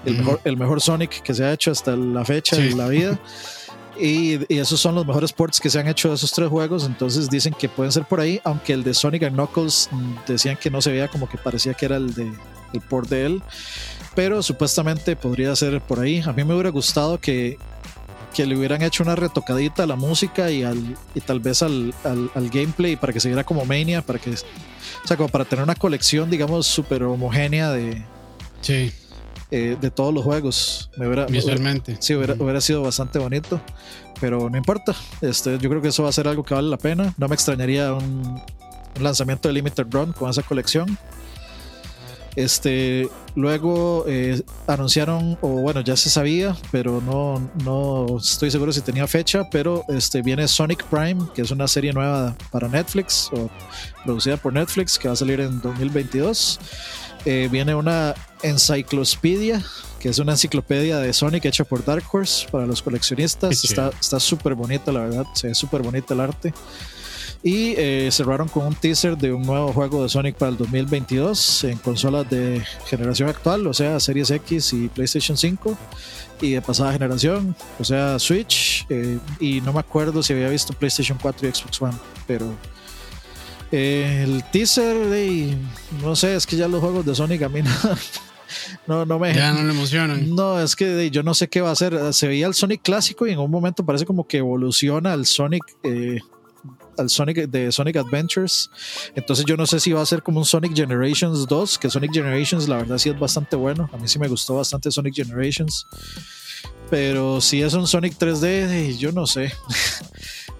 el, 0.05 0.13
Ujú. 0.15 0.23
mejor, 0.23 0.41
el 0.43 0.57
mejor 0.57 0.81
Sonic 0.81 1.21
que 1.23 1.33
se 1.33 1.43
ha 1.45 1.53
hecho 1.53 1.71
hasta 1.71 1.95
la 1.95 2.23
fecha 2.25 2.55
Sí. 2.57 2.69
de 2.69 2.75
la 2.75 2.87
vida. 2.87 3.19
Y, 3.95 4.39
y 4.51 4.57
esos 4.57 4.79
son 4.79 4.95
los 4.95 5.05
mejores 5.05 5.31
ports 5.31 5.59
que 5.61 5.69
se 5.69 5.79
han 5.79 5.87
hecho 5.87 6.09
de 6.09 6.15
esos 6.15 6.31
tres 6.31 6.49
juegos. 6.49 6.83
Entonces 6.87 7.29
dicen 7.29 7.53
que 7.53 7.69
pueden 7.69 7.91
ser 7.91 8.05
por 8.05 8.19
ahí, 8.19 8.41
aunque 8.43 8.73
el 8.73 8.83
de 8.83 8.91
Sonic 8.91 9.21
and 9.21 9.35
Knuckles 9.35 9.87
mm, 9.91 10.13
decían 10.27 10.57
que 10.57 10.71
no 10.71 10.81
se 10.81 10.89
veía 10.91 11.07
como 11.07 11.29
que 11.29 11.37
parecía 11.37 11.75
que 11.75 11.85
era 11.85 11.97
el 11.97 12.11
de 12.11 12.33
el 12.73 12.81
port 12.81 13.09
de 13.09 13.25
él. 13.25 13.43
Pero 14.15 14.43
supuestamente 14.43 15.15
podría 15.15 15.55
ser 15.55 15.81
por 15.81 15.99
ahí. 15.99 16.21
A 16.25 16.33
mí 16.33 16.43
me 16.43 16.53
hubiera 16.53 16.69
gustado 16.69 17.19
que, 17.19 17.57
que 18.33 18.45
le 18.45 18.55
hubieran 18.55 18.81
hecho 18.81 19.03
una 19.03 19.15
retocadita 19.15 19.83
a 19.83 19.87
la 19.87 19.95
música 19.95 20.51
y, 20.51 20.63
al, 20.63 20.95
y 21.15 21.21
tal 21.21 21.39
vez 21.39 21.63
al, 21.63 21.93
al, 22.03 22.29
al 22.35 22.49
gameplay 22.49 22.95
para 22.95 23.11
que 23.11 23.19
se 23.19 23.29
viera 23.29 23.43
como 23.43 23.65
Mania, 23.65 24.01
para 24.01 24.19
que, 24.19 24.31
o 24.31 25.07
sea, 25.07 25.17
como 25.17 25.29
para 25.29 25.45
tener 25.45 25.63
una 25.63 25.75
colección, 25.75 26.29
digamos, 26.29 26.67
súper 26.67 27.03
homogénea 27.03 27.71
de, 27.71 28.03
sí, 28.61 28.91
eh, 29.49 29.77
de 29.79 29.91
todos 29.91 30.13
los 30.13 30.23
juegos. 30.23 30.89
Me 30.97 31.07
hubiera, 31.07 31.25
visualmente. 31.25 31.97
Sí, 31.99 32.13
hubiera 32.13 32.61
sido 32.61 32.83
bastante 32.83 33.17
bonito, 33.17 33.59
pero 34.21 34.49
no 34.49 34.57
importa. 34.57 34.95
Este, 35.21 35.57
yo 35.57 35.69
creo 35.69 35.81
que 35.81 35.87
eso 35.87 36.03
va 36.03 36.09
a 36.09 36.13
ser 36.13 36.27
algo 36.27 36.43
que 36.43 36.53
vale 36.53 36.69
la 36.69 36.77
pena. 36.77 37.13
No 37.17 37.27
me 37.27 37.35
extrañaría 37.35 37.93
un, 37.93 38.41
un 38.95 39.03
lanzamiento 39.03 39.47
de 39.47 39.55
Limited 39.55 39.87
Run 39.89 40.13
con 40.13 40.29
esa 40.29 40.43
colección. 40.43 40.97
Este, 42.35 43.09
luego 43.35 44.05
eh, 44.07 44.41
anunciaron, 44.67 45.37
o 45.41 45.49
bueno, 45.49 45.81
ya 45.81 45.95
se 45.95 46.09
sabía, 46.09 46.55
pero 46.71 47.01
no, 47.01 47.51
no 47.63 48.17
estoy 48.17 48.49
seguro 48.49 48.71
si 48.71 48.81
tenía 48.81 49.07
fecha, 49.07 49.49
pero 49.51 49.83
este, 49.89 50.21
viene 50.21 50.47
Sonic 50.47 50.83
Prime, 50.85 51.27
que 51.35 51.43
es 51.43 51.51
una 51.51 51.67
serie 51.67 51.93
nueva 51.93 52.35
para 52.51 52.67
Netflix, 52.67 53.29
o 53.33 53.49
producida 54.03 54.37
por 54.37 54.53
Netflix, 54.53 54.97
que 54.97 55.07
va 55.07 55.13
a 55.13 55.17
salir 55.17 55.39
en 55.41 55.61
2022. 55.61 56.59
Eh, 57.25 57.47
viene 57.51 57.73
una 57.73 58.15
enciclopedia, 58.41 59.63
que 59.99 60.09
es 60.09 60.19
una 60.19 60.33
enciclopedia 60.33 60.97
de 60.97 61.13
Sonic 61.13 61.45
hecha 61.45 61.63
por 61.63 61.85
Dark 61.85 62.03
Horse 62.11 62.47
para 62.51 62.65
los 62.65 62.81
coleccionistas. 62.81 63.63
Está 63.63 63.91
está 63.99 64.19
súper 64.19 64.55
bonita, 64.55 64.91
la 64.91 65.01
verdad. 65.01 65.25
Se 65.33 65.47
ve 65.47 65.55
súper 65.55 65.81
bonito 65.81 66.13
el 66.13 66.19
arte. 66.19 66.53
Y 67.45 67.73
eh, 67.77 68.07
cerraron 68.09 68.47
con 68.47 68.65
un 68.67 68.73
teaser 68.75 69.17
de 69.17 69.33
un 69.33 69.41
nuevo 69.41 69.73
juego 69.73 70.01
de 70.01 70.07
Sonic 70.07 70.37
para 70.37 70.51
el 70.51 70.57
2022 70.57 71.65
en 71.65 71.77
consolas 71.77 72.29
de 72.29 72.63
generación 72.87 73.27
actual, 73.27 73.67
o 73.67 73.73
sea, 73.73 73.99
Series 73.99 74.31
X 74.31 74.71
y 74.71 74.87
PlayStation 74.87 75.35
5, 75.35 75.77
y 76.41 76.51
de 76.51 76.61
pasada 76.61 76.93
generación, 76.93 77.53
o 77.79 77.83
sea, 77.83 78.17
Switch. 78.17 78.85
eh, 78.89 79.19
y 79.41 79.59
no 79.59 79.73
me 79.73 79.81
acuerdo 79.81 80.23
si 80.23 80.31
había 80.31 80.47
visto 80.47 80.71
PlayStation 80.73 81.17
4 81.21 81.49
y 81.49 81.51
Xbox 81.53 81.81
One, 81.81 81.97
pero 82.25 82.45
eh, 83.73 84.21
el 84.23 84.43
teaser, 84.51 84.95
de, 85.09 85.57
no 86.01 86.15
sé, 86.15 86.35
es 86.35 86.45
que 86.45 86.55
ya 86.55 86.67
los 86.67 86.79
juegos 86.79 87.05
de 87.05 87.13
Sonic 87.15 87.41
a 87.41 87.49
mí 87.49 87.61
no, 88.87 88.99
no, 88.99 89.05
no 89.05 89.19
me. 89.19 89.33
Ya 89.33 89.51
no 89.51 89.63
le 89.63 89.71
emocionan. 89.71 90.33
No, 90.35 90.59
es 90.61 90.75
que 90.75 90.85
de, 90.85 91.09
yo 91.11 91.23
no 91.23 91.33
sé 91.33 91.47
qué 91.49 91.59
va 91.59 91.69
a 91.69 91.71
hacer. 91.73 92.13
Se 92.13 92.27
veía 92.27 92.45
el 92.45 92.53
Sonic 92.53 92.83
clásico 92.83 93.25
y 93.25 93.31
en 93.31 93.39
un 93.39 93.49
momento 93.49 93.83
parece 93.83 94.05
como 94.05 94.27
que 94.27 94.37
evoluciona 94.37 95.11
al 95.11 95.25
Sonic. 95.25 95.63
eh, 95.83 96.19
al 96.97 97.09
Sonic 97.09 97.47
de 97.49 97.71
Sonic 97.71 97.97
Adventures. 97.97 98.69
Entonces 99.15 99.45
yo 99.45 99.57
no 99.57 99.65
sé 99.65 99.79
si 99.79 99.91
va 99.91 100.01
a 100.01 100.05
ser 100.05 100.23
como 100.23 100.39
un 100.39 100.45
Sonic 100.45 100.75
Generations 100.75 101.47
2, 101.47 101.77
que 101.77 101.89
Sonic 101.89 102.13
Generations 102.13 102.67
la 102.67 102.77
verdad 102.77 102.97
sí 102.97 103.09
es 103.09 103.19
bastante 103.19 103.55
bueno. 103.55 103.89
A 103.93 103.97
mí 103.97 104.07
sí 104.07 104.19
me 104.19 104.27
gustó 104.27 104.55
bastante 104.55 104.91
Sonic 104.91 105.15
Generations. 105.15 105.87
Pero 106.89 107.41
si 107.41 107.61
es 107.61 107.73
un 107.73 107.87
Sonic 107.87 108.17
3D, 108.17 108.45
eh, 108.45 108.97
yo 108.97 109.11
no 109.11 109.25
sé. 109.25 109.51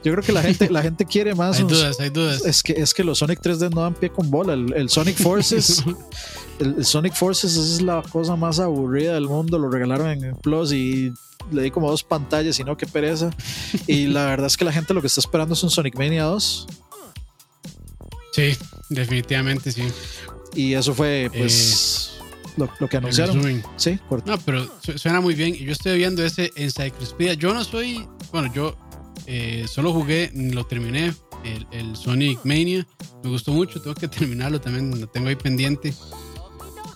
Yo 0.04 0.12
creo 0.12 0.24
que 0.24 0.32
la 0.34 0.42
gente, 0.42 0.70
la 0.70 0.82
gente 0.82 1.06
quiere 1.06 1.34
más. 1.34 1.58
Hay 1.58 1.64
dudas, 1.64 2.00
hay 2.00 2.10
dudas. 2.10 2.46
es 2.46 2.62
que, 2.62 2.74
es 2.74 2.94
que 2.94 3.04
los 3.04 3.20
Sonic 3.20 3.40
3D 3.42 3.70
no 3.74 3.82
dan 3.82 3.94
pie 3.94 4.10
con 4.10 4.30
bola. 4.30 4.54
El, 4.54 4.74
el 4.74 4.90
Sonic 4.90 5.16
Forces, 5.18 5.84
el, 6.60 6.76
el 6.78 6.86
Sonic 6.86 7.14
Forces 7.16 7.56
es 7.56 7.82
la 7.82 8.02
cosa 8.02 8.36
más 8.36 8.60
aburrida 8.60 9.14
del 9.14 9.28
mundo. 9.28 9.58
Lo 9.58 9.70
regalaron 9.70 10.10
en 10.10 10.36
Plus 10.38 10.74
y 10.74 11.14
le 11.52 11.62
di 11.64 11.72
como 11.72 11.90
dos 11.90 12.04
pantallas 12.04 12.60
y 12.60 12.64
no, 12.64 12.76
qué 12.78 12.86
pereza. 12.86 13.30
Y 13.88 14.08
la 14.08 14.26
verdad 14.28 14.48
es 14.48 14.58
que 14.58 14.66
la 14.66 14.74
gente 14.74 14.94
lo 14.94 15.02
que 15.02 15.08
está 15.08 15.22
esperando 15.22 15.54
es 15.54 15.64
un 15.64 15.70
Sonic 15.70 15.96
Mania 15.98 16.24
2. 16.24 16.68
Sí, 18.34 18.58
definitivamente 18.90 19.72
sí. 19.72 19.84
Y 20.56 20.74
eso 20.74 20.94
fue 20.94 21.30
pues 21.36 22.14
lo, 22.58 22.70
lo 22.80 22.88
que 22.90 22.98
anunciaron. 22.98 23.64
Sí, 23.78 24.00
corto. 24.10 24.30
No, 24.32 24.38
pero 24.40 24.68
su- 24.84 24.98
suena 24.98 25.22
muy 25.22 25.36
bien. 25.36 25.56
Y 25.56 25.60
yo 25.66 25.72
estoy 25.72 25.98
viendo 25.98 26.24
ese 26.26 26.52
Encyclopedia. 26.56 27.34
Yo 27.36 27.54
no 27.54 27.64
soy. 27.64 28.08
Bueno, 28.32 28.52
yo 28.54 28.76
eh, 29.28 29.66
solo 29.68 29.94
jugué, 29.94 30.32
lo 30.34 30.66
terminé, 30.66 31.14
el, 31.44 31.68
el 31.72 31.96
Sonic 31.96 32.40
Mania. 32.44 32.86
Me 33.24 33.30
gustó 33.30 33.52
mucho, 33.54 33.82
tengo 33.82 33.96
que 33.96 34.08
terminarlo 34.20 34.60
también, 34.62 35.00
lo 35.00 35.08
tengo 35.08 35.28
ahí 35.30 35.36
pendiente. 35.36 35.94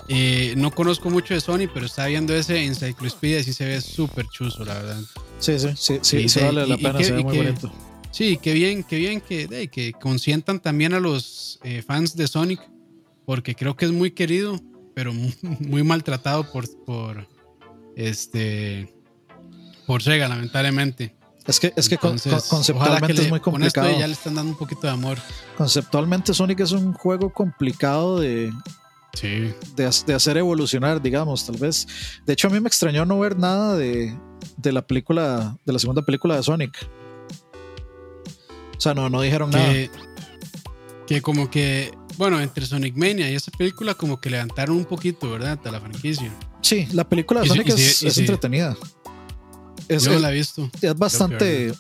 Eh, 0.10 0.54
no 0.56 0.72
conozco 0.72 1.10
mucho 1.10 1.34
de 1.34 1.42
Sony, 1.42 1.68
pero 1.74 1.86
estaba 1.86 2.08
viendo 2.08 2.34
ese 2.34 2.64
Encyclopedia 2.64 3.40
y 3.40 3.44
sí 3.44 3.52
se 3.54 3.66
ve 3.66 3.82
súper 3.82 4.26
chuzo, 4.28 4.64
la 4.64 4.76
verdad. 4.76 5.02
Sí, 5.40 5.60
sí, 5.60 5.68
sí, 5.76 6.00
sí, 6.02 6.40
Y 6.40 6.44
vale 6.46 6.66
la 6.66 6.76
y- 6.76 6.80
y 6.80 6.84
pena, 6.84 6.98
que- 6.98 7.04
se 7.04 7.12
ve 7.12 7.20
y 7.22 7.24
muy 7.24 7.34
que- 7.38 7.44
bonito. 7.44 7.74
Sí, 8.12 8.40
qué 8.42 8.54
bien, 8.54 8.84
qué 8.84 8.96
bien 8.96 9.20
que, 9.22 9.48
de, 9.48 9.68
que 9.68 9.92
consientan 9.92 10.60
también 10.62 10.94
a 10.94 11.00
los 11.02 11.60
eh, 11.64 11.84
fans 11.86 12.16
de 12.16 12.28
Sonic. 12.28 12.60
porque 13.26 13.54
creo 13.54 13.76
que 13.76 13.84
es 13.84 13.92
muy 13.92 14.12
querido, 14.12 14.58
pero 14.96 15.12
muy, 15.60 15.84
maltratado 15.84 16.50
por, 16.54 16.66
por 16.86 17.28
este 17.98 18.88
por 19.86 20.02
Sega, 20.02 20.30
lamentablemente. 20.30 21.14
Es 21.48 21.60
que, 21.62 21.74
es 21.76 21.88
que 21.88 21.98
conceptualmente 21.98 23.22
es 23.22 23.30
muy 23.30 23.40
complicado. 23.40 23.90
ya 23.98 24.06
le 24.06 24.14
están 24.14 24.36
dando 24.36 24.52
un 24.52 24.58
poquito 24.58 24.82
de 24.82 24.90
amor. 24.90 25.18
Conceptualmente 25.58 26.34
Sonic 26.34 26.60
es 26.60 26.74
un 26.74 26.94
juego 26.94 27.32
complicado 27.32 28.20
de, 28.20 28.52
sí. 29.14 29.54
de, 29.76 30.14
hacer 30.14 30.38
evolucionar, 30.38 31.02
digamos, 31.02 31.46
tal 31.46 31.56
vez. 31.56 31.88
De 32.26 32.34
hecho, 32.34 32.50
a 32.50 32.52
mí 32.52 32.60
me 32.60 32.68
extrañó 32.68 33.06
no 33.06 33.18
ver 33.20 33.38
nada 33.38 33.78
de, 33.78 34.18
de 34.58 34.72
la 34.74 34.86
película, 34.86 35.58
de 35.66 35.74
la 35.74 35.80
segunda 35.80 36.02
película 36.02 36.36
de 36.36 36.44
Sonic. 36.44 36.90
O 38.78 38.82
sea, 38.82 38.94
no, 38.94 39.10
no 39.10 39.22
dijeron 39.22 39.50
nada. 39.50 39.74
Que 41.08 41.22
como 41.22 41.50
que, 41.50 41.92
bueno, 42.18 42.42
entre 42.42 42.66
Sonic 42.66 42.96
Mania 42.98 43.32
y 43.32 43.36
esa 43.36 43.52
película 43.52 43.94
como 43.94 44.20
que 44.20 44.30
levantaron 44.30 44.76
un 44.76 44.86
poquito, 44.86 45.32
¿verdad? 45.32 45.58
De 45.58 45.72
la 45.72 45.80
franquicia. 45.80 46.32
Sí, 46.62 46.88
la 46.92 47.08
película 47.08 47.42
de 47.42 47.48
Sonic 47.48 47.70
es, 47.70 48.18
entretenida. 48.18 48.76
Es, 49.88 50.04
Yo 50.04 50.20
la 50.20 50.32
he 50.32 50.34
visto. 50.34 50.70
Es 50.82 50.96
bastante... 50.96 51.74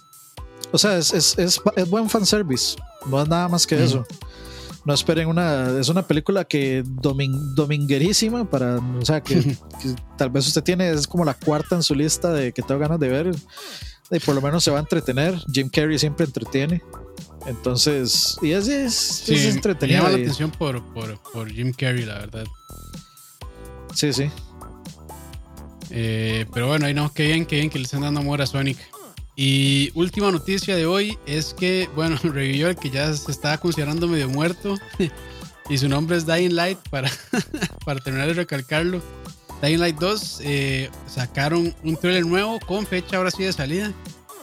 O 0.72 0.78
sea, 0.78 0.98
es, 0.98 1.14
es, 1.14 1.38
es, 1.38 1.90
buen 1.90 2.10
fanservice. 2.10 2.76
No 3.06 3.22
es 3.22 3.28
nada 3.28 3.48
más 3.48 3.66
que 3.66 3.82
eso. 3.82 4.06
No 4.88 4.94
esperen 4.94 5.28
una. 5.28 5.78
Es 5.80 5.90
una 5.90 6.06
película 6.06 6.46
que 6.46 6.84
dominguerísima 6.86 8.50
para. 8.50 8.78
O 8.78 9.06
sea, 9.06 9.22
que, 9.24 9.56
tal 10.18 10.30
vez 10.30 10.48
usted 10.48 10.64
tiene. 10.64 10.90
Es 10.92 11.08
como 11.08 11.26
la 11.26 11.34
cuarta 11.34 11.76
en 11.76 11.84
su 11.84 11.96
lista 11.96 12.32
de 12.32 12.52
que 12.52 12.62
tengo 12.62 12.80
ganas 12.80 13.00
de 13.00 13.10
ver. 13.10 13.32
Y 14.10 14.20
por 14.20 14.36
lo 14.36 14.42
menos 14.42 14.64
se 14.64 14.72
va 14.72 14.78
a 14.78 14.80
entretener. 14.80 15.38
Jim 15.52 15.70
Carrey 15.70 16.00
siempre 16.00 16.26
entretiene. 16.26 16.82
Entonces, 17.46 18.38
y 18.42 18.54
así 18.54 18.72
es, 18.74 19.30
es 19.30 19.56
entretenido. 19.56 20.00
Me 20.00 20.06
llama 20.06 20.18
la 20.18 20.24
atención 20.24 20.52
por, 20.52 20.82
por, 20.94 21.18
por, 21.34 21.50
Jim 21.52 21.74
Carrey, 21.74 22.06
la 22.06 22.20
verdad. 22.20 22.46
Sí, 23.94 24.12
sí. 24.12 24.30
Eh, 25.90 26.46
pero 26.54 26.68
bueno, 26.68 26.86
ahí 26.86 26.94
no, 26.94 27.14
qué 27.14 27.28
bien, 27.28 27.46
qué 27.46 27.58
bien 27.58 27.70
que 27.70 27.80
le 27.80 27.86
están 27.86 28.02
dando 28.02 28.20
amor 28.20 28.42
a 28.42 28.46
Sonic. 28.46 28.78
Y 29.36 29.92
última 29.94 30.32
noticia 30.32 30.76
de 30.76 30.86
hoy 30.86 31.18
es 31.26 31.54
que, 31.54 31.90
bueno, 31.96 32.18
revivió 32.24 32.70
el 32.70 32.76
que 32.76 32.90
ya 32.90 33.14
se 33.14 33.32
estaba 33.32 33.58
considerando 33.58 34.08
medio 34.08 34.30
muerto. 34.30 34.78
y 35.70 35.78
su 35.78 35.88
nombre 35.88 36.18
es 36.18 36.26
Dying 36.26 36.56
Light, 36.56 36.80
para, 36.90 37.12
para 37.86 38.00
terminar 38.00 38.28
de 38.28 38.34
recalcarlo. 38.34 39.02
Dying 39.62 39.80
Light 39.80 39.98
2 39.98 40.42
eh, 40.44 40.90
sacaron 41.08 41.74
un 41.84 41.98
trailer 41.98 42.26
nuevo 42.26 42.60
con 42.60 42.86
fecha 42.86 43.18
ahora 43.18 43.32
sí 43.32 43.44
de 43.44 43.54
salida. 43.54 43.94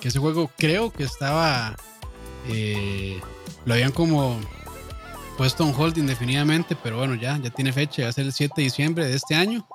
Que 0.01 0.09
ese 0.09 0.19
juego 0.19 0.51
creo 0.59 0.93
que 0.93 1.05
estaba 1.05 1.77
eh, 2.49 3.21
lo 3.65 3.75
habían 3.75 3.93
como 3.93 4.39
puesto 5.37 5.65
en 5.65 5.75
hold 5.75 5.99
indefinidamente, 5.99 6.77
pero 6.81 6.99
bueno, 6.99 7.15
ya, 7.15 7.39
ya 7.39 7.51
tiene 7.51 7.73
fecha, 7.73 8.03
va 8.05 8.09
a 8.11 8.13
ser 8.13 8.27
el 8.27 8.33
7 8.33 8.55
de 8.57 8.63
diciembre 8.63 9.07
de 9.07 9.15
este 9.15 9.35
año. 9.35 9.67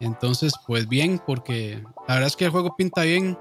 Entonces, 0.00 0.52
pues 0.66 0.88
bien, 0.88 1.20
porque 1.26 1.82
la 2.06 2.14
verdad 2.14 2.28
es 2.28 2.36
que 2.36 2.44
el 2.46 2.50
juego 2.50 2.76
pinta 2.76 3.02
bien 3.02 3.38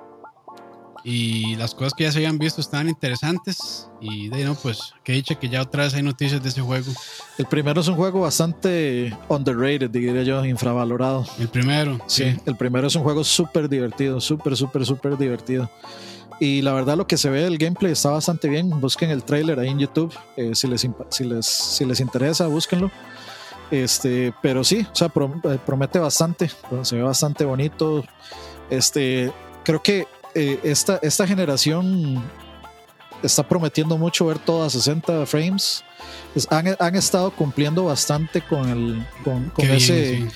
y 1.04 1.56
las 1.58 1.76
cosas 1.76 1.94
que 1.94 2.04
ya 2.06 2.12
se 2.12 2.18
habían 2.18 2.40
visto 2.40 2.60
estaban 2.60 2.90
interesantes. 2.90 3.88
Y 4.02 4.30
de 4.30 4.44
no, 4.44 4.56
pues 4.56 4.94
que 5.04 5.14
dicha 5.14 5.36
que 5.36 5.50
ya 5.50 5.62
otra 5.62 5.84
vez 5.84 5.94
hay 5.94 6.02
noticias 6.02 6.42
de 6.42 6.50
ese 6.50 6.62
juego. 6.62 6.92
El 7.38 7.46
primero 7.46 7.80
es 7.80 7.88
un 7.88 7.96
juego 7.96 8.22
bastante 8.22 9.16
underrated, 9.30 9.92
diría 9.92 10.24
yo, 10.24 10.44
infravalorado. 10.44 11.24
El 11.38 11.48
primero. 11.48 12.00
Sí, 12.08 12.36
el 12.46 12.58
primero 12.58 12.88
es 12.88 12.96
un 12.96 13.04
juego 13.04 13.24
súper 13.24 13.70
divertido, 13.70 14.20
súper, 14.20 14.58
súper, 14.58 14.84
súper 14.84 15.16
divertido. 15.16 15.70
Y 16.40 16.64
la 16.64 16.74
verdad 16.74 16.98
lo 16.98 17.06
que 17.06 17.18
se 17.18 17.30
ve 17.30 17.44
del 17.44 17.60
gameplay 17.60 17.92
está 17.92 18.10
bastante 18.10 18.50
bien. 18.50 18.70
Busquen 18.82 19.12
el 19.12 19.24
trailer 19.24 19.60
ahí 19.60 19.70
en 19.70 19.80
YouTube. 19.80 20.12
Eh, 20.38 20.56
si, 20.56 20.68
les, 20.68 20.88
si, 21.10 21.24
les, 21.24 21.46
si 21.46 21.86
les 21.86 22.00
interesa, 22.00 22.48
búsquenlo. 22.48 22.90
Este, 23.72 24.34
pero 24.42 24.64
sí, 24.64 24.86
o 24.92 24.96
sea, 24.96 25.08
eh, 25.08 25.60
promete 25.66 26.00
bastante. 26.00 26.50
Se 26.84 26.96
ve 26.96 27.02
bastante 27.02 27.46
bonito. 27.46 28.04
Este, 28.70 29.32
creo 29.64 29.82
que 29.82 30.08
eh, 30.34 30.60
esta, 30.64 31.00
esta 31.02 31.26
generación 31.26 32.24
está 33.24 33.48
prometiendo 33.48 33.98
mucho 33.98 34.26
ver 34.26 34.40
todo 34.40 34.64
a 34.64 34.70
60 34.70 35.26
frames. 35.26 35.84
han, 36.50 36.76
han, 36.80 36.96
estado 36.96 37.32
cumpliendo 37.32 37.86
bastante 37.86 38.42
con, 38.42 38.70
el, 38.70 39.06
con, 39.24 39.52
ese 39.58 40.28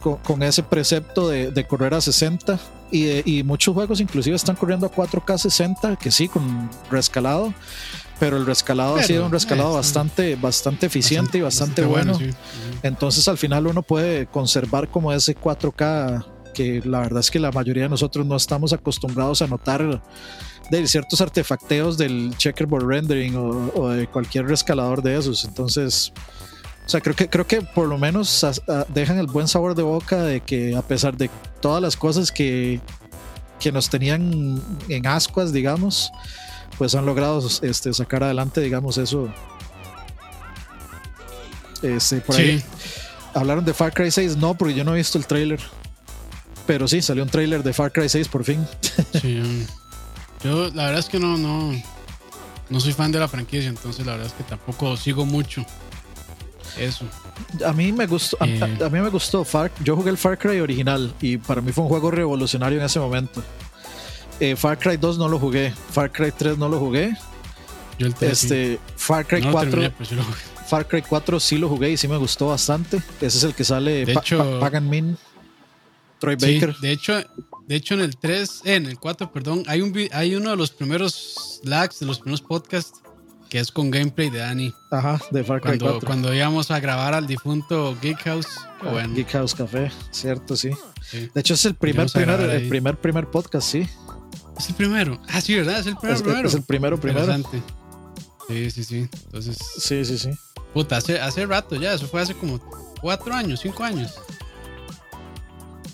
con, 0.00 0.42
ese 0.42 0.62
precepto 0.62 1.28
de, 1.28 1.66
correr 1.66 1.94
a 1.94 2.00
60 2.00 2.58
y, 2.90 3.38
y, 3.38 3.42
muchos 3.42 3.74
juegos 3.74 4.00
inclusive 4.00 4.36
están 4.36 4.56
corriendo 4.56 4.86
a 4.86 4.92
4K 4.92 5.38
60, 5.38 5.96
que 5.96 6.10
sí, 6.10 6.28
con 6.28 6.70
rescalado, 6.90 7.52
pero 8.18 8.36
el 8.36 8.46
rescalado 8.46 8.96
ha 8.96 9.02
sido 9.02 9.26
un 9.26 9.32
rescalado 9.32 9.74
bastante, 9.74 10.36
bastante 10.36 10.86
eficiente 10.86 11.38
y 11.38 11.40
bastante, 11.40 11.82
bueno. 11.82 12.18
Entonces 12.82 13.26
al 13.28 13.38
final 13.38 13.66
uno 13.66 13.82
puede 13.82 14.26
conservar 14.26 14.88
como 14.88 15.12
ese 15.12 15.36
4K 15.36 16.24
que 16.54 16.82
la 16.84 17.00
verdad 17.00 17.20
es 17.20 17.30
que 17.30 17.38
la 17.38 17.52
mayoría 17.52 17.84
de 17.84 17.88
nosotros 17.88 18.26
no 18.26 18.34
estamos 18.34 18.72
acostumbrados 18.72 19.42
a 19.42 19.46
notar 19.46 20.02
de 20.70 20.86
ciertos 20.88 21.20
artefacteos 21.20 21.96
del 21.96 22.36
checkerboard 22.36 22.84
rendering 22.84 23.36
o, 23.36 23.72
o 23.74 23.88
de 23.90 24.08
cualquier 24.08 24.46
rescalador 24.46 25.02
de 25.02 25.16
esos. 25.16 25.44
Entonces, 25.44 26.12
o 26.88 26.90
sea, 26.90 27.02
creo 27.02 27.14
que, 27.14 27.28
creo 27.28 27.46
que 27.46 27.60
por 27.60 27.86
lo 27.86 27.98
menos 27.98 28.46
dejan 28.88 29.18
el 29.18 29.26
buen 29.26 29.46
sabor 29.46 29.74
de 29.74 29.82
boca 29.82 30.22
de 30.22 30.40
que 30.40 30.74
a 30.74 30.80
pesar 30.80 31.18
de 31.18 31.28
todas 31.60 31.82
las 31.82 31.98
cosas 31.98 32.32
que, 32.32 32.80
que 33.60 33.70
nos 33.70 33.90
tenían 33.90 34.62
en 34.88 35.06
ascuas, 35.06 35.52
digamos, 35.52 36.10
pues 36.78 36.94
han 36.94 37.04
logrado 37.04 37.46
este, 37.62 37.92
sacar 37.92 38.22
adelante, 38.22 38.60
digamos, 38.60 38.96
eso. 38.98 39.28
Este, 41.82 42.20
por 42.20 42.36
ahí. 42.36 42.62
Hablaron 43.34 43.64
de 43.64 43.74
Far 43.74 43.92
Cry 43.92 44.10
6, 44.10 44.36
no, 44.36 44.54
porque 44.54 44.74
yo 44.74 44.84
no 44.84 44.94
he 44.94 44.98
visto 44.98 45.18
el 45.18 45.26
trailer. 45.26 45.60
Pero 46.66 46.86
sí, 46.86 47.02
salió 47.02 47.22
un 47.24 47.28
trailer 47.28 47.62
de 47.62 47.72
Far 47.72 47.92
Cry 47.92 48.08
6 48.08 48.28
por 48.28 48.44
fin. 48.44 48.66
Sí, 49.20 49.42
yo 50.44 50.70
la 50.70 50.84
verdad 50.84 50.98
es 51.00 51.06
que 51.06 51.18
no, 51.18 51.36
no, 51.36 51.72
no 52.68 52.80
soy 52.80 52.92
fan 52.92 53.10
de 53.10 53.18
la 53.18 53.26
franquicia, 53.26 53.68
entonces 53.68 54.04
la 54.06 54.12
verdad 54.12 54.28
es 54.28 54.32
que 54.34 54.44
tampoco 54.44 54.96
sigo 54.96 55.24
mucho. 55.24 55.64
Eso. 56.78 57.06
A 57.66 57.72
mí 57.72 57.90
me 57.90 58.06
gustó, 58.06 58.36
a, 58.40 58.46
mí 58.46 59.00
me 59.00 59.08
gustó 59.08 59.44
Far, 59.44 59.72
yo 59.82 59.96
jugué 59.96 60.10
el 60.10 60.18
Far 60.18 60.38
Cry 60.38 60.60
original 60.60 61.12
y 61.20 61.38
para 61.38 61.60
mí 61.60 61.72
fue 61.72 61.84
un 61.84 61.88
juego 61.88 62.10
revolucionario 62.10 62.78
en 62.78 62.84
ese 62.84 63.00
momento. 63.00 63.42
Eh, 64.40 64.56
Far 64.56 64.78
Cry 64.78 64.96
2 64.96 65.18
no 65.18 65.28
lo 65.28 65.38
jugué, 65.38 65.72
Far 65.90 66.12
Cry 66.12 66.32
3 66.32 66.58
no 66.58 66.68
lo 66.68 66.78
jugué. 66.78 67.16
Yo 67.98 68.06
el 68.06 68.14
este, 68.20 68.78
Far 68.96 69.26
Cry 69.26 69.42
4 69.42 69.92
Far 70.68 70.86
Cry 70.86 71.02
4 71.02 71.40
sí 71.40 71.58
lo 71.58 71.68
jugué 71.68 71.90
y 71.90 71.96
sí 71.96 72.06
me 72.06 72.16
gustó 72.16 72.48
bastante. 72.48 72.98
Ese 73.20 73.38
es 73.38 73.44
el 73.44 73.54
que 73.54 73.64
sale 73.64 74.04
de 74.04 74.12
hecho, 74.12 74.60
Pagan 74.60 74.88
Min, 74.88 75.16
Troy 76.20 76.36
Baker. 76.36 76.76
De 76.76 76.92
hecho, 76.92 77.14
de 77.66 77.74
hecho 77.74 77.94
en 77.94 78.00
el 78.00 78.16
3, 78.16 78.62
eh, 78.64 78.74
en 78.76 78.86
el 78.86 78.98
4, 78.98 79.32
perdón, 79.32 79.64
hay 79.66 79.80
un 79.80 79.92
hay 80.12 80.36
uno 80.36 80.50
de 80.50 80.56
los 80.56 80.70
primeros 80.70 81.60
lags 81.64 81.98
de 82.00 82.06
los 82.06 82.20
primeros 82.20 82.42
podcasts 82.42 83.00
que 83.48 83.58
es 83.58 83.72
con 83.72 83.90
gameplay 83.90 84.30
de 84.30 84.38
Dani. 84.38 84.74
Ajá, 84.90 85.18
de 85.30 85.42
Far 85.42 85.60
Cry 85.60 85.78
cuando, 85.78 85.86
4. 85.86 86.06
Cuando 86.06 86.34
íbamos 86.34 86.70
a 86.70 86.78
grabar 86.80 87.14
al 87.14 87.26
difunto 87.26 87.96
Geek 88.00 88.18
House. 88.24 88.46
Ah, 88.82 88.90
bueno. 88.92 89.14
Geek 89.14 89.30
House 89.30 89.54
Café, 89.54 89.90
cierto, 90.10 90.54
sí. 90.54 90.70
De 91.12 91.40
hecho, 91.40 91.54
es 91.54 91.64
el 91.64 91.74
primer, 91.74 92.10
primer 92.10 92.40
el 92.40 92.68
primer, 92.68 92.96
primer 92.98 93.26
podcast, 93.26 93.68
sí. 93.68 93.88
Es 94.58 94.68
el 94.68 94.74
primero. 94.74 95.20
Ah, 95.28 95.40
sí, 95.40 95.54
¿verdad? 95.54 95.78
Es 95.78 95.86
el 95.86 95.96
primero, 95.96 96.16
es, 96.16 96.22
primero. 96.22 96.48
Es 96.48 96.54
el 96.54 96.62
primero, 96.62 97.00
primero. 97.00 97.42
Sí, 98.48 98.70
sí, 98.70 98.84
sí. 98.84 99.08
Entonces. 99.26 99.58
Sí, 99.78 100.04
sí, 100.04 100.18
sí. 100.18 100.30
Puta, 100.74 100.96
hace, 100.96 101.20
hace 101.20 101.46
rato 101.46 101.76
ya. 101.76 101.94
Eso 101.94 102.06
fue 102.06 102.20
hace 102.20 102.34
como 102.34 102.58
cuatro 103.00 103.32
años, 103.34 103.60
cinco 103.60 103.84
años. 103.84 104.14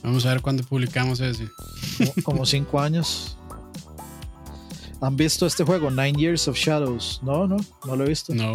Vamos 0.03 0.25
a 0.27 0.31
ver 0.31 0.41
cuándo 0.41 0.63
publicamos 0.65 1.21
ese. 1.21 1.49
Como 2.23 2.45
cinco 2.47 2.81
años. 2.81 3.37
¿Han 5.01 5.17
visto 5.17 5.47
este 5.47 5.65
juego, 5.65 5.91
Nine 5.91 6.15
Years 6.15 6.49
of 6.49 6.57
Shadows? 6.57 7.21
No, 7.23 7.47
no, 7.47 7.57
no 7.85 7.97
lo 7.97 8.05
he 8.05 8.09
visto. 8.09 8.35
No. 8.35 8.55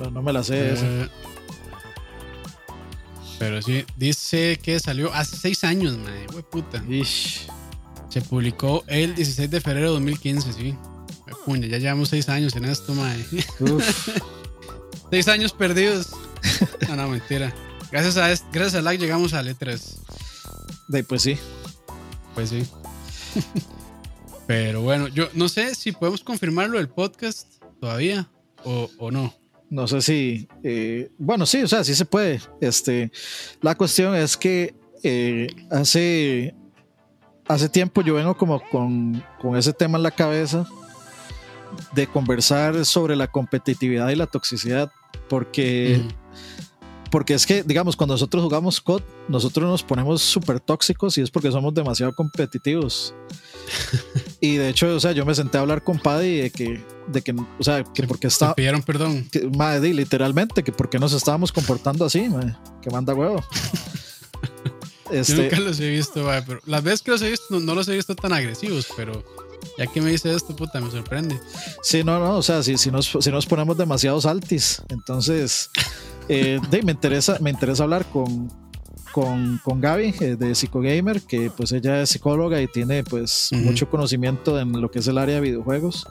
No, 0.00 0.10
no 0.10 0.22
me 0.22 0.32
la 0.32 0.44
sé. 0.44 0.74
Eh, 0.74 1.08
pero 3.38 3.62
sí, 3.62 3.84
dice 3.96 4.58
que 4.62 4.78
salió 4.80 5.12
hace 5.12 5.36
seis 5.36 5.64
años, 5.64 5.96
madre. 5.98 6.26
puta. 6.50 6.82
Se 8.08 8.20
publicó 8.22 8.84
el 8.86 9.14
16 9.14 9.50
de 9.50 9.60
febrero 9.60 9.88
de 9.88 9.92
2015, 9.94 10.52
sí. 10.52 10.74
Puña, 11.44 11.66
ya 11.66 11.78
llevamos 11.78 12.08
seis 12.08 12.28
años 12.28 12.56
en 12.56 12.64
esto, 12.64 12.94
madre. 12.94 13.24
seis 15.10 15.28
años 15.28 15.52
perdidos. 15.52 16.08
No, 16.88 16.96
no, 16.96 17.08
mentira. 17.08 17.52
Gracias 17.90 18.16
a, 18.16 18.28
gracias 18.50 18.76
a 18.76 18.80
like 18.80 19.02
llegamos 19.02 19.34
a 19.34 19.42
E3. 19.42 19.98
De, 20.88 21.04
pues 21.04 21.22
sí. 21.22 21.36
Pues 22.34 22.50
sí. 22.50 22.64
Pero 24.46 24.80
bueno, 24.80 25.08
yo 25.08 25.28
no 25.34 25.48
sé 25.48 25.74
si 25.74 25.92
podemos 25.92 26.22
confirmarlo 26.22 26.78
el 26.78 26.88
podcast 26.88 27.62
todavía 27.80 28.30
o, 28.64 29.10
no. 29.10 29.34
No 29.70 29.86
sé 29.86 30.00
si, 30.00 30.48
eh, 30.62 31.10
bueno, 31.18 31.44
sí, 31.44 31.62
o 31.62 31.68
sea, 31.68 31.84
sí 31.84 31.94
se 31.94 32.06
puede. 32.06 32.40
Este, 32.60 33.10
la 33.60 33.74
cuestión 33.74 34.14
es 34.14 34.36
que 34.36 34.74
eh, 35.02 35.46
hace, 35.70 36.54
hace 37.46 37.68
tiempo 37.68 38.00
yo 38.00 38.14
vengo 38.14 38.36
como 38.36 38.62
con, 38.70 39.22
ese 39.56 39.72
tema 39.72 39.98
en 39.98 40.04
la 40.04 40.10
cabeza 40.10 40.66
de 41.92 42.06
conversar 42.06 42.84
sobre 42.86 43.14
la 43.14 43.26
competitividad 43.26 44.08
y 44.08 44.16
la 44.16 44.26
toxicidad, 44.26 44.90
porque, 45.28 46.00
porque 47.10 47.34
es 47.34 47.46
que, 47.46 47.62
digamos, 47.62 47.96
cuando 47.96 48.14
nosotros 48.14 48.42
jugamos 48.42 48.80
COD, 48.80 49.02
nosotros 49.28 49.68
nos 49.68 49.82
ponemos 49.82 50.22
súper 50.22 50.60
tóxicos 50.60 51.16
y 51.18 51.22
es 51.22 51.30
porque 51.30 51.50
somos 51.50 51.74
demasiado 51.74 52.14
competitivos. 52.14 53.14
y 54.40 54.56
de 54.56 54.68
hecho, 54.68 54.94
o 54.94 55.00
sea, 55.00 55.12
yo 55.12 55.24
me 55.24 55.34
senté 55.34 55.58
a 55.58 55.62
hablar 55.62 55.82
con 55.82 55.98
Paddy 55.98 56.36
de 56.36 56.50
que, 56.50 56.84
de 57.06 57.22
que 57.22 57.32
o 57.32 57.64
sea, 57.64 57.84
que 57.84 58.06
porque 58.06 58.26
estaba. 58.26 58.54
pidieron 58.54 58.82
perdón. 58.82 59.28
Que, 59.30 59.48
madre, 59.48 59.94
literalmente, 59.94 60.62
que 60.62 60.72
porque 60.72 60.98
nos 60.98 61.12
estábamos 61.12 61.52
comportando 61.52 62.04
así, 62.04 62.28
que 62.82 62.90
manda 62.90 63.14
huevo. 63.14 63.42
Este, 65.10 65.36
Yo 65.36 65.42
nunca 65.42 65.60
los 65.60 65.80
he 65.80 65.88
visto, 65.88 66.28
pero 66.46 66.60
las 66.66 66.82
veces 66.82 67.00
que 67.00 67.10
los 67.10 67.22
he 67.22 67.30
visto 67.30 67.58
no, 67.58 67.74
los 67.74 67.88
he 67.88 67.94
visto 67.94 68.14
tan 68.14 68.32
agresivos, 68.34 68.88
pero 68.94 69.24
ya 69.78 69.86
que 69.86 70.02
me 70.02 70.10
dice 70.10 70.34
esto, 70.34 70.54
puta, 70.54 70.82
me 70.82 70.90
sorprende. 70.90 71.40
Sí, 71.82 72.04
no, 72.04 72.18
no, 72.18 72.36
o 72.36 72.42
sea, 72.42 72.62
si, 72.62 72.76
si, 72.76 72.90
nos, 72.90 73.16
si 73.18 73.30
nos 73.30 73.46
ponemos 73.46 73.78
demasiados 73.78 74.26
altis, 74.26 74.82
entonces 74.90 75.70
eh, 76.28 76.60
me, 76.84 76.92
interesa, 76.92 77.38
me 77.40 77.50
interesa 77.50 77.84
hablar 77.84 78.04
con, 78.06 78.50
con, 79.12 79.60
con 79.64 79.80
Gaby 79.80 80.14
eh, 80.20 80.36
de 80.36 80.54
Psicogamer, 80.54 81.22
que 81.22 81.50
pues 81.50 81.72
ella 81.72 82.02
es 82.02 82.10
psicóloga 82.10 82.60
y 82.60 82.68
tiene 82.68 83.04
pues 83.04 83.50
mucho 83.52 83.88
conocimiento 83.88 84.58
en 84.60 84.80
lo 84.80 84.90
que 84.90 84.98
es 84.98 85.06
el 85.08 85.18
área 85.18 85.36
de 85.36 85.40
videojuegos. 85.40 86.06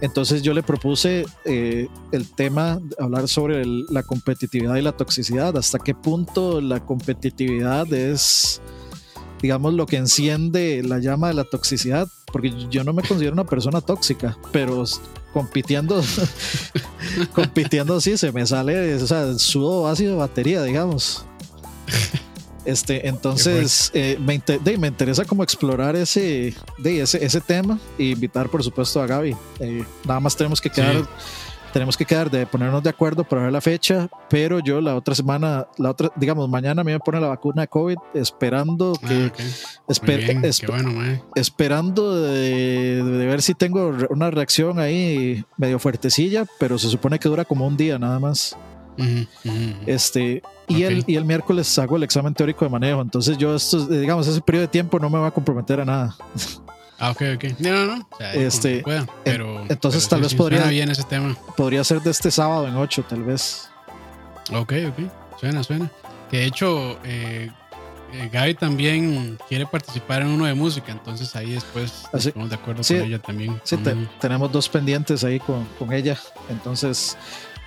Entonces 0.00 0.42
yo 0.42 0.54
le 0.54 0.62
propuse 0.62 1.26
eh, 1.44 1.88
el 2.12 2.30
tema, 2.30 2.80
hablar 2.98 3.28
sobre 3.28 3.64
la 3.64 4.02
competitividad 4.02 4.76
y 4.76 4.82
la 4.82 4.92
toxicidad, 4.92 5.56
hasta 5.56 5.78
qué 5.78 5.94
punto 5.94 6.60
la 6.60 6.80
competitividad 6.80 7.92
es 7.92 8.60
digamos, 9.40 9.74
lo 9.74 9.86
que 9.86 9.96
enciende 9.96 10.82
la 10.82 10.98
llama 10.98 11.28
de 11.28 11.34
la 11.34 11.44
toxicidad, 11.44 12.08
porque 12.32 12.52
yo 12.70 12.84
no 12.84 12.92
me 12.92 13.02
considero 13.02 13.34
una 13.34 13.44
persona 13.44 13.80
tóxica, 13.80 14.36
pero 14.52 14.84
compitiendo, 15.36 16.02
compitiendo 17.34 18.00
sí, 18.00 18.16
se 18.16 18.32
me 18.32 18.46
sale, 18.46 18.94
o 18.94 19.06
sea, 19.06 19.34
sudo 19.34 19.86
ácido 19.86 20.16
batería, 20.16 20.62
digamos. 20.62 21.26
Este, 22.64 23.06
entonces, 23.06 23.90
eh, 23.92 24.18
me, 24.18 24.42
me, 24.78 24.88
interesa 24.88 25.26
como 25.26 25.42
explorar 25.42 25.94
ese, 25.94 26.54
de, 26.78 27.02
ese, 27.02 27.22
ese 27.22 27.42
tema 27.42 27.78
e 27.98 28.04
invitar, 28.04 28.48
por 28.48 28.64
supuesto, 28.64 29.02
a 29.02 29.06
Gaby. 29.06 29.36
Eh, 29.60 29.84
nada 30.06 30.20
más 30.20 30.34
tenemos 30.34 30.58
que 30.58 30.70
quedar. 30.70 31.06
Tenemos 31.72 31.96
que 31.96 32.04
quedar 32.04 32.30
de 32.30 32.46
ponernos 32.46 32.82
de 32.82 32.90
acuerdo 32.90 33.24
para 33.24 33.42
ver 33.42 33.52
la 33.52 33.60
fecha, 33.60 34.08
pero 34.30 34.60
yo 34.60 34.80
la 34.80 34.96
otra 34.96 35.14
semana, 35.14 35.66
la 35.76 35.90
otra, 35.90 36.10
digamos, 36.16 36.48
mañana 36.48 36.82
me 36.82 36.98
poner 36.98 37.20
la 37.20 37.28
vacuna 37.28 37.62
de 37.62 37.68
COVID 37.68 37.96
esperando 38.14 38.94
ah, 39.02 39.06
que, 39.06 39.32
esperando 41.34 42.22
de, 42.22 43.02
de, 43.04 43.26
ver 43.26 43.42
si 43.42 43.54
tengo 43.54 43.94
una 44.08 44.30
reacción 44.30 44.78
ahí 44.78 45.44
medio 45.56 45.78
fuertecilla, 45.78 46.46
pero 46.58 46.78
se 46.78 46.88
supone 46.88 47.18
que 47.18 47.28
dura 47.28 47.44
como 47.44 47.66
un 47.66 47.76
día 47.76 47.98
nada 47.98 48.18
más. 48.18 48.56
Este, 49.86 50.42
y, 50.68 50.82
el, 50.82 51.04
y 51.06 51.16
el 51.16 51.24
miércoles 51.24 51.78
hago 51.78 51.96
el 51.96 52.02
examen 52.02 52.34
teórico 52.34 52.64
de 52.64 52.70
manejo. 52.70 53.00
Entonces, 53.00 53.36
yo, 53.38 53.54
esto, 53.54 53.86
digamos, 53.86 54.26
ese 54.26 54.40
periodo 54.40 54.62
de 54.62 54.68
tiempo 54.68 54.98
no 54.98 55.10
me 55.10 55.18
va 55.18 55.28
a 55.28 55.30
comprometer 55.30 55.80
a 55.80 55.84
nada. 55.84 56.16
Ah, 56.98 57.10
ok, 57.10 57.22
ok. 57.36 57.44
No, 57.58 57.86
no, 57.86 57.96
no. 57.96 58.08
este, 58.34 58.82
pero, 59.24 59.64
entonces, 59.68 60.08
tal 60.08 60.22
vez 60.22 60.34
podría. 60.34 60.64
bien 60.66 60.90
ese 60.90 61.04
tema. 61.04 61.36
Podría 61.56 61.84
ser 61.84 62.00
de 62.00 62.10
este 62.10 62.30
sábado 62.30 62.66
en 62.66 62.76
8, 62.76 63.04
tal 63.08 63.24
vez. 63.24 63.68
Ok, 64.52 64.72
ok. 64.88 65.38
Suena, 65.38 65.62
suena. 65.62 65.90
Que 66.30 66.38
de 66.38 66.46
hecho, 66.46 66.98
eh, 67.04 67.50
eh, 68.12 68.30
Gaby 68.32 68.54
también 68.54 69.38
quiere 69.48 69.66
participar 69.66 70.22
en 70.22 70.28
uno 70.28 70.46
de 70.46 70.54
música, 70.54 70.90
entonces 70.92 71.34
ahí 71.36 71.52
después 71.52 72.04
ah, 72.12 72.16
estamos 72.16 72.48
de 72.48 72.56
acuerdo 72.56 72.82
con 72.82 72.96
ella 72.96 73.18
también. 73.18 73.60
Sí, 73.64 73.78
tenemos 74.20 74.50
dos 74.50 74.68
pendientes 74.68 75.22
ahí 75.24 75.38
con, 75.38 75.64
con 75.78 75.92
ella. 75.92 76.18
Entonces, 76.48 77.16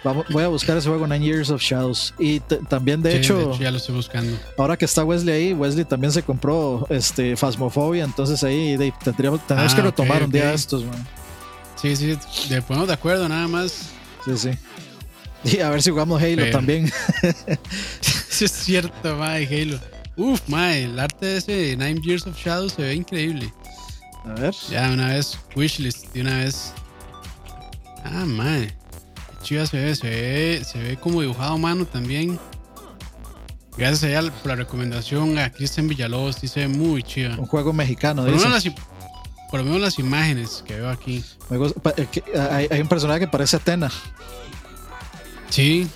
voy 0.03 0.43
a 0.43 0.47
buscar 0.47 0.77
ese 0.77 0.87
juego 0.89 1.07
Nine 1.07 1.25
Years 1.25 1.49
of 1.49 1.61
Shadows. 1.61 2.13
Y 2.19 2.39
también, 2.39 3.01
de, 3.01 3.17
hecho, 3.17 3.57
ya 3.59 3.71
lo 3.71 3.77
estoy 3.77 3.95
buscando. 3.95 4.37
Ahora 4.57 4.77
que 4.77 4.85
está 4.85 5.03
Wesley 5.03 5.33
ahí, 5.33 5.53
Wesley 5.53 5.85
también 5.85 6.11
se 6.11 6.23
compró 6.23 6.85
este 6.89 7.35
Phasmophobia. 7.35 8.03
Entonces 8.03 8.43
ahí 8.43 8.77
tendríamos, 9.03 9.41
que 9.41 9.53
ah, 9.53 9.67
retomar 9.81 10.23
un 10.23 10.31
día 10.31 10.53
estos, 10.53 10.85
man. 10.85 11.07
Sí, 11.75 11.95
sí, 11.95 12.17
de 12.49 12.61
ponemos 12.61 12.87
de 12.87 12.93
acuerdo, 12.93 13.27
nada 13.29 13.47
más. 13.47 13.89
Sí, 14.25 14.37
sí. 14.37 14.49
Y 15.43 15.61
a 15.61 15.69
ver 15.69 15.81
si 15.81 15.91
jugamos 15.91 16.21
Halo 16.21 16.49
también. 16.51 16.91
sí, 18.01 18.45
es 18.45 18.51
cierto, 18.51 19.15
mae, 19.15 19.45
Halo. 19.45 19.79
Uf, 20.17 20.41
mae, 20.47 20.83
el 20.83 20.99
arte 20.99 21.25
de 21.25 21.37
ese 21.37 21.77
Nine 21.77 22.01
Years 22.03 22.27
of 22.27 22.37
Shadows 22.37 22.73
se 22.73 22.81
ve 22.81 22.95
increíble. 22.95 23.53
A 24.25 24.33
ver. 24.33 24.53
Ya, 24.69 24.89
una 24.91 25.09
vez, 25.13 25.39
wishlist, 25.55 26.11
de 26.13 26.21
una 26.21 26.39
vez. 26.39 26.73
Ah, 28.03 28.25
mae. 28.25 28.78
Chivas 29.41 29.69
se 29.69 29.77
ve, 29.77 29.95
se 29.95 30.09
ve, 30.09 30.63
se 30.65 30.79
ve 30.79 30.97
como 30.97 31.21
dibujado 31.21 31.53
a 31.53 31.57
mano 31.57 31.85
también. 31.85 32.39
Gracias 33.77 34.25
a 34.25 34.31
por 34.31 34.47
la 34.47 34.55
recomendación 34.55 35.37
a 35.37 35.51
Cristian 35.51 35.87
Villalobos, 35.87 36.35
sí 36.35 36.47
se 36.47 36.61
ve 36.61 36.67
muy 36.67 37.01
chiva. 37.01 37.35
Un 37.37 37.45
juego 37.45 37.71
mexicano, 37.71 38.23
por, 38.23 38.31
lo 38.31 39.65
menos 39.65 39.81
las, 39.81 39.97
imágenes 39.97 40.63
que 40.67 40.75
veo 40.75 40.89
aquí. 40.89 41.23
hay, 42.37 42.67
hay, 42.69 42.81
un 42.81 42.87
personaje 42.87 43.21
que 43.21 43.27
parece 43.27 43.55
Atena. 43.55 43.89
Sí. 45.49 45.87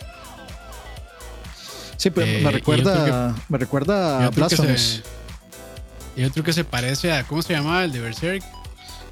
Sí, 1.97 2.09
pero 2.09 2.25
me 2.25 2.41
eh, 2.41 2.51
recuerda, 2.51 3.35
me 3.49 3.57
recuerda 3.57 4.25
a 4.25 4.29
Blasphemous. 4.29 5.03
Y 6.15 6.23
otro 6.23 6.43
que 6.43 6.53
se 6.53 6.63
parece 6.63 7.11
a, 7.11 7.25
¿cómo 7.25 7.41
se 7.41 7.53
llamaba? 7.53 7.83
El 7.83 7.91
de 7.91 7.99
Berserk. 7.99 8.43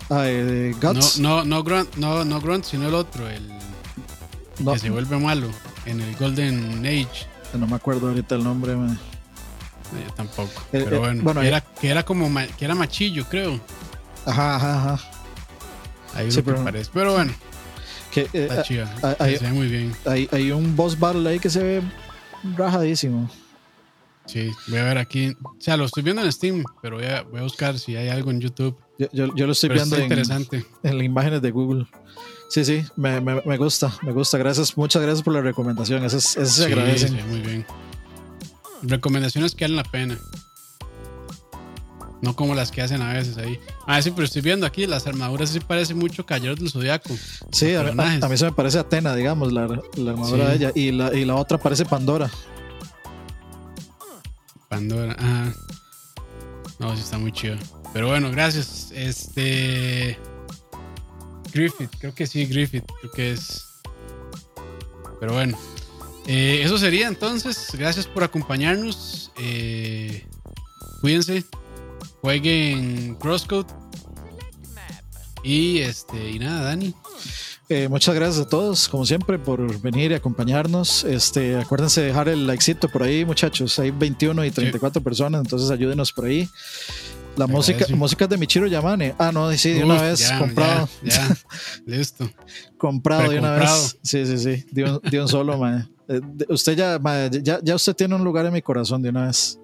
Ah, 0.10 0.24
eh, 0.26 0.74
Guts. 0.82 1.20
No, 1.20 1.40
no, 1.40 1.46
no, 1.46 1.64
Grunt, 1.64 1.96
no, 1.96 2.26
no 2.26 2.42
Grunt, 2.42 2.66
sino 2.66 2.88
el 2.88 2.94
otro, 2.94 3.30
el 3.30 3.61
que 4.58 4.80
se 4.80 4.89
vuelve 4.89 5.18
malo 5.18 5.49
en 5.86 6.02
el 6.02 6.16
Golden 6.16 6.86
Age. 6.86 7.28
No 7.54 7.68
me 7.68 7.76
acuerdo 7.76 8.10
ahorita 8.10 8.36
el 8.36 8.43
nombre. 8.43 8.74
yo 8.74 10.14
tampoco. 10.16 10.62
Eh, 10.72 10.84
pero 10.86 11.10
eh, 11.10 11.20
bueno, 11.22 11.41
era, 11.41 11.62
que 11.62 11.89
era 11.89 12.04
como 12.04 12.30
que 12.58 12.66
era 12.66 12.76
machillo, 12.76 13.26
creo. 13.26 13.60
Ajá, 14.26 14.56
ajá, 14.56 14.93
ajá. 14.93 15.12
Ahí 16.14 16.30
pero, 16.43 16.64
parece. 16.64 16.89
Pero 16.93 17.14
bueno. 17.14 17.34
Que, 18.12 18.22
eh, 18.34 18.47
está 18.49 18.64
se 18.64 19.39
ve 19.39 19.52
muy 19.54 19.68
bien. 19.68 19.95
Hay, 20.06 20.28
hay 20.32 20.52
un 20.52 20.76
boss 20.76 20.99
battle 20.99 21.30
ahí 21.30 21.39
que 21.39 21.49
se 21.49 21.64
ve 21.64 21.82
rajadísimo. 22.58 23.30
Sí, 24.26 24.52
voy 24.68 24.80
a 24.80 24.84
ver 24.84 24.97
aquí. 24.97 25.36
O 25.43 25.56
sea, 25.60 25.78
lo 25.78 25.86
estoy 25.86 26.04
viendo 26.04 26.22
en 26.22 26.32
Steam, 26.32 26.64
pero 26.82 26.97
voy 26.97 27.06
a, 27.06 27.24
voy 27.24 27.39
a 27.39 27.43
buscar 27.43 27.80
si 27.80 27.95
hay 27.95 28.10
algo 28.10 28.32
en 28.32 28.41
YouTube. 28.41 28.78
Yo, 29.12 29.34
yo, 29.36 29.45
lo 29.47 29.54
estoy 29.54 29.70
viendo 29.70 29.95
en, 29.95 30.10
las 30.10 31.04
imágenes 31.04 31.41
de 31.41 31.52
Google. 31.52 31.88
Sí, 32.49 32.66
sí, 32.66 32.84
me, 32.95 33.20
me, 33.20 33.58
gusta, 33.58 33.91
me 34.04 34.12
gusta. 34.12 34.38
Gracias, 34.38 34.78
muchas 34.78 35.02
gracias 35.02 35.24
por 35.24 35.34
la 35.34 35.41
recomendación. 35.41 36.04
Eso, 36.04 36.20
se 36.20 36.45
sí, 36.45 36.64
agradecen. 36.64 37.10
Sí, 37.10 37.24
muy 37.28 37.39
bien. 37.39 37.66
Recomendaciones 38.84 39.56
que 39.56 39.64
valen 39.64 39.78
la 39.78 39.84
pena. 39.84 40.20
No 42.22 42.36
como 42.36 42.54
las 42.54 42.72
que 42.72 42.84
hacen 42.84 43.02
a 43.02 43.14
veces 43.14 43.38
ahí. 43.38 43.60
Ah, 43.88 44.02
sí, 44.02 44.12
pero 44.12 44.26
estoy 44.26 44.43
viendo 44.43 44.68
aquí 44.68 44.86
las 44.86 45.08
armaduras 45.08 45.49
sí 45.49 45.60
parece 45.60 45.95
mucho 45.95 46.24
Caballeros 46.24 46.60
del 46.60 46.70
Zodiaco. 46.70 47.16
Sí, 47.52 47.74
a, 47.74 47.84
mí 47.84 48.38
se 48.38 48.45
me 48.45 48.52
parece 48.52 48.78
Atena, 48.78 49.16
digamos, 49.16 49.52
la, 49.52 49.64
armadura 49.64 50.49
de 50.49 50.56
ella. 50.56 50.72
Y 50.76 50.91
la, 50.91 51.12
y 51.16 51.26
la 51.26 51.36
otra 51.36 51.58
parece 51.58 51.86
Pandora. 51.86 52.30
Pandora, 54.70 55.16
ajá. 55.18 55.54
No, 56.78 56.95
sí 56.95 57.02
está 57.02 57.18
muy 57.18 57.32
chido. 57.32 57.58
Pero 57.94 58.08
bueno, 58.08 58.32
gracias. 58.32 58.92
Este. 58.94 60.18
Griffith, 61.54 61.89
creo 62.00 62.14
que 62.14 62.26
sí, 62.28 62.46
Griffith, 62.46 62.86
creo 63.02 63.12
que 63.12 63.32
es. 63.34 63.66
Pero 65.20 65.34
bueno, 65.34 65.58
eh, 66.28 66.62
eso 66.64 66.78
sería 66.78 67.08
entonces. 67.08 67.70
Gracias 67.74 68.08
por 68.08 68.24
acompañarnos. 68.24 69.32
Eh, 69.38 70.26
cuídense, 71.02 71.44
jueguen 72.22 73.16
Crosscode. 73.16 73.68
Y 75.44 75.80
este, 75.80 76.32
y 76.32 76.39
nada, 76.39 76.64
Dani. 76.64 76.94
Eh, 77.70 77.88
muchas 77.88 78.14
gracias 78.14 78.46
a 78.46 78.50
todos, 78.50 78.89
como 78.89 79.06
siempre, 79.06 79.39
por 79.39 79.80
venir 79.82 80.12
y 80.12 80.14
acompañarnos. 80.14 81.06
Este, 81.06 81.58
acuérdense 81.58 82.02
de 82.02 82.08
dejar 82.08 82.28
el 82.28 82.46
likecito 82.46 82.89
por 82.89 83.04
ahí, 83.04 83.24
muchachos. 83.24 83.80
Hay 83.80 83.92
21 83.92 84.44
y 84.44 84.52
34 84.52 85.02
personas, 85.02 85.42
entonces 85.42 85.72
ayúdenos 85.72 86.12
por 86.12 86.26
ahí. 86.26 86.50
La 87.38 87.48
música, 87.48 87.86
música 87.96 88.28
de 88.28 88.38
Michiro 88.38 88.68
Yamane. 88.68 89.16
Ah, 89.18 89.32
no, 89.32 89.52
sí, 89.54 89.72
de 89.72 89.84
una 89.84 90.02
vez, 90.02 90.32
comprado. 90.38 90.90
Ya, 91.02 91.38
listo. 91.86 92.30
comprado 92.78 93.30
de 93.30 93.40
una 93.40 93.56
vez. 93.56 93.98
Sí, 94.04 94.26
sí, 94.26 94.38
sí, 94.38 94.66
de 94.72 95.22
un, 95.22 95.28
solo, 95.28 95.58
man. 95.58 95.90
Eh, 96.08 96.20
usted 96.50 96.76
ya, 96.76 97.00
ya, 97.42 97.60
ya, 97.64 97.76
usted 97.76 97.96
tiene 97.96 98.16
un 98.16 98.24
lugar 98.24 98.46
en 98.46 98.54
mi 98.54 98.62
corazón 98.62 99.02
de 99.02 99.10
una 99.10 99.28
vez. 99.28 99.58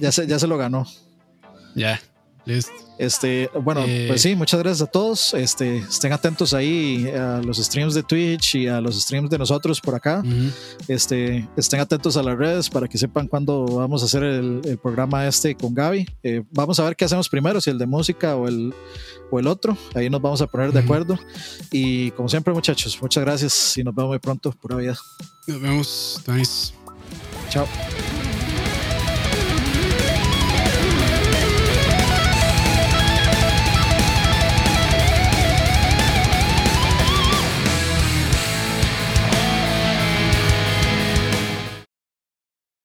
Ya, 0.00 0.12
se, 0.12 0.26
ya 0.26 0.38
se 0.38 0.46
lo 0.46 0.58
ganó. 0.58 0.86
Ya. 1.74 2.00
Listo. 2.46 2.72
Este, 2.98 3.50
bueno, 3.62 3.84
Eh, 3.86 4.06
pues 4.08 4.22
sí, 4.22 4.34
muchas 4.34 4.58
gracias 4.60 4.88
a 4.88 4.90
todos. 4.90 5.34
Este, 5.34 5.78
estén 5.78 6.12
atentos 6.12 6.54
ahí 6.54 7.06
a 7.10 7.42
los 7.44 7.58
streams 7.58 7.92
de 7.92 8.02
Twitch 8.02 8.54
y 8.54 8.68
a 8.68 8.80
los 8.80 8.98
streams 9.02 9.28
de 9.28 9.36
nosotros 9.36 9.80
por 9.82 9.94
acá. 9.94 10.22
Ujú. 10.24 10.50
Este, 10.88 11.46
estén 11.56 11.80
atentos 11.80 12.16
a 12.16 12.22
las 12.22 12.38
redes 12.38 12.70
para 12.70 12.88
que 12.88 12.96
sepan 12.96 13.28
cuándo 13.28 13.66
vamos 13.66 14.00
a 14.02 14.06
hacer 14.06 14.22
el, 14.22 14.62
el 14.64 14.78
programa 14.78 15.26
este 15.26 15.54
con 15.54 15.74
Gaby. 15.74 16.06
Eh, 16.22 16.42
vamos 16.52 16.80
a 16.80 16.84
ver 16.84 16.96
qué 16.96 17.04
hacemos 17.04 17.28
primero, 17.28 17.60
si 17.60 17.68
el 17.68 17.76
de 17.78 17.86
música 17.86 18.34
o 18.36 18.48
el, 18.48 18.72
o 19.30 19.38
el 19.40 19.46
otro. 19.46 19.76
Ahí 19.94 20.08
nos 20.08 20.22
vamos 20.22 20.40
a 20.40 20.46
poner 20.46 20.72
de 20.72 20.78
Ujú. 20.78 20.86
acuerdo. 20.86 21.18
Y 21.70 22.12
como 22.12 22.28
siempre, 22.30 22.54
muchachos, 22.54 22.96
muchas 23.02 23.24
gracias 23.24 23.76
y 23.76 23.84
nos 23.84 23.94
vemos 23.94 24.10
muy 24.10 24.18
pronto. 24.20 24.52
Pura 24.52 24.76
vida. 24.76 24.96
Nos 25.46 25.60
vemos. 25.60 26.22
Nice. 26.28 26.72
Chao. 27.50 27.66